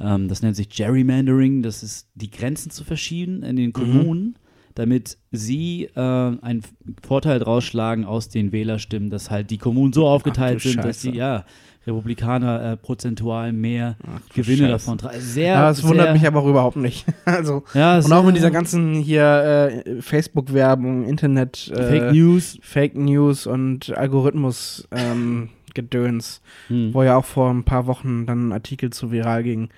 Ähm, 0.00 0.26
das 0.26 0.42
nennt 0.42 0.56
sich 0.56 0.70
Gerrymandering. 0.70 1.62
Das 1.62 1.84
ist 1.84 2.08
die 2.16 2.32
Grenzen 2.32 2.72
zu 2.72 2.82
verschieben 2.82 3.44
in 3.44 3.54
den 3.54 3.72
Kommunen, 3.72 4.34
damit 4.74 5.18
sie 5.30 5.84
äh, 5.94 6.00
einen 6.00 6.62
Vorteil 7.06 7.38
draus 7.38 7.62
schlagen 7.62 8.04
aus 8.04 8.28
den 8.28 8.50
Wählerstimmen, 8.50 9.08
dass 9.08 9.30
halt 9.30 9.52
die 9.52 9.58
Kommunen 9.58 9.92
so 9.92 10.08
aufgeteilt 10.08 10.58
Ach 10.58 10.68
sind, 10.68 10.84
dass 10.84 11.02
die 11.02 11.12
ja, 11.12 11.44
Republikaner 11.86 12.72
äh, 12.72 12.76
prozentual 12.76 13.52
mehr 13.52 13.96
Ach, 14.06 14.20
Gewinne 14.34 14.58
Scheiße. 14.58 14.70
davon 14.70 14.98
tragen. 14.98 15.20
Sehr, 15.20 15.54
Ja, 15.54 15.62
das 15.68 15.82
wundert 15.82 16.06
sehr, 16.06 16.12
mich 16.12 16.26
aber 16.26 16.40
auch 16.40 16.46
überhaupt 16.46 16.76
nicht. 16.76 17.06
Also, 17.24 17.64
Ja, 17.74 17.96
und 17.98 18.12
auch 18.12 18.24
mit 18.24 18.36
dieser 18.36 18.50
ganzen 18.50 18.94
hier 18.94 19.82
äh, 19.86 20.02
Facebook-Werbung, 20.02 21.04
Internet, 21.06 21.68
äh, 21.74 21.88
Fake 21.88 22.12
News. 22.12 22.58
Fake 22.62 22.96
News 22.96 23.46
und 23.46 23.96
Algorithmus 23.96 24.86
ähm, 24.90 25.48
Gedöns, 25.74 26.42
Hm. 26.68 26.92
wo 26.92 27.02
ja 27.02 27.16
auch 27.16 27.24
vor 27.24 27.50
ein 27.50 27.64
paar 27.64 27.86
Wochen 27.86 28.26
dann 28.26 28.48
ein 28.48 28.52
Artikel 28.52 28.90
zu 28.90 29.10
viral 29.12 29.42
ging, 29.42 29.68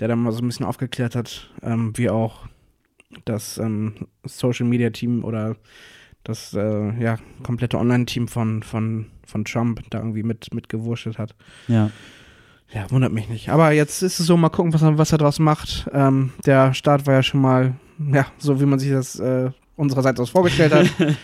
der 0.00 0.08
dann 0.08 0.22
mal 0.22 0.32
so 0.32 0.40
ein 0.42 0.46
bisschen 0.48 0.66
aufgeklärt 0.66 1.14
hat, 1.14 1.50
ähm, 1.62 1.92
wie 1.96 2.10
auch 2.10 2.46
das 3.24 3.58
ähm, 3.58 3.94
Social 4.24 4.66
Media 4.66 4.90
Team 4.90 5.24
oder 5.24 5.56
das 6.24 6.52
äh, 6.54 7.02
ja, 7.02 7.16
komplette 7.42 7.78
Online-Team 7.78 8.28
von, 8.28 8.62
von, 8.62 9.06
von 9.30 9.44
Trump 9.44 9.80
da 9.90 9.98
irgendwie 9.98 10.22
mit, 10.22 10.52
mitgewurschtelt 10.52 11.18
hat. 11.18 11.34
Ja. 11.68 11.90
Ja, 12.72 12.88
wundert 12.90 13.12
mich 13.12 13.28
nicht. 13.28 13.48
Aber 13.48 13.72
jetzt 13.72 14.00
ist 14.02 14.20
es 14.20 14.26
so, 14.26 14.36
mal 14.36 14.48
gucken, 14.48 14.72
was 14.72 14.82
er, 14.82 14.96
was 14.96 15.10
er 15.12 15.18
draus 15.18 15.38
macht. 15.40 15.88
Ähm, 15.92 16.32
der 16.46 16.72
Start 16.74 17.06
war 17.06 17.14
ja 17.14 17.22
schon 17.22 17.40
mal, 17.40 17.74
ja, 18.12 18.26
so 18.38 18.60
wie 18.60 18.66
man 18.66 18.78
sich 18.78 18.90
das 18.92 19.18
äh, 19.18 19.50
unsererseits 19.76 20.20
aus 20.20 20.30
vorgestellt 20.30 20.72
hat. 20.74 20.86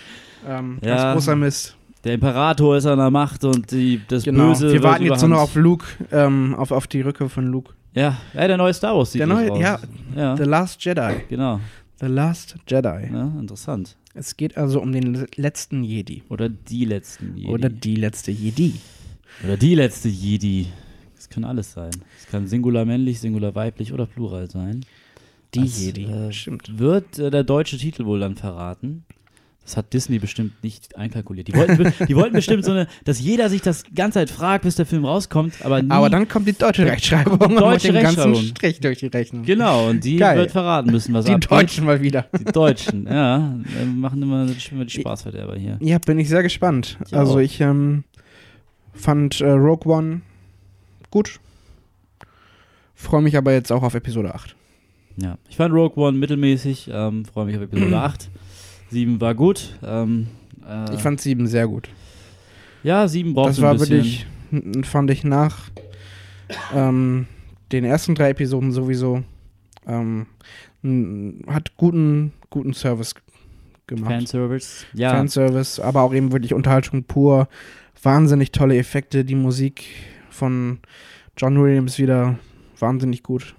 ähm, 0.48 0.78
Ja. 0.82 0.96
Ganz 0.96 1.14
großer 1.14 1.36
Mist. 1.36 1.76
Der 2.02 2.14
Imperator 2.14 2.76
ist 2.76 2.86
an 2.86 2.98
der 2.98 3.10
Macht 3.10 3.44
und 3.44 3.70
die, 3.70 4.00
das 4.08 4.24
Genau. 4.24 4.48
Böse. 4.48 4.72
Wir 4.72 4.82
warten 4.82 5.04
jetzt 5.04 5.20
nur 5.20 5.30
noch 5.30 5.40
auf 5.40 5.54
Luke, 5.56 5.84
ähm, 6.12 6.54
auf, 6.56 6.70
auf 6.72 6.86
die 6.88 7.00
Rückkehr 7.00 7.28
von 7.28 7.46
Luke. 7.46 7.72
Ja, 7.94 8.16
ja, 8.34 8.46
der 8.46 8.56
neue 8.56 8.74
Star 8.74 8.96
Wars 8.96 9.12
sieht 9.12 9.20
Der 9.20 9.26
neue- 9.26 9.50
aus. 9.52 9.60
ja. 9.60 9.78
ja. 10.14 10.36
The 10.36 10.42
Last 10.44 10.84
Jedi. 10.84 11.22
Genau. 11.28 11.60
The 12.00 12.06
Last 12.06 12.56
Jedi. 12.68 13.08
Ja, 13.12 13.22
interessant. 13.40 13.96
Es 14.18 14.36
geht 14.36 14.56
also 14.56 14.80
um 14.80 14.92
den 14.92 15.14
le- 15.14 15.26
letzten 15.36 15.84
Jedi. 15.84 16.22
Oder 16.30 16.48
die 16.48 16.84
letzten 16.86 17.36
Jedi. 17.36 17.48
Oder 17.48 17.68
die 17.68 17.96
letzte 17.96 18.30
Jedi. 18.30 18.74
Oder 19.44 19.56
die 19.58 19.74
letzte 19.74 20.08
Jedi. 20.08 20.66
Das 21.14 21.28
kann 21.28 21.44
alles 21.44 21.72
sein. 21.72 21.90
Es 22.18 22.26
kann 22.30 22.46
Singular 22.46 22.84
männlich, 22.84 23.20
Singular 23.20 23.54
weiblich 23.54 23.92
oder 23.92 24.06
Plural 24.06 24.50
sein. 24.50 24.84
Die 25.54 25.60
Das, 25.60 25.80
Jedi. 25.80 26.04
äh, 26.04 26.32
Stimmt. 26.32 26.78
Wird 26.78 27.18
äh, 27.18 27.30
der 27.30 27.44
deutsche 27.44 27.76
Titel 27.78 28.04
wohl 28.06 28.20
dann 28.20 28.36
verraten? 28.36 29.04
Das 29.66 29.76
hat 29.76 29.92
Disney 29.92 30.20
bestimmt 30.20 30.62
nicht 30.62 30.96
einkalkuliert. 30.96 31.48
Die 31.48 31.54
wollten, 31.54 31.92
die 32.06 32.14
wollten 32.14 32.36
bestimmt 32.36 32.64
so 32.64 32.70
eine, 32.70 32.86
dass 33.02 33.18
jeder 33.18 33.50
sich 33.50 33.62
das 33.62 33.82
ganze 33.92 34.20
Zeit 34.20 34.30
fragt, 34.30 34.62
bis 34.62 34.76
der 34.76 34.86
Film 34.86 35.04
rauskommt, 35.04 35.54
aber 35.64 35.82
nie. 35.82 35.90
Aber 35.90 36.08
dann 36.08 36.28
kommt 36.28 36.46
die 36.46 36.52
deutsche 36.52 36.86
Rechtschreibung 36.86 37.36
und 37.40 37.54
macht 37.54 37.64
Deutsche 37.64 37.92
den 37.92 38.04
ganzen. 38.04 38.36
Strich 38.36 38.78
durch 38.78 39.00
die 39.00 39.08
Rechnung. 39.08 39.42
Genau, 39.42 39.88
und 39.88 40.04
die 40.04 40.18
Geil. 40.18 40.38
wird 40.38 40.52
verraten 40.52 40.92
müssen, 40.92 41.12
was 41.14 41.24
Die 41.24 41.32
abgeht. 41.32 41.50
Deutschen 41.50 41.84
mal 41.84 42.00
wieder. 42.00 42.26
Die 42.38 42.44
Deutschen, 42.44 43.08
ja. 43.08 43.58
Machen 43.92 44.22
immer, 44.22 44.46
immer 44.70 44.84
die 44.84 45.00
Spaßverderber 45.00 45.56
hier. 45.56 45.78
Ja, 45.80 45.98
bin 45.98 46.20
ich 46.20 46.28
sehr 46.28 46.44
gespannt. 46.44 46.96
Ich 47.04 47.16
also 47.16 47.34
auch. 47.34 47.38
ich 47.38 47.60
ähm, 47.60 48.04
fand 48.94 49.40
äh, 49.40 49.50
Rogue 49.50 49.92
One 49.92 50.20
gut. 51.10 51.40
Freue 52.94 53.22
mich 53.22 53.36
aber 53.36 53.52
jetzt 53.52 53.72
auch 53.72 53.82
auf 53.82 53.94
Episode 53.96 54.32
8. 54.32 54.54
Ja, 55.16 55.38
ich 55.48 55.56
fand 55.56 55.74
Rogue 55.74 55.96
One 55.96 56.16
mittelmäßig, 56.16 56.88
ähm, 56.92 57.24
freue 57.24 57.46
mich 57.46 57.56
auf 57.56 57.62
Episode 57.62 57.98
8. 58.00 58.30
7 58.90 59.20
war 59.20 59.34
gut. 59.34 59.76
Ähm, 59.84 60.28
äh, 60.68 60.94
Ich 60.94 61.00
fand 61.02 61.20
7 61.20 61.46
sehr 61.46 61.66
gut. 61.68 61.88
ja, 62.82 63.06
7 63.08 63.34
braucht 63.34 63.50
das 63.50 63.58
ein 63.58 63.62
war 63.64 63.74
bisschen. 63.74 64.24
wirklich, 64.52 64.86
fand 64.86 65.10
ich 65.10 65.24
nach 65.24 65.70
ähm, 66.74 67.26
den 67.72 67.84
ersten 67.84 68.14
drei 68.14 68.30
Episoden 68.30 68.72
sowieso, 68.72 69.22
ähm, 69.86 70.26
hat 71.48 71.76
guten, 71.76 72.32
guten 72.50 72.72
Service 72.74 73.14
gemacht. 73.86 74.10
Fanservice. 74.12 74.84
Ja, 74.94 75.10
Fanservice, 75.10 75.80
aber 75.80 76.02
auch 76.02 76.14
eben 76.14 76.32
wirklich 76.32 76.54
Unterhaltung 76.54 77.04
pur. 77.04 77.48
Wahnsinnig 78.02 78.52
tolle 78.52 78.76
Effekte, 78.76 79.24
die 79.24 79.34
Musik 79.34 79.84
von 80.30 80.78
John 81.36 81.60
Williams 81.60 81.98
wieder 81.98 82.38
wahnsinnig 82.78 83.22
gut. 83.24 83.54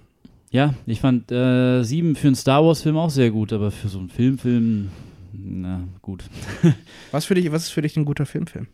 ja, 0.51 0.73
ich 0.85 1.01
fand 1.01 1.31
äh, 1.31 1.83
7 1.83 2.15
für 2.15 2.27
einen 2.27 2.35
Star 2.35 2.63
Wars-Film 2.63 2.95
auch 2.97 3.09
sehr 3.09 3.31
gut, 3.31 3.51
aber 3.51 3.71
für 3.71 3.89
so 3.89 3.99
einen 3.99 4.09
Filmfilm, 4.09 4.89
na 5.37 5.87
gut. 6.01 6.23
Was 7.11 7.25
für 7.25 7.35
dich, 7.35 7.51
was 7.51 7.63
ist 7.63 7.69
für 7.69 7.81
dich 7.81 7.95
ein 7.97 8.05
guter 8.05 8.25
Filmfilm? 8.25 8.67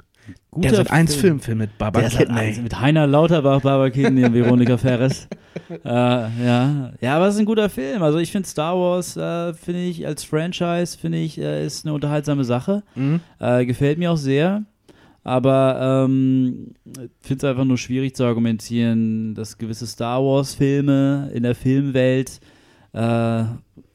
Guter 0.51 0.69
Der 0.69 0.77
Sat 0.77 0.91
1 0.91 1.15
Film. 1.15 1.21
Filmfilm 1.21 1.57
mit 1.57 1.77
Baba 1.77 1.99
Der. 1.99 2.09
Kidney. 2.09 2.39
1 2.39 2.61
mit 2.61 2.79
Heiner 2.79 3.07
Lauterbach, 3.07 3.61
Barbara 3.61 3.89
Kidney 3.89 4.23
und 4.23 4.33
Veronika 4.33 4.77
Ferres. 4.77 5.27
äh, 5.69 5.77
ja. 5.83 6.93
ja, 7.01 7.15
aber 7.15 7.27
es 7.27 7.35
ist 7.35 7.41
ein 7.41 7.45
guter 7.45 7.69
Film. 7.69 8.01
Also 8.01 8.19
ich 8.19 8.31
finde 8.31 8.47
Star 8.47 8.75
Wars, 8.77 9.17
äh, 9.17 9.53
finde 9.53 9.81
ich 9.81 10.07
als 10.07 10.23
Franchise, 10.23 10.97
finde 10.97 11.17
ich, 11.17 11.37
äh, 11.37 11.65
ist 11.65 11.85
eine 11.85 11.93
unterhaltsame 11.93 12.45
Sache. 12.45 12.83
Mhm. 12.95 13.19
Äh, 13.39 13.65
gefällt 13.65 13.97
mir 13.97 14.11
auch 14.11 14.17
sehr. 14.17 14.63
Aber 15.25 16.05
ähm, 16.05 16.75
finde 17.21 17.45
es 17.45 17.49
einfach 17.49 17.65
nur 17.65 17.77
schwierig 17.77 18.15
zu 18.15 18.25
argumentieren, 18.25 19.35
dass 19.35 19.57
gewisse 19.57 19.87
Star 19.87 20.21
Wars-Filme 20.21 21.31
in 21.33 21.43
der 21.43 21.55
Filmwelt 21.55 22.39
äh, 22.93 23.43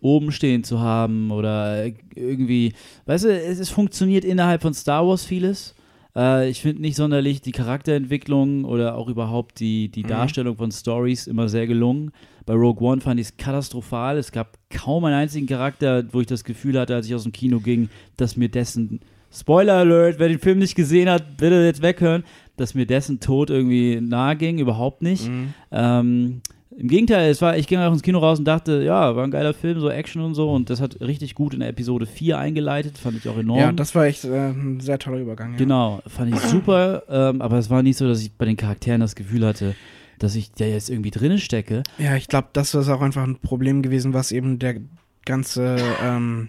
oben 0.01 0.33
stehen 0.33 0.65
zu 0.65 0.81
haben 0.81 1.31
oder 1.31 1.87
irgendwie, 2.15 2.73
weißt 3.07 3.25
du, 3.25 3.33
es, 3.33 3.59
es 3.59 3.71
funktioniert 3.71 4.25
innerhalb 4.25 4.63
von 4.63 4.75
Star 4.75 5.07
Wars 5.07 5.25
vieles. 5.25 5.75
Äh, 6.17 6.51
ich 6.51 6.61
finde 6.63 6.83
nicht 6.83 6.97
sonderlich 6.97 7.41
die 7.41 7.53
Charakterentwicklung 7.53 8.65
oder 8.65 8.97
auch 8.97 9.09
überhaupt 9.09 9.61
die, 9.61 9.89
die 9.89 10.03
Mhm. 10.05 10.09
Darstellung 10.09 10.57
von 10.57 10.71
Stories 10.73 11.27
immer 11.27 11.49
sehr 11.49 11.67
gelungen. 11.67 12.11
Bei 12.47 12.55
Rogue 12.55 12.87
One 12.87 13.01
fand 13.01 13.21
ich 13.21 13.27
es 13.29 13.37
katastrophal. 13.37 14.17
Es 14.19 14.33
gab 14.33 14.59
kaum 14.71 15.05
einen 15.05 15.15
einzigen 15.17 15.47
Charakter, 15.47 16.05
wo 16.13 16.21
ich 16.21 16.27
das 16.27 16.45
Gefühl 16.45 16.79
hatte, 16.79 16.95
als 16.95 17.07
ich 17.07 17.15
aus 17.15 17.25
dem 17.25 17.33
Kino 17.33 17.61
ging, 17.61 17.89
dass 18.17 18.37
mir 18.37 18.49
dessen 18.49 19.01
Spoiler 19.31 19.75
Alert, 19.75 20.19
wer 20.19 20.29
den 20.29 20.39
Film 20.39 20.59
nicht 20.59 20.75
gesehen 20.75 21.11
hat, 21.11 21.37
bitte 21.37 21.63
jetzt 21.63 21.83
weghören, 21.83 22.25
dass 22.57 22.75
mir 22.75 22.87
dessen 22.87 23.21
Tod 23.21 23.51
irgendwie 23.51 24.01
nahe 24.01 24.35
ging, 24.37 24.59
überhaupt 24.59 25.03
nicht. 25.03 25.29
Mhm. 25.29 25.53
Ähm, 25.71 26.41
Im 26.81 26.87
Gegenteil, 26.87 27.29
es 27.29 27.43
war, 27.43 27.57
ich 27.57 27.67
ging 27.67 27.81
auch 27.81 27.93
ins 27.93 28.03
Kino 28.03 28.21
raus 28.21 28.39
und 28.39 28.45
dachte, 28.45 28.85
ja, 28.85 29.17
war 29.17 29.25
ein 29.25 29.33
geiler 29.33 29.53
Film, 29.53 29.81
so 29.81 29.91
Action 29.91 30.23
und 30.23 30.35
so. 30.35 30.53
Und 30.53 30.71
das 30.71 30.81
hat 30.81 31.01
richtig 31.01 31.35
gut 31.35 31.53
in 31.53 31.59
der 31.59 31.71
Episode 31.71 32.07
4 32.07 32.39
eingeleitet, 32.39 32.99
fand 32.99 33.17
ich 33.17 33.29
auch 33.29 33.37
enorm. 33.37 33.59
Ja, 33.59 33.73
das 33.73 33.97
war 33.97 34.05
echt 34.05 34.25
äh, 34.25 34.51
ein 34.51 34.79
sehr 34.79 35.01
toller 35.01 35.19
Übergang. 35.19 35.53
Ja. 35.53 35.59
Genau, 35.59 36.01
fand 36.07 36.33
ich 36.33 36.39
super, 36.41 37.03
ähm, 37.09 37.43
aber 37.43 37.59
es 37.59 37.69
war 37.69 37.83
nicht 37.83 37.97
so, 37.97 38.07
dass 38.07 38.23
ich 38.23 38.33
bei 38.33 38.45
den 38.45 38.57
Charakteren 38.57 39.01
das 39.01 39.17
Gefühl 39.17 39.45
hatte, 39.45 39.75
dass 40.21 40.37
ich 40.37 40.53
da 40.53 40.67
jetzt 40.67 40.89
irgendwie 40.89 41.11
drin 41.11 41.39
stecke. 41.39 41.83
Ja, 41.99 42.15
ich 42.15 42.29
glaube, 42.29 42.49
das 42.53 42.73
ist 42.75 42.89
auch 42.89 43.01
einfach 43.01 43.25
ein 43.25 43.39
Problem 43.41 43.83
gewesen, 43.83 44.15
was 44.15 44.31
eben 44.31 44.61
der 44.61 44.77
ganze, 45.25 45.77
ähm, 46.05 46.49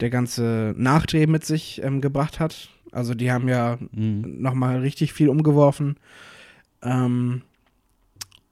der 0.00 0.08
ganze 0.08 0.72
Nachdreh 0.78 1.26
mit 1.26 1.44
sich 1.44 1.82
ähm, 1.84 2.00
gebracht 2.00 2.40
hat. 2.40 2.70
Also 2.92 3.12
die 3.12 3.30
haben 3.30 3.46
ja 3.50 3.76
Mhm. 3.92 4.36
nochmal 4.40 4.78
richtig 4.78 5.12
viel 5.12 5.28
umgeworfen. 5.28 5.96
Ähm, 6.82 7.42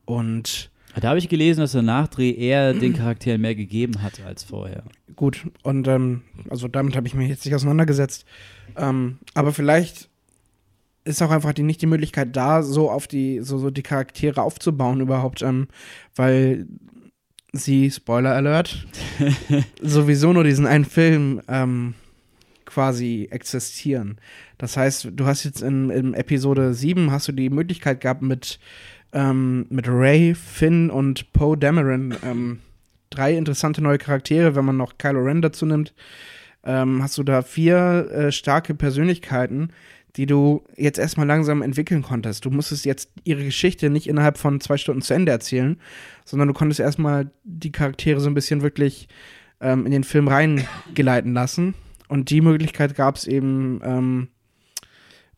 und 0.07 0.71
Da 0.99 1.09
habe 1.09 1.19
ich 1.19 1.29
gelesen, 1.29 1.61
dass 1.61 1.73
der 1.73 1.83
Nachdreh 1.83 2.31
eher 2.31 2.73
den 2.75 2.95
Charakteren 2.95 3.41
mehr 3.43 3.55
gegeben 3.55 4.03
hat 4.03 4.21
als 4.25 4.45
vorher. 4.45 4.85
gut, 5.15 5.47
und 5.63 5.87
ähm, 5.87 6.23
also 6.49 6.69
damit 6.69 6.97
habe 6.97 7.07
ich 7.07 7.15
mich 7.15 7.29
jetzt 7.29 7.45
nicht 7.45 7.55
auseinandergesetzt. 7.55 8.25
Ähm, 8.77 9.19
aber 9.35 9.53
vielleicht 9.53 10.09
ist 11.05 11.23
auch 11.23 11.31
einfach 11.31 11.53
die, 11.53 11.63
nicht 11.63 11.83
die 11.83 11.87
Möglichkeit 11.87 12.35
da, 12.35 12.63
so 12.63 12.91
auf 12.91 13.07
die, 13.07 13.41
so, 13.41 13.59
so 13.59 13.71
die 13.71 13.83
Charaktere 13.83 14.43
aufzubauen 14.43 15.01
überhaupt, 15.01 15.43
ähm, 15.43 15.69
weil 16.15 16.67
sie, 17.53 17.91
Spoiler 17.91 18.35
Alert, 18.35 18.87
sowieso 19.81 20.33
nur 20.33 20.45
diesen 20.45 20.67
einen 20.67 20.85
Film 20.85 21.41
ähm, 21.49 21.95
quasi 22.65 23.29
existieren. 23.31 24.19
Das 24.59 24.77
heißt, 24.77 25.11
du 25.13 25.27
hast 25.27 25.45
jetzt 25.45 25.63
in, 25.63 25.91
in 25.91 26.15
Episode 26.15 26.75
7 26.75 27.11
hast 27.11 27.29
du 27.29 27.33
die 27.33 27.51
Möglichkeit 27.51 28.01
gehabt, 28.01 28.23
mit, 28.23 28.59
ähm, 29.13 29.67
mit 29.71 29.89
Ray, 29.89 30.35
Finn 30.35 30.91
und 30.91 31.33
Poe 31.33 31.57
Dameron 31.57 32.15
ähm, 32.25 32.59
drei 33.11 33.37
interessante 33.37 33.83
neue 33.83 33.99
Charaktere, 33.99 34.55
wenn 34.55 34.65
man 34.65 34.77
noch 34.77 34.99
Kylo 34.99 35.21
Ren 35.21 35.43
dazu 35.43 35.67
nimmt, 35.67 35.95
ähm, 36.65 37.03
hast 37.03 37.17
du 37.19 37.23
da 37.23 37.43
vier 37.43 38.11
äh, 38.11 38.33
starke 38.33 38.75
Persönlichkeiten, 38.75 39.71
die 40.17 40.27
du 40.27 40.65
jetzt 40.77 40.99
erstmal 40.99 41.27
langsam 41.27 41.63
entwickeln 41.63 42.03
konntest. 42.03 42.45
Du 42.45 42.51
musstest 42.51 42.85
jetzt 42.85 43.11
ihre 43.25 43.45
Geschichte 43.45 43.91
nicht 43.91 44.09
innerhalb 44.09 44.39
von 44.39 44.61
zwei 44.61 44.77
Stunden 44.77 45.03
zu 45.03 45.15
Ende 45.15 45.31
erzählen, 45.31 45.79
sondern 46.25 46.49
du 46.49 46.55
konntest 46.55 46.81
erstmal 46.81 47.31
die 47.45 47.73
Charaktere 47.73 48.21
so 48.21 48.29
ein 48.29 48.35
bisschen 48.35 48.63
wirklich 48.63 49.09
ähm, 49.61 49.85
in 49.85 49.93
den 49.93 50.05
Film 50.05 50.29
reingeleiten 50.29 51.35
lassen. 51.35 51.75
Und 52.09 52.31
die 52.31 52.41
Möglichkeit 52.41 52.95
gab 52.95 53.17
es 53.17 53.27
eben 53.27 53.81
ähm, 53.85 54.29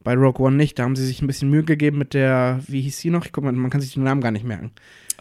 bei 0.08 0.14
Rogue 0.14 0.42
One 0.46 0.56
nicht. 0.56 0.78
Da 0.78 0.84
haben 0.84 0.96
sie 0.96 1.04
sich 1.04 1.20
ein 1.20 1.26
bisschen 1.26 1.50
Mühe 1.50 1.64
gegeben 1.64 1.98
mit 1.98 2.14
der, 2.14 2.60
wie 2.66 2.80
hieß 2.80 2.98
sie 2.98 3.10
noch? 3.10 3.26
Ich 3.26 3.32
guck 3.32 3.44
mal, 3.44 3.52
man 3.52 3.68
kann 3.68 3.82
sich 3.82 3.92
den 3.92 4.04
Namen 4.04 4.22
gar 4.22 4.30
nicht 4.30 4.42
merken. 4.42 4.70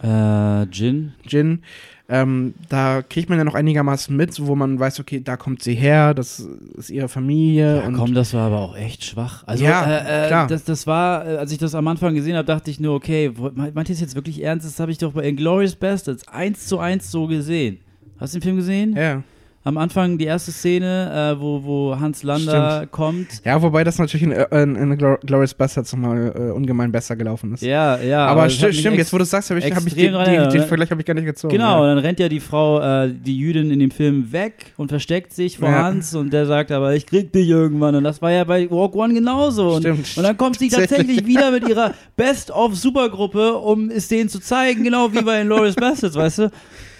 Äh, 0.01 0.63
Jin? 0.71 1.11
Jin. 1.25 1.61
Ähm, 2.07 2.53
da 2.69 3.01
kriegt 3.01 3.27
man 3.27 3.37
ja 3.37 3.43
noch 3.43 3.53
einigermaßen 3.53 4.15
mit, 4.15 4.39
wo 4.47 4.55
man 4.55 4.79
weiß, 4.79 5.01
okay, 5.01 5.19
da 5.21 5.35
kommt 5.35 5.61
sie 5.61 5.75
her, 5.75 6.13
das 6.13 6.39
ist 6.77 6.89
ihre 6.89 7.09
Familie. 7.09 7.81
Ja, 7.81 7.85
und 7.85 7.95
komm, 7.95 8.13
das 8.13 8.33
war 8.33 8.47
aber 8.47 8.61
auch 8.61 8.77
echt 8.77 9.03
schwach. 9.03 9.43
Also, 9.45 9.65
Ja, 9.65 9.83
äh, 9.85 10.23
äh, 10.23 10.27
klar. 10.29 10.47
Das, 10.47 10.63
das 10.63 10.87
war, 10.87 11.27
äh, 11.27 11.35
als 11.35 11.51
ich 11.51 11.57
das 11.57 11.75
am 11.75 11.85
Anfang 11.89 12.15
gesehen 12.15 12.37
habe, 12.37 12.45
dachte 12.45 12.71
ich 12.71 12.79
nur, 12.79 12.95
okay, 12.95 13.33
meint 13.55 13.89
ihr 13.89 13.93
es 13.93 13.99
jetzt 13.99 14.15
wirklich 14.15 14.41
ernst? 14.41 14.65
Das 14.65 14.79
habe 14.79 14.93
ich 14.93 14.99
doch 14.99 15.11
bei 15.11 15.27
Inglourious 15.27 15.75
Bastards 15.75 16.29
eins 16.29 16.65
zu 16.65 16.79
eins 16.79 17.11
so 17.11 17.27
gesehen. 17.27 17.79
Hast 18.21 18.33
du 18.33 18.39
den 18.39 18.43
Film 18.43 18.55
gesehen? 18.55 18.95
ja. 18.95 19.21
Am 19.67 19.77
Anfang 19.77 20.17
die 20.17 20.25
erste 20.25 20.51
Szene, 20.51 21.33
äh, 21.37 21.41
wo, 21.41 21.63
wo 21.63 21.99
Hans 21.99 22.23
Lander 22.23 22.77
Stimmt. 22.77 22.91
kommt. 22.91 23.27
Ja, 23.43 23.61
wobei 23.61 23.83
das 23.83 23.97
natürlich 23.99 24.23
in, 24.23 24.31
in, 24.31 24.75
in 24.75 24.97
Glor- 24.97 25.19
Glorious 25.25 25.53
Bastards 25.53 25.91
nochmal 25.93 26.33
äh, 26.35 26.51
ungemein 26.51 26.91
besser 26.91 27.15
gelaufen 27.15 27.53
ist. 27.53 27.61
Ja, 27.63 27.97
ja. 27.99 28.25
aber 28.27 28.45
mich 28.45 28.55
stimmt, 28.55 28.75
ex- 28.85 28.97
jetzt 28.97 29.13
wo 29.13 29.17
du 29.17 29.23
es 29.23 29.29
sagst, 29.29 29.49
habe 29.49 29.59
ich, 29.59 29.65
hab 29.75 29.85
ich 29.85 29.93
den, 29.93 30.13
den, 30.13 30.49
den? 30.49 30.63
Vergleich 30.63 30.89
habe 30.89 31.01
ich 31.01 31.05
gar 31.05 31.13
nicht 31.13 31.25
gezogen. 31.25 31.51
Genau, 31.53 31.81
und 31.81 31.87
Ja. 31.89 31.95
dann 31.95 32.03
rennt 32.03 32.19
ja 32.19 32.29
die 32.29 32.39
Frau, 32.39 32.79
äh, 32.79 33.11
die 33.13 33.37
Jüdin 33.37 33.69
in 33.71 33.79
dem 33.79 33.91
Film 33.91 34.31
weg 34.31 34.73
und 34.77 34.87
versteckt 34.89 35.33
sich 35.33 35.57
vor 35.57 35.69
Ja. 35.69 35.83
Hans 35.83 36.15
und 36.15 36.31
der 36.31 36.45
sagt 36.45 36.71
aber, 36.71 36.95
ich 36.95 37.05
krieg 37.05 37.31
dich 37.33 37.49
irgendwann. 37.49 37.93
Und 37.95 38.03
das 38.05 38.21
war 38.21 38.31
ja 38.31 38.43
bei 38.45 38.71
Walk 38.71 38.95
One 38.95 39.13
genauso. 39.13 39.73
Und, 39.75 39.81
Stimmt. 39.81 40.13
und 40.17 40.23
dann 40.23 40.37
kommt 40.37 40.59
sie 40.59 40.69
tatsächlich 40.69 41.25
wieder 41.25 41.51
mit 41.51 41.67
ihrer 41.67 41.91
Best-of-Supergruppe, 42.15 43.53
um 43.57 43.89
es 43.89 44.07
denen 44.07 44.29
zu 44.29 44.39
zeigen, 44.39 44.83
genau 44.83 45.11
wie 45.13 45.21
bei 45.21 45.43
Glorious 45.43 45.75
Bastards, 45.75 46.15
weißt 46.15 46.39
du? 46.39 46.43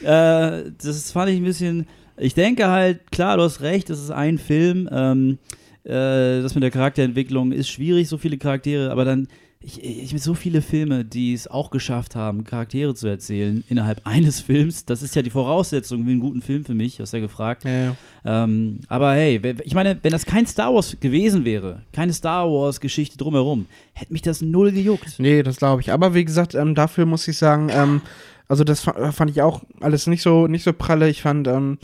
Äh, 0.03 0.71
das 0.83 1.11
fand 1.11 1.29
ich 1.31 1.37
ein 1.37 1.43
bisschen. 1.43 1.87
Ich 2.17 2.33
denke 2.33 2.67
halt, 2.67 3.11
klar, 3.11 3.37
du 3.37 3.43
hast 3.43 3.61
recht, 3.61 3.89
es 3.89 3.99
ist 3.99 4.11
ein 4.11 4.37
Film. 4.37 4.89
Ähm, 4.91 5.37
äh, 5.83 6.41
das 6.41 6.55
mit 6.55 6.63
der 6.63 6.71
Charakterentwicklung 6.71 7.51
ist 7.51 7.69
schwierig, 7.69 8.09
so 8.09 8.17
viele 8.17 8.37
Charaktere, 8.37 8.91
aber 8.91 9.05
dann. 9.05 9.27
Ich, 9.59 9.83
ich 9.83 10.21
so 10.21 10.35
viele 10.35 10.61
Filme, 10.61 11.03
die 11.03 11.33
es 11.33 11.47
auch 11.47 11.71
geschafft 11.71 12.15
haben, 12.15 12.43
Charaktere 12.43 12.93
zu 12.93 13.07
erzählen 13.07 13.63
innerhalb 13.67 14.01
eines 14.05 14.39
Films. 14.39 14.85
Das 14.85 15.01
ist 15.01 15.15
ja 15.15 15.23
die 15.23 15.31
Voraussetzung 15.31 16.03
für 16.03 16.11
einen 16.11 16.19
guten 16.19 16.43
Film 16.43 16.63
für 16.63 16.75
mich, 16.75 16.99
hast 16.99 17.11
du 17.11 17.17
ja 17.17 17.21
gefragt. 17.21 17.65
Ja, 17.65 17.71
ja. 17.71 17.95
Ähm, 18.23 18.81
aber 18.87 19.13
hey, 19.13 19.41
ich 19.63 19.73
meine, 19.73 19.97
wenn 20.03 20.11
das 20.11 20.27
kein 20.27 20.45
Star 20.45 20.75
Wars 20.75 20.95
gewesen 20.99 21.43
wäre, 21.43 21.81
keine 21.91 22.13
Star 22.13 22.47
Wars-Geschichte 22.47 23.17
drumherum, 23.17 23.65
hätte 23.93 24.13
mich 24.13 24.21
das 24.21 24.41
null 24.41 24.71
gejuckt. 24.71 25.15
Nee, 25.17 25.41
das 25.41 25.57
glaube 25.57 25.81
ich. 25.81 25.91
Aber 25.91 26.13
wie 26.13 26.23
gesagt, 26.23 26.53
ähm, 26.53 26.75
dafür 26.75 27.07
muss 27.07 27.27
ich 27.27 27.39
sagen, 27.39 27.69
ähm, 27.71 28.01
also 28.47 28.63
das 28.63 28.81
fa- 28.81 29.11
fand 29.11 29.31
ich 29.31 29.41
auch 29.41 29.63
alles 29.81 30.07
nicht 30.07 30.21
so, 30.21 30.47
nicht 30.47 30.63
so 30.63 30.73
pralle. 30.73 31.09
Ich 31.09 31.21
fand, 31.21 31.47
ähm, 31.47 31.77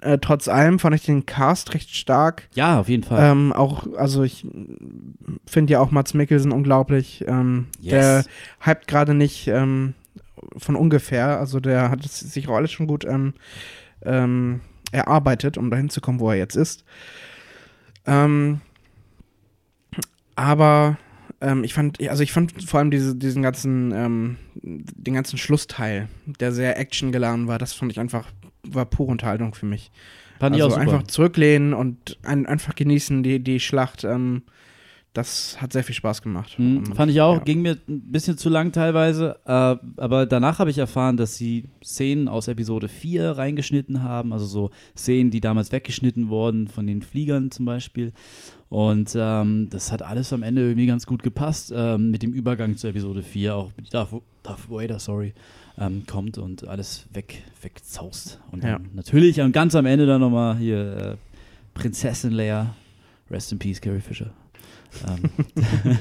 äh, 0.00 0.18
trotz 0.18 0.48
allem 0.48 0.78
fand 0.78 0.94
ich 0.96 1.02
den 1.04 1.26
Cast 1.26 1.74
recht 1.74 1.94
stark. 1.94 2.48
Ja, 2.54 2.80
auf 2.80 2.88
jeden 2.88 3.02
Fall. 3.04 3.30
Ähm, 3.30 3.52
auch, 3.52 3.86
also 3.96 4.22
ich 4.22 4.46
finde 5.46 5.72
ja 5.74 5.80
auch 5.80 5.90
Mats 5.90 6.14
Mikkelsen 6.14 6.52
unglaublich. 6.52 7.24
Ähm, 7.28 7.66
Yes. 7.80 7.90
Der 7.90 8.24
hypt 8.60 8.88
gerade 8.88 9.12
nicht 9.14 9.46
ähm, 9.48 9.94
von 10.56 10.76
ungefähr. 10.76 11.38
Also 11.38 11.60
der 11.60 11.90
hat 11.90 12.04
es 12.04 12.18
sich 12.20 12.48
auch 12.48 12.56
alles 12.56 12.72
schon 12.72 12.86
gut 12.86 13.04
ähm, 13.04 13.34
ähm, 14.02 14.60
erarbeitet, 14.92 15.58
um 15.58 15.70
dahin 15.70 15.90
zu 15.90 16.00
kommen, 16.00 16.20
wo 16.20 16.30
er 16.30 16.36
jetzt 16.36 16.56
ist. 16.56 16.84
Ähm, 18.06 18.60
aber 20.36 20.98
ähm, 21.40 21.64
ich 21.64 21.74
fand, 21.74 22.00
also 22.08 22.22
ich 22.22 22.32
fand 22.32 22.62
vor 22.62 22.80
allem 22.80 22.90
diese, 22.90 23.14
diesen 23.16 23.42
ganzen, 23.42 23.92
ähm, 23.92 24.36
den 24.54 25.14
ganzen 25.14 25.38
Schlussteil, 25.38 26.08
der 26.40 26.52
sehr 26.52 26.78
actiongeladen 26.78 27.48
war, 27.48 27.58
das 27.58 27.72
fand 27.72 27.92
ich 27.92 28.00
einfach, 28.00 28.30
war 28.62 28.86
pure 28.86 29.10
Unterhaltung 29.10 29.54
für 29.54 29.66
mich. 29.66 29.90
Fand 30.38 30.54
also 30.54 30.56
ich 30.56 30.62
auch 30.64 30.78
super. 30.78 30.82
einfach 30.82 31.06
zurücklehnen 31.06 31.74
und 31.74 32.18
ein, 32.22 32.46
einfach 32.46 32.74
genießen 32.74 33.22
die, 33.22 33.40
die 33.40 33.60
Schlacht. 33.60 34.04
Ähm, 34.04 34.42
das 35.14 35.60
hat 35.62 35.72
sehr 35.72 35.82
viel 35.84 35.94
Spaß 35.94 36.20
gemacht. 36.22 36.58
Mhm, 36.58 36.84
fand 36.94 37.10
ich 37.10 37.20
auch, 37.22 37.38
ja. 37.38 37.42
ging 37.44 37.62
mir 37.62 37.78
ein 37.88 38.00
bisschen 38.12 38.36
zu 38.36 38.48
lang 38.50 38.72
teilweise, 38.72 39.36
äh, 39.46 39.50
aber 39.96 40.26
danach 40.26 40.58
habe 40.58 40.70
ich 40.70 40.76
erfahren, 40.78 41.16
dass 41.16 41.36
sie 41.36 41.64
Szenen 41.82 42.28
aus 42.28 42.48
Episode 42.48 42.88
4 42.88 43.30
reingeschnitten 43.30 44.02
haben, 44.02 44.32
also 44.32 44.44
so 44.44 44.70
Szenen, 44.96 45.30
die 45.30 45.40
damals 45.40 45.72
weggeschnitten 45.72 46.28
wurden, 46.28 46.68
von 46.68 46.86
den 46.86 47.00
Fliegern 47.00 47.50
zum 47.50 47.64
Beispiel. 47.64 48.12
Und 48.68 49.14
ähm, 49.16 49.68
das 49.70 49.92
hat 49.92 50.02
alles 50.02 50.32
am 50.32 50.42
Ende 50.42 50.62
irgendwie 50.62 50.86
ganz 50.86 51.06
gut 51.06 51.22
gepasst 51.22 51.72
ähm, 51.74 52.10
mit 52.10 52.22
dem 52.24 52.32
Übergang 52.32 52.76
zu 52.76 52.88
Episode 52.88 53.22
4, 53.22 53.54
auch 53.54 53.70
mit 53.76 53.94
Darth, 53.94 54.10
Darth 54.42 54.68
Vader, 54.68 54.98
sorry, 54.98 55.32
ähm, 55.78 56.02
kommt 56.08 56.38
und 56.38 56.66
alles 56.66 57.06
weg, 57.12 57.44
wegzaust. 57.62 58.40
Und 58.50 58.64
Ja. 58.64 58.80
natürlich 58.92 59.40
am- 59.40 59.52
ganz 59.52 59.76
am 59.76 59.86
Ende 59.86 60.06
dann 60.06 60.20
nochmal 60.20 60.56
hier 60.58 60.96
äh, 60.96 61.16
Prinzessin 61.74 62.32
Leia, 62.32 62.74
Rest 63.30 63.52
in 63.52 63.60
Peace, 63.60 63.80
Carrie 63.80 64.00
Fisher. 64.00 64.32
Ähm, 65.06 65.98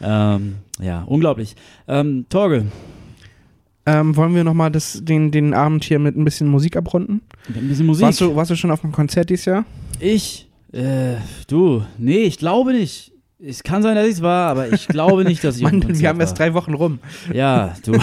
ähm, 0.00 0.54
ja, 0.80 1.02
unglaublich. 1.02 1.54
Ähm, 1.88 2.26
Torge, 2.28 2.66
Ähm, 3.84 4.14
wollen 4.16 4.34
wir 4.34 4.44
nochmal 4.44 4.70
den, 4.70 5.30
den 5.30 5.54
Abend 5.54 5.84
hier 5.84 5.98
mit 5.98 6.16
ein 6.16 6.24
bisschen 6.24 6.48
Musik 6.48 6.76
abrunden? 6.76 7.20
ein 7.54 7.68
bisschen 7.68 7.86
Musik. 7.86 8.04
Warst 8.06 8.20
du, 8.20 8.36
warst 8.36 8.50
du 8.50 8.56
schon 8.56 8.70
auf 8.70 8.84
einem 8.84 8.92
Konzert 8.92 9.28
dieses 9.30 9.44
Jahr? 9.46 9.64
Ich, 9.98 10.48
äh, 10.72 11.14
du, 11.48 11.84
nee, 11.98 12.22
ich 12.22 12.38
glaube 12.38 12.72
nicht. 12.72 13.11
Es 13.44 13.64
kann 13.64 13.82
sein, 13.82 13.96
dass 13.96 14.06
ich 14.06 14.14
es 14.14 14.22
war, 14.22 14.50
aber 14.50 14.72
ich 14.72 14.86
glaube 14.86 15.24
nicht, 15.24 15.42
dass 15.42 15.56
ich 15.56 15.62
Mann, 15.72 15.82
wir 15.98 16.08
haben 16.08 16.18
war. 16.18 16.24
erst 16.24 16.38
drei 16.38 16.54
Wochen 16.54 16.74
rum. 16.74 17.00
Ja, 17.32 17.74
du. 17.84 17.92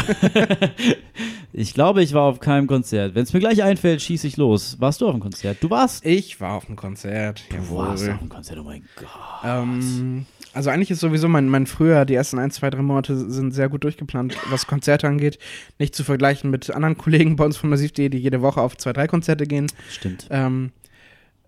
ich 1.53 1.73
glaube, 1.73 2.03
ich 2.03 2.13
war 2.13 2.23
auf 2.23 2.39
keinem 2.41 2.67
Konzert. 2.67 3.15
Wenn 3.15 3.23
es 3.23 3.31
mir 3.31 3.39
gleich 3.39 3.63
einfällt, 3.63 4.01
schieße 4.01 4.27
ich 4.27 4.35
los. 4.35 4.77
Warst 4.79 4.99
du 4.99 5.07
auf 5.07 5.13
dem 5.13 5.21
Konzert? 5.21 5.57
Du 5.61 5.69
warst? 5.69 6.05
Ich 6.05 6.41
war 6.41 6.55
auf 6.55 6.67
einem 6.67 6.75
Konzert. 6.75 7.43
Du 7.49 7.75
warst 7.75 8.09
auf 8.09 8.19
dem 8.19 8.27
Konzert, 8.27 8.59
oh 8.59 8.63
mein 8.63 8.83
Gott. 8.97 9.07
Ähm, 9.45 10.25
also 10.53 10.71
eigentlich 10.71 10.91
ist 10.91 10.99
sowieso 10.99 11.29
mein, 11.29 11.47
mein 11.47 11.67
Frühjahr, 11.67 12.05
die 12.05 12.15
ersten 12.15 12.37
ein, 12.37 12.51
zwei, 12.51 12.69
drei 12.69 12.81
Monate 12.81 13.15
sind 13.15 13.53
sehr 13.53 13.69
gut 13.69 13.85
durchgeplant, 13.85 14.35
was 14.49 14.67
Konzerte 14.67 15.07
angeht. 15.07 15.39
Nicht 15.77 15.95
zu 15.95 16.03
vergleichen 16.03 16.49
mit 16.49 16.69
anderen 16.69 16.97
Kollegen 16.97 17.37
bei 17.37 17.45
uns 17.45 17.55
von 17.55 17.69
Massiv.de, 17.69 18.09
die 18.09 18.17
jede 18.17 18.41
Woche 18.41 18.59
auf 18.59 18.75
zwei, 18.75 18.91
drei 18.91 19.07
Konzerte 19.07 19.45
gehen. 19.45 19.67
Stimmt. 19.89 20.27
Ähm, 20.31 20.71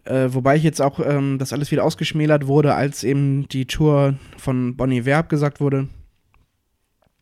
äh, 0.05 0.33
wobei 0.33 0.55
ich 0.55 0.63
jetzt 0.63 0.81
auch, 0.81 0.99
ähm, 0.99 1.37
das 1.37 1.53
alles 1.53 1.71
wieder 1.71 1.83
ausgeschmälert 1.83 2.47
wurde, 2.47 2.73
als 2.75 3.03
eben 3.03 3.47
die 3.49 3.65
Tour 3.65 4.15
von 4.37 4.75
Bonnie 4.75 4.99
Iver 4.99 5.17
abgesagt 5.17 5.59
wurde. 5.59 5.87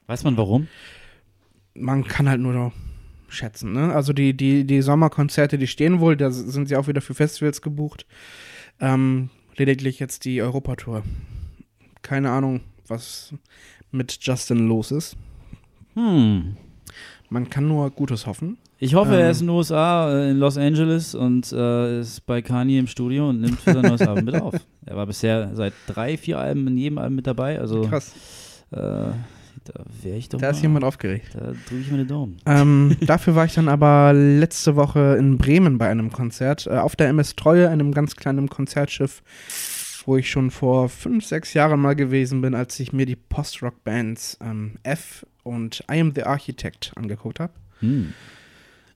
Weiß 0.08 0.24
man 0.24 0.38
warum? 0.38 0.68
Man 1.74 2.06
kann 2.06 2.30
halt 2.30 2.42
nur 2.42 2.54
noch 2.54 2.74
schätzen, 3.28 3.74
ne? 3.74 3.94
Also 3.94 4.14
die, 4.14 4.36
die, 4.36 4.66
die 4.66 4.82
Sommerkonzerte, 4.82 5.58
die 5.58 5.68
stehen 5.68 6.00
wohl, 6.00 6.18
da 6.18 6.32
sind 6.32 6.68
sie 6.68 6.76
auch 6.76 6.88
wieder 6.88 7.02
für 7.02 7.14
Festivals 7.14 7.62
gebucht. 7.62 8.06
Ähm, 8.80 9.30
lediglich 9.56 10.00
jetzt 10.00 10.26
die 10.26 10.42
Europatour. 10.42 11.04
Keine 12.02 12.32
Ahnung, 12.32 12.62
was 12.88 13.34
mit 13.92 14.18
Justin 14.22 14.68
los 14.68 14.92
ist. 14.92 15.16
Hm. 15.94 16.56
Man 17.30 17.50
kann 17.50 17.68
nur 17.68 17.92
Gutes 17.92 18.26
hoffen. 18.26 18.58
Ich 18.82 18.96
hoffe, 18.96 19.14
Ähm. 19.14 19.20
er 19.20 19.30
ist 19.32 19.42
in 19.42 19.48
den 19.48 19.56
USA, 19.56 20.12
äh, 20.12 20.32
in 20.32 20.38
Los 20.38 20.58
Angeles 20.58 21.14
und 21.14 21.52
äh, 21.52 22.00
ist 22.00 22.26
bei 22.26 22.42
Kanye 22.42 22.80
im 22.80 22.88
Studio 22.88 23.30
und 23.30 23.42
nimmt 23.42 23.60
für 23.60 23.74
sein 23.74 23.82
neues 23.84 24.02
Album 24.02 24.26
mit 24.26 24.36
auf. 24.36 24.56
Er 24.86 24.96
war 24.96 25.06
bisher 25.06 25.52
seit 25.54 25.74
drei, 25.86 26.18
vier 26.18 26.40
Alben 26.40 26.66
in 26.68 26.76
jedem 26.78 26.98
Album 26.98 27.18
mit 27.18 27.28
dabei. 27.28 27.60
Also 27.60 27.82
Krass. 27.82 28.14
äh, 28.72 28.78
da 28.78 29.14
wäre 30.02 30.18
ich 30.18 30.30
doch 30.30 30.40
Da 30.40 30.48
mal, 30.48 30.52
ist 30.52 30.62
jemand 30.64 30.84
aufgeregt. 30.84 31.28
Da 31.34 31.52
drücke 31.68 31.82
ich 31.82 31.90
den 31.90 32.08
Daumen. 32.08 32.38
Ähm, 32.48 32.96
dafür 33.02 33.36
war 33.36 33.46
ich 33.46 33.54
dann 33.54 33.68
aber 33.68 34.14
letzte 34.14 34.76
Woche 34.76 35.16
in 35.20 35.38
Bremen 35.38 35.78
bei 35.78 35.88
einem 35.90 36.12
Konzert. 36.12 36.66
Äh, 36.66 36.78
auf 36.78 36.96
der 36.96 37.10
MS 37.10 37.36
Treue, 37.36 37.70
einem 37.70 37.94
ganz 37.94 38.16
kleinen 38.16 38.50
Konzertschiff, 38.50 39.22
wo 40.06 40.18
ich 40.18 40.32
schon 40.32 40.50
vor 40.50 40.90
fünf, 40.90 41.24
sechs 41.26 41.54
Jahren 41.54 41.80
mal 41.82 41.96
gewesen 41.96 42.42
bin, 42.42 42.56
als 42.56 42.80
ich 42.80 42.92
mir 42.94 43.06
die 43.06 43.18
Post-Rock-Bands 43.18 44.40
ähm, 44.42 44.78
F 44.82 45.24
und 45.44 45.84
I 45.92 46.00
Am 46.00 46.14
the 46.16 46.24
Architect 46.24 46.94
angeguckt 46.96 47.40
habe. 47.40 47.54
Hm. 47.82 48.14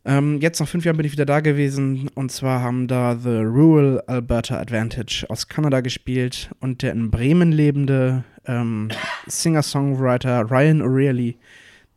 Ähm, 0.06 0.40
jetzt 0.42 0.60
nach 0.60 0.68
fünf 0.68 0.84
Jahren 0.84 0.98
bin 0.98 1.06
ich 1.06 1.14
wieder 1.14 1.26
da 1.26 1.40
gewesen 1.40 2.10
und 2.14 2.30
zwar 2.32 2.62
haben 2.62 2.88
da 2.88 3.16
The 3.16 3.38
Rural 3.38 4.02
Alberta 4.08 4.60
Advantage 4.60 5.26
aus 5.30 5.48
Kanada 5.48 5.80
gespielt 5.80 6.50
und 6.60 6.82
der 6.82 6.92
in 6.92 7.10
Bremen 7.10 7.54
lebende 7.54 8.26
ähm, 8.46 8.90
Singer-Songwriter 9.28 10.50
Ryan 10.52 10.82
O'Reilly, 10.82 11.36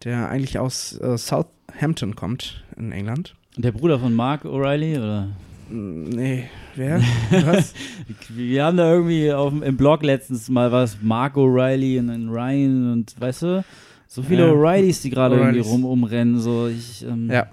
der 0.05 0.29
eigentlich 0.29 0.59
aus 0.59 0.99
äh, 1.01 1.19
Southampton 1.19 2.15
kommt 2.15 2.63
in 2.77 2.93
England. 2.93 3.35
Und 3.57 3.65
der 3.65 3.73
Bruder 3.73 3.99
von 3.99 4.15
Mark 4.15 4.45
O'Reilly, 4.45 4.99
oder? 4.99 5.29
Mm, 5.71 6.09
Nee, 6.11 6.45
wer? 6.77 7.01
Was? 7.45 7.75
Wir 8.29 8.65
haben 8.67 8.77
da 8.77 8.93
irgendwie 8.93 9.33
auf, 9.33 9.51
dem- 9.51 9.65
im 9.65 9.77
Blog 9.77 10.05
letztens 10.05 10.49
mal 10.49 10.71
was, 10.71 10.99
Mark 11.03 11.37
O'Reilly 11.37 11.99
und 11.99 12.07
dann 12.09 12.29
Ryan 12.29 12.93
und 12.93 13.21
weißt 13.21 13.43
du, 13.43 13.65
so 14.07 14.23
viele 14.23 14.47
Ja. 14.47 14.53
O'Reillys, 14.53 15.03
die 15.03 15.11
gerade 15.11 15.35
irgendwie 15.37 15.59
rum 15.59 15.85
umrennen. 15.85 16.39
So, 16.39 16.69
ich, 16.69 17.05
ähm, 17.05 17.29
Ja. 17.33 17.47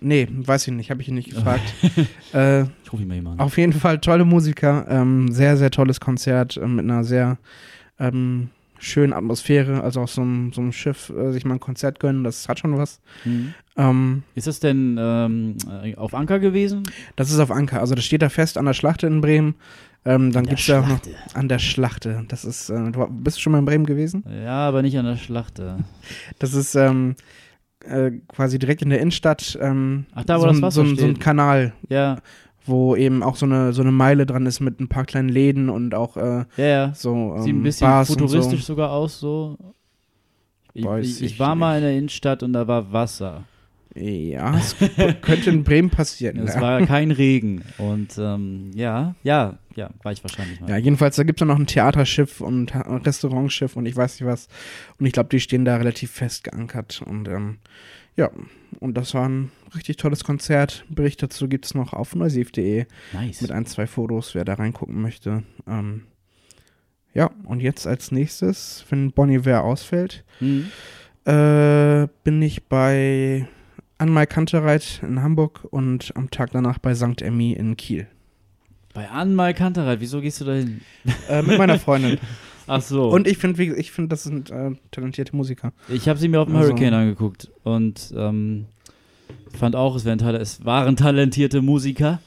Nee, 0.00 0.28
weiß 0.30 0.68
ich 0.68 0.74
nicht, 0.74 0.90
habe 0.90 1.02
ich 1.02 1.08
ihn 1.08 1.14
nicht 1.14 1.30
gefragt. 1.30 1.62
äh, 2.34 2.62
ich 2.62 2.92
rufe 2.92 3.02
ihn 3.02 3.08
mal 3.08 3.14
jemanden. 3.14 3.40
Auf 3.40 3.56
jeden 3.56 3.72
Fall 3.72 3.98
tolle 3.98 4.24
Musiker, 4.24 4.86
ähm, 4.88 5.30
sehr, 5.32 5.56
sehr 5.56 5.70
tolles 5.70 6.00
Konzert 6.00 6.56
äh, 6.56 6.66
mit 6.66 6.84
einer 6.84 7.04
sehr 7.04 7.38
ähm, 7.98 8.50
schönen 8.78 9.12
Atmosphäre. 9.12 9.82
Also 9.82 10.00
auf 10.00 10.10
so 10.10 10.22
einem, 10.22 10.52
so 10.52 10.60
einem 10.60 10.72
Schiff 10.72 11.10
äh, 11.10 11.32
sich 11.32 11.44
mal 11.44 11.54
ein 11.54 11.60
Konzert 11.60 12.00
gönnen, 12.00 12.24
das 12.24 12.48
hat 12.48 12.58
schon 12.58 12.76
was. 12.76 13.00
Hm. 13.24 13.54
Ähm, 13.76 14.22
Ist 14.34 14.46
das 14.46 14.60
denn 14.60 14.96
ähm, 14.98 15.56
äh, 15.82 15.94
auf 15.96 16.14
Anker 16.14 16.38
gewesen? 16.38 16.84
das 17.16 17.30
ist 17.30 17.38
auf 17.38 17.50
Anker, 17.50 17.80
also 17.80 17.94
das 17.94 18.04
steht 18.04 18.22
da 18.22 18.28
fest 18.28 18.58
an 18.58 18.64
der 18.64 18.74
Schlachte 18.74 19.06
in 19.06 19.20
Bremen. 19.20 19.54
Ähm, 20.04 20.30
dann 20.30 20.46
gibt 20.46 20.60
es 20.60 20.66
da 20.66 20.80
auch 20.80 20.86
noch 20.86 21.00
an 21.34 21.48
der 21.48 21.58
Schlachte. 21.58 22.24
Das 22.28 22.44
ist, 22.44 22.70
äh, 22.70 22.92
du 22.92 23.06
bist 23.08 23.38
du 23.38 23.40
schon 23.40 23.52
mal 23.52 23.58
in 23.58 23.64
Bremen 23.64 23.86
gewesen? 23.86 24.24
Ja, 24.44 24.68
aber 24.68 24.82
nicht 24.82 24.96
an 24.96 25.04
der 25.04 25.16
Schlachte. 25.16 25.78
Das 26.38 26.54
ist 26.54 26.76
ähm, 26.76 27.16
äh, 27.88 28.10
quasi 28.28 28.58
direkt 28.58 28.82
in 28.82 28.90
der 28.90 29.00
Innenstadt. 29.00 29.58
Ähm, 29.60 30.06
Ach, 30.14 30.24
da, 30.24 30.36
wo 30.36 30.40
so, 30.42 30.46
das 30.48 30.56
ein- 30.56 30.62
Wasser 30.62 30.84
so, 30.84 30.90
ein- 30.90 30.96
so 30.96 31.06
ein. 31.06 31.18
Kanal, 31.18 31.72
Ja, 31.88 32.16
wo 32.64 32.96
eben 32.96 33.22
auch 33.22 33.36
so 33.36 33.46
eine, 33.46 33.72
so 33.72 33.82
eine 33.82 33.92
Meile 33.92 34.26
dran 34.26 34.44
ist 34.46 34.58
mit 34.60 34.80
ein 34.80 34.88
paar 34.88 35.04
kleinen 35.04 35.28
Läden 35.28 35.68
und 35.70 35.94
auch 35.94 36.16
äh, 36.16 36.44
ja, 36.56 36.64
ja. 36.66 36.94
so 36.94 37.34
ähm, 37.36 37.42
Sieht 37.42 37.54
ein 37.54 37.62
bisschen 37.62 37.86
Bars 37.86 38.08
futuristisch 38.08 38.60
so. 38.64 38.72
sogar 38.74 38.90
aus, 38.90 39.20
so. 39.20 39.56
Ich, 40.74 40.84
ich, 40.84 41.22
ich 41.22 41.38
war 41.40 41.54
mal 41.54 41.74
nicht. 41.74 41.78
in 41.78 41.82
der 41.88 41.98
Innenstadt 41.98 42.42
und 42.42 42.52
da 42.52 42.66
war 42.68 42.92
Wasser. 42.92 43.44
Ja, 43.98 44.56
es 44.58 44.76
könnte 45.22 45.50
in 45.50 45.64
Bremen 45.64 45.90
passieren. 45.90 46.38
Es 46.40 46.54
ja. 46.54 46.60
war 46.60 46.86
kein 46.86 47.10
Regen. 47.10 47.64
Und 47.78 48.16
ähm, 48.18 48.70
ja, 48.74 49.14
ja, 49.22 49.58
ja, 49.74 49.90
war 50.02 50.12
ich 50.12 50.22
wahrscheinlich 50.22 50.60
mal. 50.60 50.68
Ja, 50.70 50.76
jedenfalls, 50.76 51.16
da 51.16 51.22
gibt 51.22 51.40
es 51.40 51.46
noch 51.46 51.58
ein 51.58 51.66
Theaterschiff 51.66 52.40
und 52.40 52.74
ein 52.74 53.02
Restaurantschiff 53.02 53.76
und 53.76 53.86
ich 53.86 53.96
weiß 53.96 54.20
nicht 54.20 54.28
was. 54.28 54.48
Und 54.98 55.06
ich 55.06 55.12
glaube, 55.12 55.28
die 55.30 55.40
stehen 55.40 55.64
da 55.64 55.76
relativ 55.76 56.10
fest 56.10 56.44
geankert. 56.44 57.02
Und 57.04 57.28
ähm, 57.28 57.58
ja, 58.16 58.30
und 58.80 58.96
das 58.96 59.14
war 59.14 59.28
ein 59.28 59.50
richtig 59.74 59.96
tolles 59.96 60.24
Konzert. 60.24 60.84
Bericht 60.88 61.22
dazu 61.22 61.48
gibt 61.48 61.64
es 61.66 61.74
noch 61.74 61.92
auf 61.92 62.14
neusiv.de 62.14 62.86
Nice. 63.12 63.40
mit 63.42 63.50
ein, 63.52 63.66
zwei 63.66 63.86
Fotos, 63.86 64.34
wer 64.34 64.44
da 64.44 64.54
reingucken 64.54 65.00
möchte. 65.00 65.42
Ähm, 65.66 66.02
ja, 67.14 67.30
und 67.44 67.60
jetzt 67.60 67.86
als 67.86 68.10
nächstes, 68.12 68.84
wenn 68.90 69.10
Bonnie 69.12 69.36
Iver 69.36 69.64
ausfällt, 69.64 70.24
Mhm. 70.40 70.66
äh, 71.24 72.06
bin 72.24 72.42
ich 72.42 72.64
bei 72.68 73.48
Anmai 73.98 74.26
Kantereit 74.26 75.00
in 75.02 75.22
Hamburg 75.22 75.66
und 75.70 76.12
am 76.16 76.30
Tag 76.30 76.50
danach 76.52 76.78
bei 76.78 76.94
St. 76.94 77.22
Emmy 77.22 77.52
in 77.52 77.76
Kiel. 77.76 78.06
Bei 78.92 79.08
Anmal 79.10 79.52
Kantereit, 79.54 80.00
wieso 80.00 80.20
gehst 80.20 80.40
du 80.40 80.44
da 80.46 80.54
hin? 80.54 80.80
Äh, 81.28 81.42
mit 81.42 81.58
meiner 81.58 81.78
Freundin. 81.78 82.18
Ach 82.66 82.80
so. 82.80 83.08
Und 83.10 83.28
ich 83.28 83.38
finde, 83.38 83.62
ich 83.62 83.92
finde, 83.92 84.08
das 84.08 84.24
sind 84.24 84.50
äh, 84.50 84.70
talentierte 84.90 85.36
Musiker. 85.36 85.72
Ich 85.88 86.08
habe 86.08 86.18
sie 86.18 86.28
mir 86.28 86.40
auf 86.40 86.46
dem 86.48 86.56
Also- 86.56 86.70
Hurricane 86.70 86.94
angeguckt 86.94 87.50
und 87.62 88.12
ähm, 88.16 88.66
fand 89.58 89.76
auch, 89.76 89.94
es, 89.96 90.04
wären, 90.04 90.18
es 90.36 90.64
waren 90.64 90.96
talentierte 90.96 91.62
Musiker. 91.62 92.20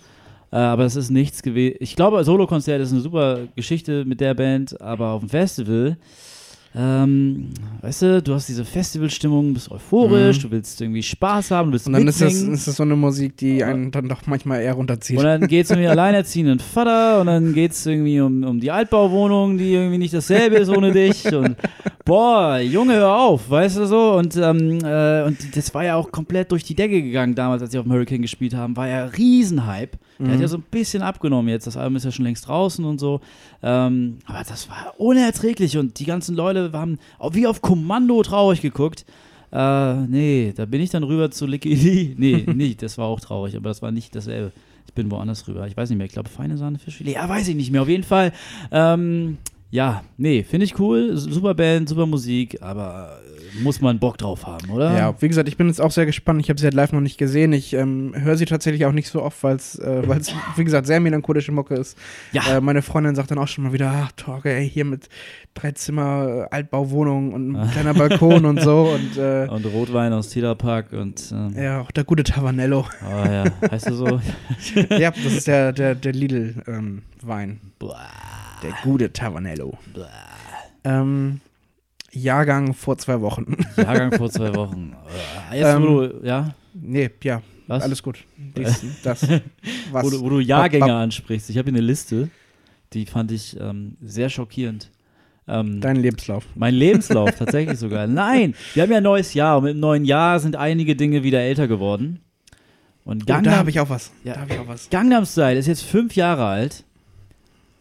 Äh, 0.52 0.56
aber 0.58 0.86
es 0.86 0.96
ist 0.96 1.10
nichts 1.12 1.42
gewesen. 1.44 1.78
Ich 1.80 1.96
glaube, 1.96 2.24
Solo-Konzert 2.24 2.82
ist 2.82 2.92
eine 2.92 3.02
super 3.02 3.40
Geschichte 3.56 4.06
mit 4.06 4.20
der 4.22 4.34
Band, 4.34 4.80
aber 4.82 5.10
auf 5.10 5.20
dem 5.22 5.30
Festival, 5.30 5.98
ähm, 6.76 7.50
weißt 7.82 8.02
du, 8.04 8.22
du 8.22 8.34
hast 8.36 8.48
diese 8.48 8.64
Festivalstimmung, 8.64 9.54
bist 9.54 9.72
euphorisch, 9.72 10.38
Mhm. 10.38 10.42
du 10.44 10.52
willst 10.52 10.82
irgendwie 10.82 11.02
Spaß 11.02 11.52
haben, 11.52 11.70
du 11.70 11.74
willst 11.74 11.88
Und 11.88 11.94
dann 11.94 12.08
ist 12.08 12.22
das, 12.22 12.34
ist 12.36 12.68
das 12.68 12.76
so 12.76 12.84
eine 12.84 12.96
Musik, 12.96 13.38
die 13.38 13.64
einen 13.64 13.90
dann 13.92 14.08
doch 14.08 14.28
manchmal 14.28 14.62
eher 14.62 14.74
runterzieht. 14.74 15.18
Und 15.18 15.24
dann 15.24 15.48
geht 15.48 15.66
es 15.66 15.72
um 15.72 15.78
den 15.78 15.88
alleinerziehenden 15.90 16.60
Vater 16.60 17.22
und 17.22 17.28
dann 17.28 17.54
geht 17.54 17.72
es 17.72 17.86
irgendwie 17.86 18.22
um, 18.22 18.44
um 18.44 18.60
die 18.60 18.70
Altbauwohnung, 18.72 19.58
die 19.58 19.74
irgendwie 19.74 19.98
nicht 19.98 20.14
dasselbe 20.14 20.58
ist 20.58 20.70
ohne 20.70 20.92
dich. 20.92 21.26
Und 21.34 21.56
boah, 22.06 22.58
Junge, 22.60 22.96
hör 22.96 23.18
auf, 23.18 23.50
weißt 23.50 23.78
du 23.78 23.86
so? 23.86 24.14
Und, 24.14 24.36
ähm, 24.36 24.80
äh, 24.84 25.24
und 25.24 25.56
das 25.56 25.74
war 25.74 25.84
ja 25.84 25.96
auch 25.96 26.12
komplett 26.12 26.52
durch 26.52 26.64
die 26.64 26.76
Decke 26.76 27.02
gegangen 27.02 27.36
damals, 27.36 27.62
als 27.62 27.72
sie 27.72 27.80
auf 27.80 27.86
dem 27.86 27.94
Hurricane 27.94 28.22
gespielt 28.22 28.54
haben. 28.54 28.76
War 28.76 28.88
ja 28.88 29.06
Riesenhype. 29.06 29.98
Der 30.20 30.34
hat 30.34 30.42
ja 30.42 30.48
so 30.50 30.58
ein 30.58 30.64
bisschen 30.70 31.02
abgenommen 31.02 31.48
jetzt. 31.48 31.66
Das 31.66 31.78
Album 31.78 31.96
ist 31.96 32.04
ja 32.04 32.12
schon 32.12 32.26
längst 32.26 32.46
draußen 32.46 32.84
und 32.84 33.00
so. 33.00 33.22
Ähm, 33.64 34.20
aber 34.26 34.44
das 34.44 34.70
war 34.70 34.94
unerträglich 34.98 35.78
und 35.78 35.98
die 36.00 36.06
ganzen 36.06 36.36
Leute 36.36 36.72
haben 36.74 37.00
wie 37.32 37.48
auf 37.48 37.62
Kommando 37.62 38.22
traurig 38.22 38.62
geguckt. 38.62 39.06
Äh, 39.52 39.94
nee, 40.08 40.54
da 40.56 40.66
bin 40.66 40.82
ich 40.82 40.90
dann 40.90 41.04
rüber 41.04 41.32
zu 41.32 41.48
Licky 41.48 41.74
Lee. 41.74 42.16
Nee, 42.18 42.46
nicht, 42.54 42.82
das 42.82 42.98
war 42.98 43.08
auch 43.08 43.22
traurig, 43.22 43.56
aber 43.56 43.70
das 43.70 43.82
war 43.82 43.92
nicht 43.92 44.14
dasselbe. 44.14 44.52
Ich 44.88 44.94
bin 44.94 45.10
woanders 45.10 45.48
rüber. 45.48 45.66
Ich 45.68 45.78
weiß 45.78 45.90
nicht 45.90 45.98
mehr, 45.98 46.06
ich 46.06 46.14
glaube 46.14 46.30
Feine 46.30 46.58
Sahne 46.58 46.80
Fischfilet. 46.80 47.14
Ja, 47.14 47.30
weiß 47.30 47.48
ich 47.48 47.56
nicht 47.56 47.72
mehr. 47.72 47.82
Auf 47.82 47.90
jeden 47.90 48.04
Fall, 48.04 48.34
ähm, 48.72 49.38
ja, 49.72 50.04
nee, 50.18 50.44
finde 50.44 50.66
ich 50.66 50.80
cool. 50.80 51.16
Super 51.16 51.54
Band, 51.54 51.90
super 51.90 52.08
Musik, 52.08 52.58
aber 52.62 53.20
äh, 53.24 53.62
muss 53.62 53.82
man 53.82 54.00
Bock 54.00 54.18
drauf 54.18 54.48
haben, 54.48 54.72
oder? 54.72 54.98
Ja, 54.98 55.16
wie 55.22 55.28
gesagt, 55.28 55.48
ich 55.48 55.58
bin 55.58 55.68
jetzt 55.68 55.80
auch 55.80 55.92
sehr 55.92 56.08
gespannt. 56.08 56.42
Ich 56.42 56.50
habe 56.50 56.60
sie 56.60 56.66
halt 56.66 56.74
live 56.74 56.92
noch 56.92 57.02
nicht 57.02 57.20
gesehen. 57.20 57.54
Ich 57.54 57.74
ähm, 57.74 58.14
höre 58.16 58.36
sie 58.36 58.46
tatsächlich 58.46 58.86
auch 58.86 58.92
nicht 58.92 59.10
so 59.10 59.22
oft, 59.22 59.44
weil 59.44 59.58
es, 59.58 59.78
äh, 59.78 60.02
weil's, 60.08 60.34
wie 60.56 60.64
gesagt, 60.64 60.88
sehr 60.88 61.00
melancholische 61.00 61.52
Mucke 61.52 61.76
ist. 61.76 61.98
Ja. 62.32 62.58
Äh, 62.58 62.62
meine 62.62 62.82
Freundin 62.82 63.14
sagt 63.14 63.30
dann 63.30 63.38
auch 63.38 63.48
schon 63.48 63.64
mal 63.64 63.74
wieder, 63.74 63.92
ach, 63.94 64.12
Torge, 64.14 64.52
ey, 64.52 64.68
hier 64.68 64.86
mit 64.86 65.08
drei 65.54 65.72
Zimmer, 65.74 66.48
äh, 66.52 66.56
Altbauwohnung 66.56 67.34
und 67.34 67.56
ein 67.56 67.72
kleiner 67.72 67.94
Balkon 67.94 68.46
und 68.46 68.62
so. 68.62 68.90
Und 68.96 69.18
äh, 69.18 69.48
Und 69.50 69.66
Rotwein 69.66 70.14
aus 70.14 70.30
Tierpark 70.30 70.94
und 70.94 71.32
ähm, 71.32 71.54
ja, 71.56 71.82
auch 71.82 71.92
der 71.92 72.06
gute 72.06 72.24
Tavanello. 72.24 72.88
oh 73.04 73.26
ja, 73.28 73.44
heißt 73.70 73.90
du 73.90 73.94
so? 73.94 74.06
ja, 74.98 75.12
das 75.12 75.26
ist 75.26 75.48
der, 75.48 75.74
der, 75.74 75.94
der 75.94 76.14
Lidl-Wein. 76.14 77.62
Boah, 77.78 77.98
der 78.64 78.74
gute 78.84 79.12
Tavanello. 79.14 79.78
Ähm, 80.84 81.42
Jahrgang 82.12 82.74
vor 82.74 82.98
zwei 82.98 83.22
Wochen. 83.22 83.56
Jahrgang 83.78 84.14
vor 84.14 84.30
zwei 84.30 84.54
Wochen. 84.56 84.96
Äh, 85.52 85.60
Jetzt, 85.60 85.76
Ähm, 85.76 85.84
wo 85.84 85.88
du, 86.08 86.26
ja, 86.26 86.54
nee, 86.74 87.10
ja, 87.24 87.42
was? 87.68 87.84
alles 87.84 88.02
gut. 88.02 88.20
Dies, 88.38 88.84
das, 89.04 89.28
was. 89.92 90.06
Wo 90.06 90.10
du, 90.10 90.22
wo 90.22 90.30
du 90.30 90.40
Jahrgänge 90.40 90.86
Ab- 90.86 90.92
ab- 90.92 90.98
ansprichst. 91.04 91.50
Ich 91.50 91.58
habe 91.58 91.70
hier 91.70 91.78
eine 91.78 91.86
Liste, 91.86 92.30
die 92.94 93.06
fand 93.06 93.32
ich 93.32 93.60
ähm, 93.60 93.98
sehr 94.02 94.30
schockierend. 94.30 94.90
Ähm, 95.48 95.82
Dein 95.82 95.96
Lebenslauf. 95.96 96.46
mein 96.56 96.76
Lebenslauf 96.76 97.32
tatsächlich 97.36 97.78
sogar. 97.80 98.06
Nein, 98.08 98.54
wir 98.76 98.84
haben 98.84 98.92
ja 98.92 98.98
ein 98.98 99.04
neues 99.04 99.34
Jahr 99.34 99.58
und 99.58 99.64
mit 99.66 99.74
dem 99.74 99.80
neuen 99.80 100.06
Jahr 100.06 100.40
sind 100.40 100.56
einige 100.56 100.96
Dinge 100.96 101.24
wieder 101.24 101.40
älter 101.42 101.68
geworden. 101.68 102.20
Und 103.04 103.24
Oh, 103.24 103.26
da 103.26 103.34
Gangnam, 103.36 103.56
habe 103.56 103.70
ich 103.72 103.80
auch 103.80 103.90
was. 103.90 104.12
Ja. 104.24 104.34
Da 104.36 104.42
habe 104.42 104.54
ich 104.54 104.60
auch 104.60 104.68
was. 104.68 104.90
Gangnam 104.92 105.26
Style 105.26 105.58
ist 105.58 105.66
jetzt 105.68 105.84
fünf 105.84 106.16
Jahre 106.16 106.46
alt. 106.46 106.84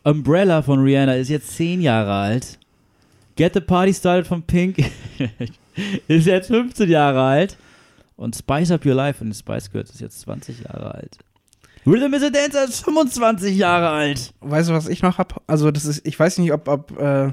Umbrella 0.08 0.62
von 0.62 0.80
Rihanna 0.80 1.16
ist 1.16 1.28
jetzt 1.28 1.54
zehn 1.54 1.82
Jahre 1.82 2.12
alt. 2.12 2.58
Get 3.36 3.52
the 3.52 3.60
Party 3.60 3.92
Started 3.92 4.26
von 4.26 4.42
Pink 4.42 4.78
ist 6.08 6.26
jetzt 6.26 6.46
15 6.46 6.88
Jahre 6.88 7.20
alt. 7.20 7.58
Und 8.16 8.34
Spice 8.34 8.70
Up 8.70 8.86
Your 8.86 8.94
Life 8.94 9.18
von 9.18 9.28
den 9.28 9.34
Spice 9.34 9.70
Girls 9.70 9.90
ist 9.90 10.00
jetzt 10.00 10.20
20 10.20 10.64
Jahre 10.64 10.94
alt. 10.94 11.18
Rhythm 11.86 12.14
is 12.14 12.22
a 12.22 12.30
Dancer 12.30 12.64
ist 12.64 12.84
25 12.84 13.56
Jahre 13.56 13.90
alt. 13.90 14.32
Weißt 14.40 14.70
du, 14.70 14.72
was 14.72 14.88
ich 14.88 15.02
noch 15.02 15.18
habe? 15.18 15.36
Also, 15.46 15.70
das 15.70 15.84
ist, 15.84 16.06
ich 16.06 16.18
weiß 16.18 16.38
nicht, 16.38 16.52
ob, 16.52 16.68
ob 16.68 16.98
äh, 16.98 17.32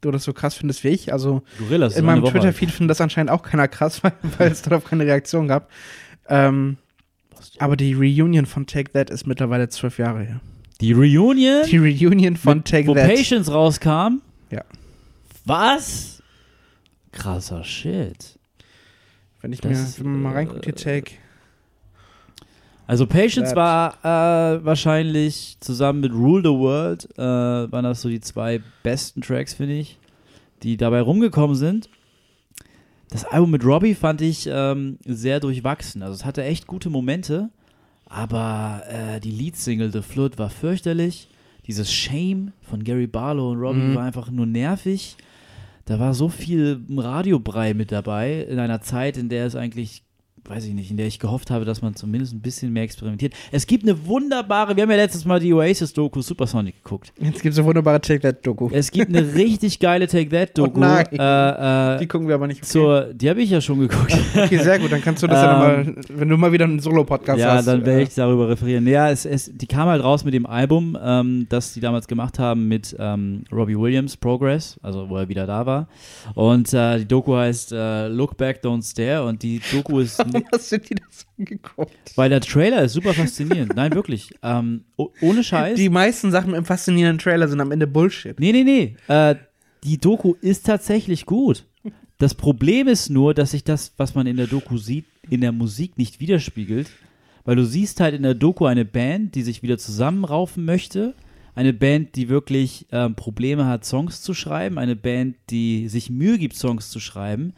du 0.00 0.10
das 0.10 0.24
so 0.24 0.32
krass 0.32 0.54
findest 0.54 0.82
wie 0.82 0.88
ich. 0.88 1.12
Also, 1.12 1.42
Gorillas 1.58 1.94
in 1.94 2.06
meinem. 2.06 2.24
Twitter-Feed 2.24 2.70
findet 2.70 2.90
das 2.90 3.00
anscheinend 3.02 3.30
auch 3.30 3.42
keiner 3.42 3.68
krass, 3.68 4.02
weil, 4.02 4.12
weil 4.38 4.50
es 4.50 4.62
darauf 4.62 4.84
keine 4.84 5.04
Reaktion 5.04 5.46
gab. 5.46 5.70
Ähm, 6.28 6.78
aber 7.58 7.76
die 7.76 7.92
Reunion 7.92 8.46
von 8.46 8.66
Take 8.66 8.92
That 8.92 9.10
ist 9.10 9.26
mittlerweile 9.26 9.68
zwölf 9.68 9.98
Jahre 9.98 10.22
her. 10.22 10.40
Die 10.80 10.92
Reunion, 10.92 11.62
Die 11.66 11.78
Reunion 11.78 12.36
von 12.36 12.58
mit- 12.58 12.66
Take 12.66 12.88
wo 12.88 12.94
That. 12.94 13.08
Patience 13.08 13.50
rauskam. 13.52 14.20
Ja. 14.50 14.62
Was? 15.44 16.22
Krasser 17.12 17.62
Shit. 17.64 18.38
Wenn 19.40 19.52
ich 19.52 19.60
Das, 19.60 19.98
mir 19.98 20.04
wenn 20.04 20.12
man 20.12 20.22
mal 20.22 20.30
äh, 20.30 20.34
reinguckt, 20.36 20.64
hier 20.64 20.74
Take. 20.74 21.12
Also 22.86 23.06
Patience 23.06 23.50
That. 23.54 23.56
war 23.56 24.56
äh, 24.56 24.64
wahrscheinlich 24.64 25.56
zusammen 25.60 26.00
mit 26.00 26.12
Rule 26.12 26.42
the 26.42 26.50
World, 26.58 27.08
äh, 27.16 27.22
waren 27.22 27.84
das 27.84 28.02
so 28.02 28.08
die 28.08 28.20
zwei 28.20 28.60
besten 28.82 29.22
Tracks, 29.22 29.54
finde 29.54 29.74
ich, 29.74 29.98
die 30.62 30.76
dabei 30.76 31.00
rumgekommen 31.00 31.56
sind. 31.56 31.88
Das 33.10 33.24
Album 33.24 33.52
mit 33.52 33.64
Robbie 33.64 33.94
fand 33.94 34.20
ich 34.20 34.48
ähm, 34.50 34.98
sehr 35.06 35.40
durchwachsen. 35.40 36.02
Also 36.02 36.14
es 36.14 36.24
hatte 36.24 36.42
echt 36.42 36.66
gute 36.66 36.90
Momente, 36.90 37.48
aber 38.06 38.82
äh, 38.88 39.20
die 39.20 39.30
Leadsingle 39.30 39.90
The 39.92 40.02
Flood 40.02 40.38
war 40.38 40.50
fürchterlich. 40.50 41.28
Dieses 41.66 41.92
Shame 41.92 42.52
von 42.62 42.84
Gary 42.84 43.06
Barlow 43.06 43.50
und 43.50 43.58
Robbie 43.58 43.80
Mhm. 43.80 43.94
war 43.94 44.04
einfach 44.04 44.30
nur 44.30 44.46
nervig. 44.46 45.16
Da 45.86 45.98
war 45.98 46.14
so 46.14 46.28
viel 46.28 46.80
Radiobrei 46.96 47.74
mit 47.74 47.90
dabei 47.92 48.42
in 48.48 48.58
einer 48.58 48.80
Zeit, 48.80 49.16
in 49.16 49.28
der 49.28 49.46
es 49.46 49.56
eigentlich, 49.56 50.03
weiß 50.46 50.64
ich 50.66 50.74
nicht, 50.74 50.90
in 50.90 50.96
der 50.96 51.06
ich 51.06 51.18
gehofft 51.18 51.50
habe, 51.50 51.64
dass 51.64 51.80
man 51.82 51.94
zumindest 51.94 52.34
ein 52.34 52.40
bisschen 52.40 52.72
mehr 52.72 52.82
experimentiert. 52.82 53.32
Es 53.50 53.66
gibt 53.66 53.84
eine 53.84 54.06
wunderbare, 54.06 54.76
wir 54.76 54.82
haben 54.82 54.90
ja 54.90 54.96
letztes 54.96 55.24
Mal 55.24 55.40
die 55.40 55.52
Oasis-Doku 55.54 56.20
Supersonic 56.22 56.82
geguckt. 56.82 57.12
Jetzt 57.20 57.42
gibt 57.42 57.52
es 57.54 57.58
eine 57.58 57.66
wunderbare 57.66 58.00
Take 58.00 58.20
That-Doku. 58.20 58.68
Es 58.72 58.90
gibt 58.90 59.08
eine 59.14 59.34
richtig 59.34 59.78
geile 59.80 60.06
Take 60.06 60.28
That-Doku. 60.30 60.76
Oh 60.76 60.80
nein. 60.80 61.06
äh, 61.12 61.98
Die 61.98 62.04
äh, 62.04 62.06
gucken 62.06 62.28
wir 62.28 62.34
aber 62.34 62.46
nicht. 62.46 62.58
Okay, 62.62 62.66
zur, 62.70 63.04
die 63.14 63.28
habe 63.30 63.40
ich 63.42 63.50
ja 63.50 63.60
schon 63.60 63.80
geguckt. 63.80 64.14
okay 64.36 64.58
sehr 64.58 64.78
gut. 64.78 64.92
Dann 64.92 65.02
kannst 65.02 65.22
du 65.22 65.26
das 65.26 65.40
ja 65.42 65.74
Ähm, 65.74 65.86
nochmal, 65.86 66.04
wenn 66.08 66.28
du 66.28 66.36
mal 66.36 66.52
wieder 66.52 66.64
einen 66.64 66.80
Solo-Podcast 66.80 67.38
ja, 67.40 67.54
hast. 67.54 67.66
dann 67.66 67.84
werde 67.86 68.00
äh, 68.00 68.04
ich 68.04 68.14
darüber 68.14 68.48
referieren. 68.48 68.86
Ja, 68.86 69.10
es, 69.10 69.24
es, 69.24 69.50
die 69.54 69.66
kam 69.66 69.88
halt 69.88 70.02
raus 70.02 70.24
mit 70.24 70.34
dem 70.34 70.46
Album, 70.46 70.96
ähm, 71.02 71.46
das 71.48 71.72
die 71.72 71.80
damals 71.80 72.06
gemacht 72.08 72.38
haben 72.38 72.68
mit 72.68 72.94
ähm, 72.98 73.44
Robbie 73.52 73.78
Williams, 73.78 74.16
Progress, 74.16 74.78
also 74.82 75.08
wo 75.08 75.16
er 75.16 75.28
wieder 75.28 75.46
da 75.46 75.64
war. 75.66 75.88
Und 76.34 76.72
äh, 76.74 76.98
die 76.98 77.06
Doku 77.08 77.34
heißt 77.34 77.72
äh, 77.72 78.08
Look 78.08 78.36
Back, 78.36 78.60
Don't 78.62 78.88
Stare. 78.88 79.24
Und 79.24 79.42
die 79.42 79.60
Doku 79.72 80.00
ist, 80.00 80.22
hast 80.52 80.72
du 80.72 80.78
dir 80.78 80.96
das 80.96 81.26
angeguckt? 81.38 82.12
weil 82.16 82.30
der 82.30 82.40
Trailer 82.40 82.82
ist 82.82 82.92
super 82.92 83.14
faszinierend. 83.14 83.74
Nein, 83.76 83.92
wirklich. 83.94 84.30
Ähm, 84.42 84.84
ohne 85.20 85.44
Scheiß. 85.44 85.76
Die 85.76 85.88
meisten 85.88 86.30
Sachen 86.30 86.54
im 86.54 86.64
faszinierenden 86.64 87.18
Trailer 87.18 87.48
sind 87.48 87.60
am 87.60 87.72
Ende 87.72 87.86
Bullshit. 87.86 88.38
Nee, 88.38 88.52
nee, 88.52 88.64
nee. 88.64 88.96
Äh, 89.08 89.36
die 89.84 89.98
Doku 89.98 90.34
ist 90.40 90.66
tatsächlich 90.66 91.26
gut. 91.26 91.66
Das 92.18 92.34
Problem 92.34 92.88
ist 92.88 93.10
nur, 93.10 93.34
dass 93.34 93.50
sich 93.50 93.64
das, 93.64 93.92
was 93.96 94.14
man 94.14 94.26
in 94.26 94.36
der 94.36 94.46
Doku 94.46 94.78
sieht, 94.78 95.04
in 95.28 95.40
der 95.40 95.52
Musik 95.52 95.98
nicht 95.98 96.20
widerspiegelt. 96.20 96.88
Weil 97.44 97.56
du 97.56 97.64
siehst 97.66 98.00
halt 98.00 98.14
in 98.14 98.22
der 98.22 98.34
Doku 98.34 98.66
eine 98.66 98.84
Band, 98.84 99.34
die 99.34 99.42
sich 99.42 99.62
wieder 99.62 99.76
zusammenraufen 99.76 100.64
möchte. 100.64 101.14
Eine 101.54 101.72
Band, 101.72 102.16
die 102.16 102.28
wirklich 102.28 102.86
ähm, 102.90 103.14
Probleme 103.14 103.66
hat, 103.66 103.84
Songs 103.84 104.22
zu 104.22 104.32
schreiben. 104.32 104.78
Eine 104.78 104.96
Band, 104.96 105.36
die 105.50 105.88
sich 105.88 106.08
Mühe 106.08 106.38
gibt, 106.38 106.56
Songs 106.56 106.88
zu 106.88 107.00
schreiben. 107.00 107.52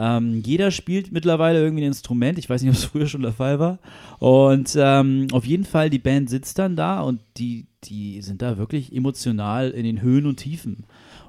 Ähm, 0.00 0.42
jeder 0.46 0.70
spielt 0.70 1.10
mittlerweile 1.10 1.60
irgendwie 1.60 1.82
ein 1.82 1.88
Instrument. 1.88 2.38
Ich 2.38 2.48
weiß 2.48 2.62
nicht, 2.62 2.70
ob 2.70 2.76
es 2.76 2.84
früher 2.92 3.08
schon 3.08 3.22
der 3.22 3.32
Fall 3.32 3.58
war. 3.58 3.80
Und 4.20 4.76
ähm, 4.78 5.26
auf 5.32 5.44
jeden 5.44 5.64
Fall, 5.64 5.90
die 5.90 5.98
Band 5.98 6.30
sitzt 6.30 6.58
dann 6.58 6.76
da 6.76 7.00
und 7.00 7.20
die, 7.36 7.66
die 7.84 8.22
sind 8.22 8.40
da 8.40 8.58
wirklich 8.58 8.94
emotional 8.94 9.70
in 9.70 9.84
den 9.84 10.00
Höhen 10.00 10.26
und 10.26 10.36
Tiefen. 10.36 10.84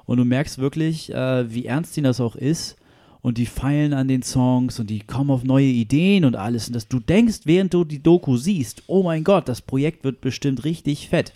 Und 0.06 0.18
du 0.18 0.24
merkst 0.24 0.58
wirklich, 0.58 1.12
äh, 1.12 1.52
wie 1.52 1.66
ernst 1.66 1.96
ihnen 1.96 2.04
das 2.04 2.20
auch 2.20 2.36
ist. 2.36 2.76
und 3.22 3.38
die 3.38 3.46
feilen 3.46 3.92
an 3.92 4.08
den 4.08 4.22
Songs 4.22 4.80
und 4.80 4.88
die 4.88 5.00
kommen 5.00 5.30
auf 5.30 5.44
neue 5.44 5.66
Ideen 5.66 6.24
und 6.24 6.36
alles. 6.36 6.68
Und 6.68 6.74
dass 6.74 6.88
du 6.88 7.00
denkst, 7.00 7.40
während 7.44 7.74
du 7.74 7.84
die 7.84 8.02
Doku 8.02 8.36
siehst, 8.36 8.84
oh 8.86 9.02
mein 9.02 9.24
Gott, 9.24 9.48
das 9.48 9.60
Projekt 9.60 10.04
wird 10.04 10.20
bestimmt 10.20 10.64
richtig 10.64 11.08
fett. 11.08 11.32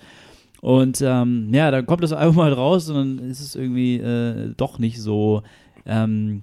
Und 0.61 1.03
ähm, 1.03 1.51
ja, 1.53 1.71
dann 1.71 1.85
kommt 1.85 2.03
das 2.03 2.15
Album 2.15 2.43
halt 2.43 2.57
raus 2.57 2.89
und 2.89 2.95
dann 2.95 3.31
ist 3.31 3.41
es 3.41 3.55
irgendwie 3.55 3.97
äh, 3.97 4.55
doch 4.57 4.79
nicht 4.79 4.99
so, 4.99 5.43
ähm, 5.85 6.43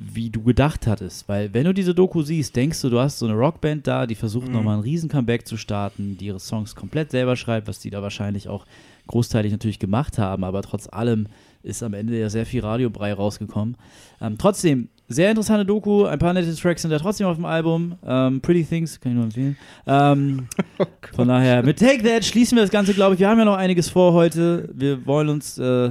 wie 0.00 0.30
du 0.30 0.42
gedacht 0.42 0.86
hattest. 0.86 1.28
Weil 1.28 1.52
wenn 1.52 1.64
du 1.64 1.74
diese 1.74 1.94
Doku 1.94 2.22
siehst, 2.22 2.54
denkst 2.54 2.80
du, 2.82 2.88
du 2.90 3.00
hast 3.00 3.18
so 3.18 3.26
eine 3.26 3.34
Rockband 3.34 3.86
da, 3.86 4.06
die 4.06 4.14
versucht 4.14 4.46
Mhm. 4.48 4.52
nochmal 4.54 4.76
ein 4.76 4.82
riesen 4.82 5.08
Comeback 5.08 5.46
zu 5.46 5.56
starten, 5.56 6.16
die 6.18 6.26
ihre 6.26 6.38
Songs 6.40 6.74
komplett 6.76 7.10
selber 7.10 7.34
schreibt, 7.36 7.66
was 7.66 7.80
die 7.80 7.90
da 7.90 8.00
wahrscheinlich 8.02 8.48
auch 8.48 8.64
großteilig 9.08 9.50
natürlich 9.52 9.78
gemacht 9.78 10.18
haben, 10.18 10.44
aber 10.44 10.62
trotz 10.62 10.86
allem 10.88 11.26
ist 11.62 11.82
am 11.82 11.94
Ende 11.94 12.18
ja 12.18 12.28
sehr 12.30 12.46
viel 12.46 12.60
Radiobrei 12.60 13.12
rausgekommen. 13.12 13.76
Ähm, 14.20 14.36
trotzdem, 14.38 14.88
sehr 15.08 15.30
interessante 15.30 15.64
Doku, 15.64 16.04
ein 16.04 16.18
paar 16.18 16.32
nette 16.34 16.54
Tracks 16.54 16.82
sind 16.82 16.90
da 16.90 16.98
trotzdem 16.98 17.26
auf 17.26 17.36
dem 17.36 17.46
Album. 17.46 17.94
Ähm, 18.06 18.40
Pretty 18.42 18.64
Things, 18.64 19.00
kann 19.00 19.12
ich 19.12 19.16
nur 19.16 19.24
empfehlen. 19.24 19.56
Ähm, 19.86 20.46
von 21.16 21.26
daher, 21.28 21.62
mit 21.64 21.78
Take 21.78 22.02
That 22.04 22.24
schließen 22.24 22.56
wir 22.56 22.62
das 22.62 22.70
Ganze, 22.70 22.92
glaube 22.94 23.14
ich. 23.14 23.20
Wir 23.20 23.28
haben 23.30 23.38
ja 23.38 23.46
noch 23.46 23.56
einiges 23.56 23.88
vor 23.88 24.12
heute. 24.12 24.68
Wir 24.74 25.06
wollen 25.06 25.30
uns, 25.30 25.58
äh, 25.58 25.90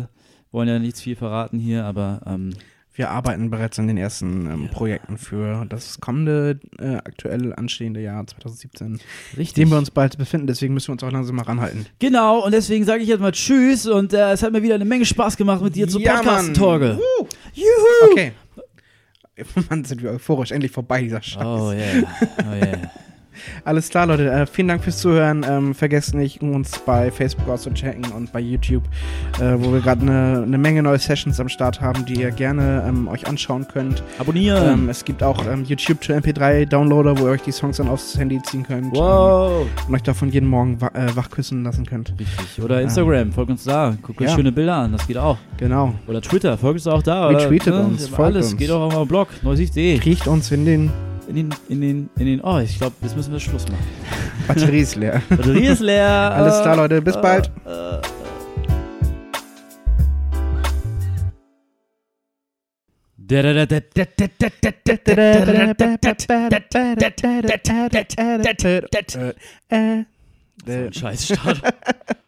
wollen 0.51 0.67
ja 0.69 0.77
nichts 0.79 1.01
viel 1.01 1.15
verraten 1.15 1.57
hier, 1.59 1.83
aber 1.85 2.21
ähm, 2.27 2.53
Wir 2.97 3.11
arbeiten 3.11 3.51
bereits 3.51 3.77
an 3.77 3.85
den 3.85 3.95
ersten 3.95 4.47
ähm, 4.47 4.69
Projekten 4.71 5.19
für 5.19 5.67
das 5.69 5.99
kommende, 5.99 6.59
äh, 6.79 6.95
aktuell 6.95 7.53
anstehende 7.53 8.01
Jahr 8.01 8.25
2017, 8.25 8.99
richtig. 9.37 9.55
in 9.55 9.65
dem 9.65 9.69
wir 9.69 9.77
uns 9.77 9.91
bald 9.91 10.17
befinden. 10.17 10.47
Deswegen 10.47 10.73
müssen 10.73 10.87
wir 10.87 10.93
uns 10.93 11.03
auch 11.03 11.11
langsam 11.11 11.35
mal 11.35 11.43
ranhalten. 11.43 11.85
Genau, 11.99 12.43
und 12.43 12.53
deswegen 12.53 12.85
sage 12.85 13.03
ich 13.03 13.09
jetzt 13.09 13.19
mal 13.19 13.31
Tschüss 13.31 13.85
und 13.85 14.13
äh, 14.13 14.31
es 14.31 14.41
hat 14.41 14.51
mir 14.51 14.63
wieder 14.63 14.73
eine 14.73 14.85
Menge 14.85 15.05
Spaß 15.05 15.37
gemacht 15.37 15.61
mit 15.61 15.75
dir 15.75 15.87
zu 15.87 15.99
Ja, 15.99 16.15
podcasten. 16.15 16.55
Torge. 16.55 16.97
Uh, 17.19 17.27
Juhu! 17.53 18.11
okay. 18.11 18.31
Mann, 19.69 19.85
sind 19.85 20.01
wir 20.01 20.09
euphorisch. 20.09 20.49
Endlich 20.49 20.71
vorbei, 20.71 21.03
dieser 21.03 21.21
Scheiß. 21.21 21.45
Oh 21.45 21.71
yeah, 21.71 22.03
oh 22.49 22.55
yeah. 22.55 22.91
Alles 23.63 23.89
klar, 23.89 24.05
Leute. 24.07 24.29
Äh, 24.31 24.45
vielen 24.45 24.67
Dank 24.67 24.83
fürs 24.83 24.97
Zuhören. 24.99 25.45
Ähm, 25.47 25.73
vergesst 25.75 26.13
nicht, 26.13 26.41
uns 26.41 26.79
bei 26.79 27.11
Facebook 27.11 27.47
auszuchecken 27.49 28.05
und 28.15 28.31
bei 28.31 28.39
YouTube, 28.39 28.83
äh, 29.39 29.55
wo 29.57 29.71
wir 29.73 29.81
gerade 29.81 30.01
eine 30.01 30.45
ne 30.47 30.57
Menge 30.57 30.83
neue 30.83 30.99
Sessions 30.99 31.39
am 31.39 31.49
Start 31.49 31.81
haben, 31.81 32.05
die 32.05 32.21
ihr 32.21 32.31
gerne 32.31 32.83
ähm, 32.87 33.07
euch 33.07 33.27
anschauen 33.27 33.67
könnt. 33.71 34.03
Abonnieren. 34.19 34.73
Ähm, 34.73 34.89
es 34.89 35.03
gibt 35.05 35.23
auch 35.23 35.45
ähm, 35.45 35.63
YouTube 35.65 36.01
to 36.01 36.13
MP3-Downloader, 36.13 37.17
wo 37.19 37.25
ihr 37.25 37.31
euch 37.31 37.41
die 37.41 37.51
Songs 37.51 37.77
dann 37.77 37.87
aufs 37.89 38.17
Handy 38.17 38.41
ziehen 38.43 38.63
könnt. 38.63 38.95
wow. 38.95 39.61
Ähm, 39.61 39.67
und 39.87 39.95
euch 39.95 40.03
davon 40.03 40.29
jeden 40.31 40.47
Morgen 40.49 40.79
wa 40.81 40.87
äh, 40.93 41.15
wachküssen 41.15 41.63
lassen 41.63 41.85
könnt. 41.85 42.13
Richtig. 42.19 42.63
Oder 42.63 42.81
Instagram, 42.81 43.31
folgt 43.31 43.51
uns 43.51 43.63
da. 43.63 43.95
Guckt 44.01 44.21
euch 44.21 44.27
Ja. 44.27 44.35
schöne 44.35 44.51
Bilder 44.51 44.75
an, 44.75 44.91
das 44.91 45.07
geht 45.07 45.17
auch. 45.17 45.37
Genau. 45.57 45.93
Oder 46.07 46.21
Twitter, 46.21 46.57
folgt 46.57 46.75
uns 46.79 46.87
auch 46.87 47.03
da. 47.03 47.29
Oder, 47.29 47.39
Retweetet 47.41 47.73
uns, 47.73 48.07
folgt 48.07 48.33
Alles, 48.35 48.51
uns. 48.51 48.57
geht 48.57 48.71
auch 48.71 48.81
auf 48.81 48.93
meinem 48.93 49.07
Blog, 49.07 49.27
neusicht.de. 49.41 49.97
Kriecht 49.99 50.27
uns 50.27 50.51
in 50.51 50.65
den 50.65 50.91
In 51.27 51.35
den, 51.35 51.55
in 51.67 51.81
den, 51.81 52.09
in 52.17 52.25
den, 52.25 52.41
oh, 52.41 52.59
ich 52.59 52.77
glaube, 52.77 52.95
jetzt 53.01 53.15
müssen 53.15 53.33
wir 53.33 53.39
Schluss 53.39 53.67
machen. 53.67 53.85
Batterie 54.47 54.79
ist 54.79 54.95
leer. 54.95 55.21
Batterie 55.29 55.65
ist 55.67 55.81
leer. 55.81 56.07
Alles 56.07 56.61
klar, 56.61 56.77
Leute. 56.77 57.01
Bis 57.01 57.15
Äh, 57.15 57.21
bald. 57.21 57.51
äh, 57.65 58.01
Äh, 70.65 70.93
Scheiß 70.93 71.25
Start. 71.25 71.61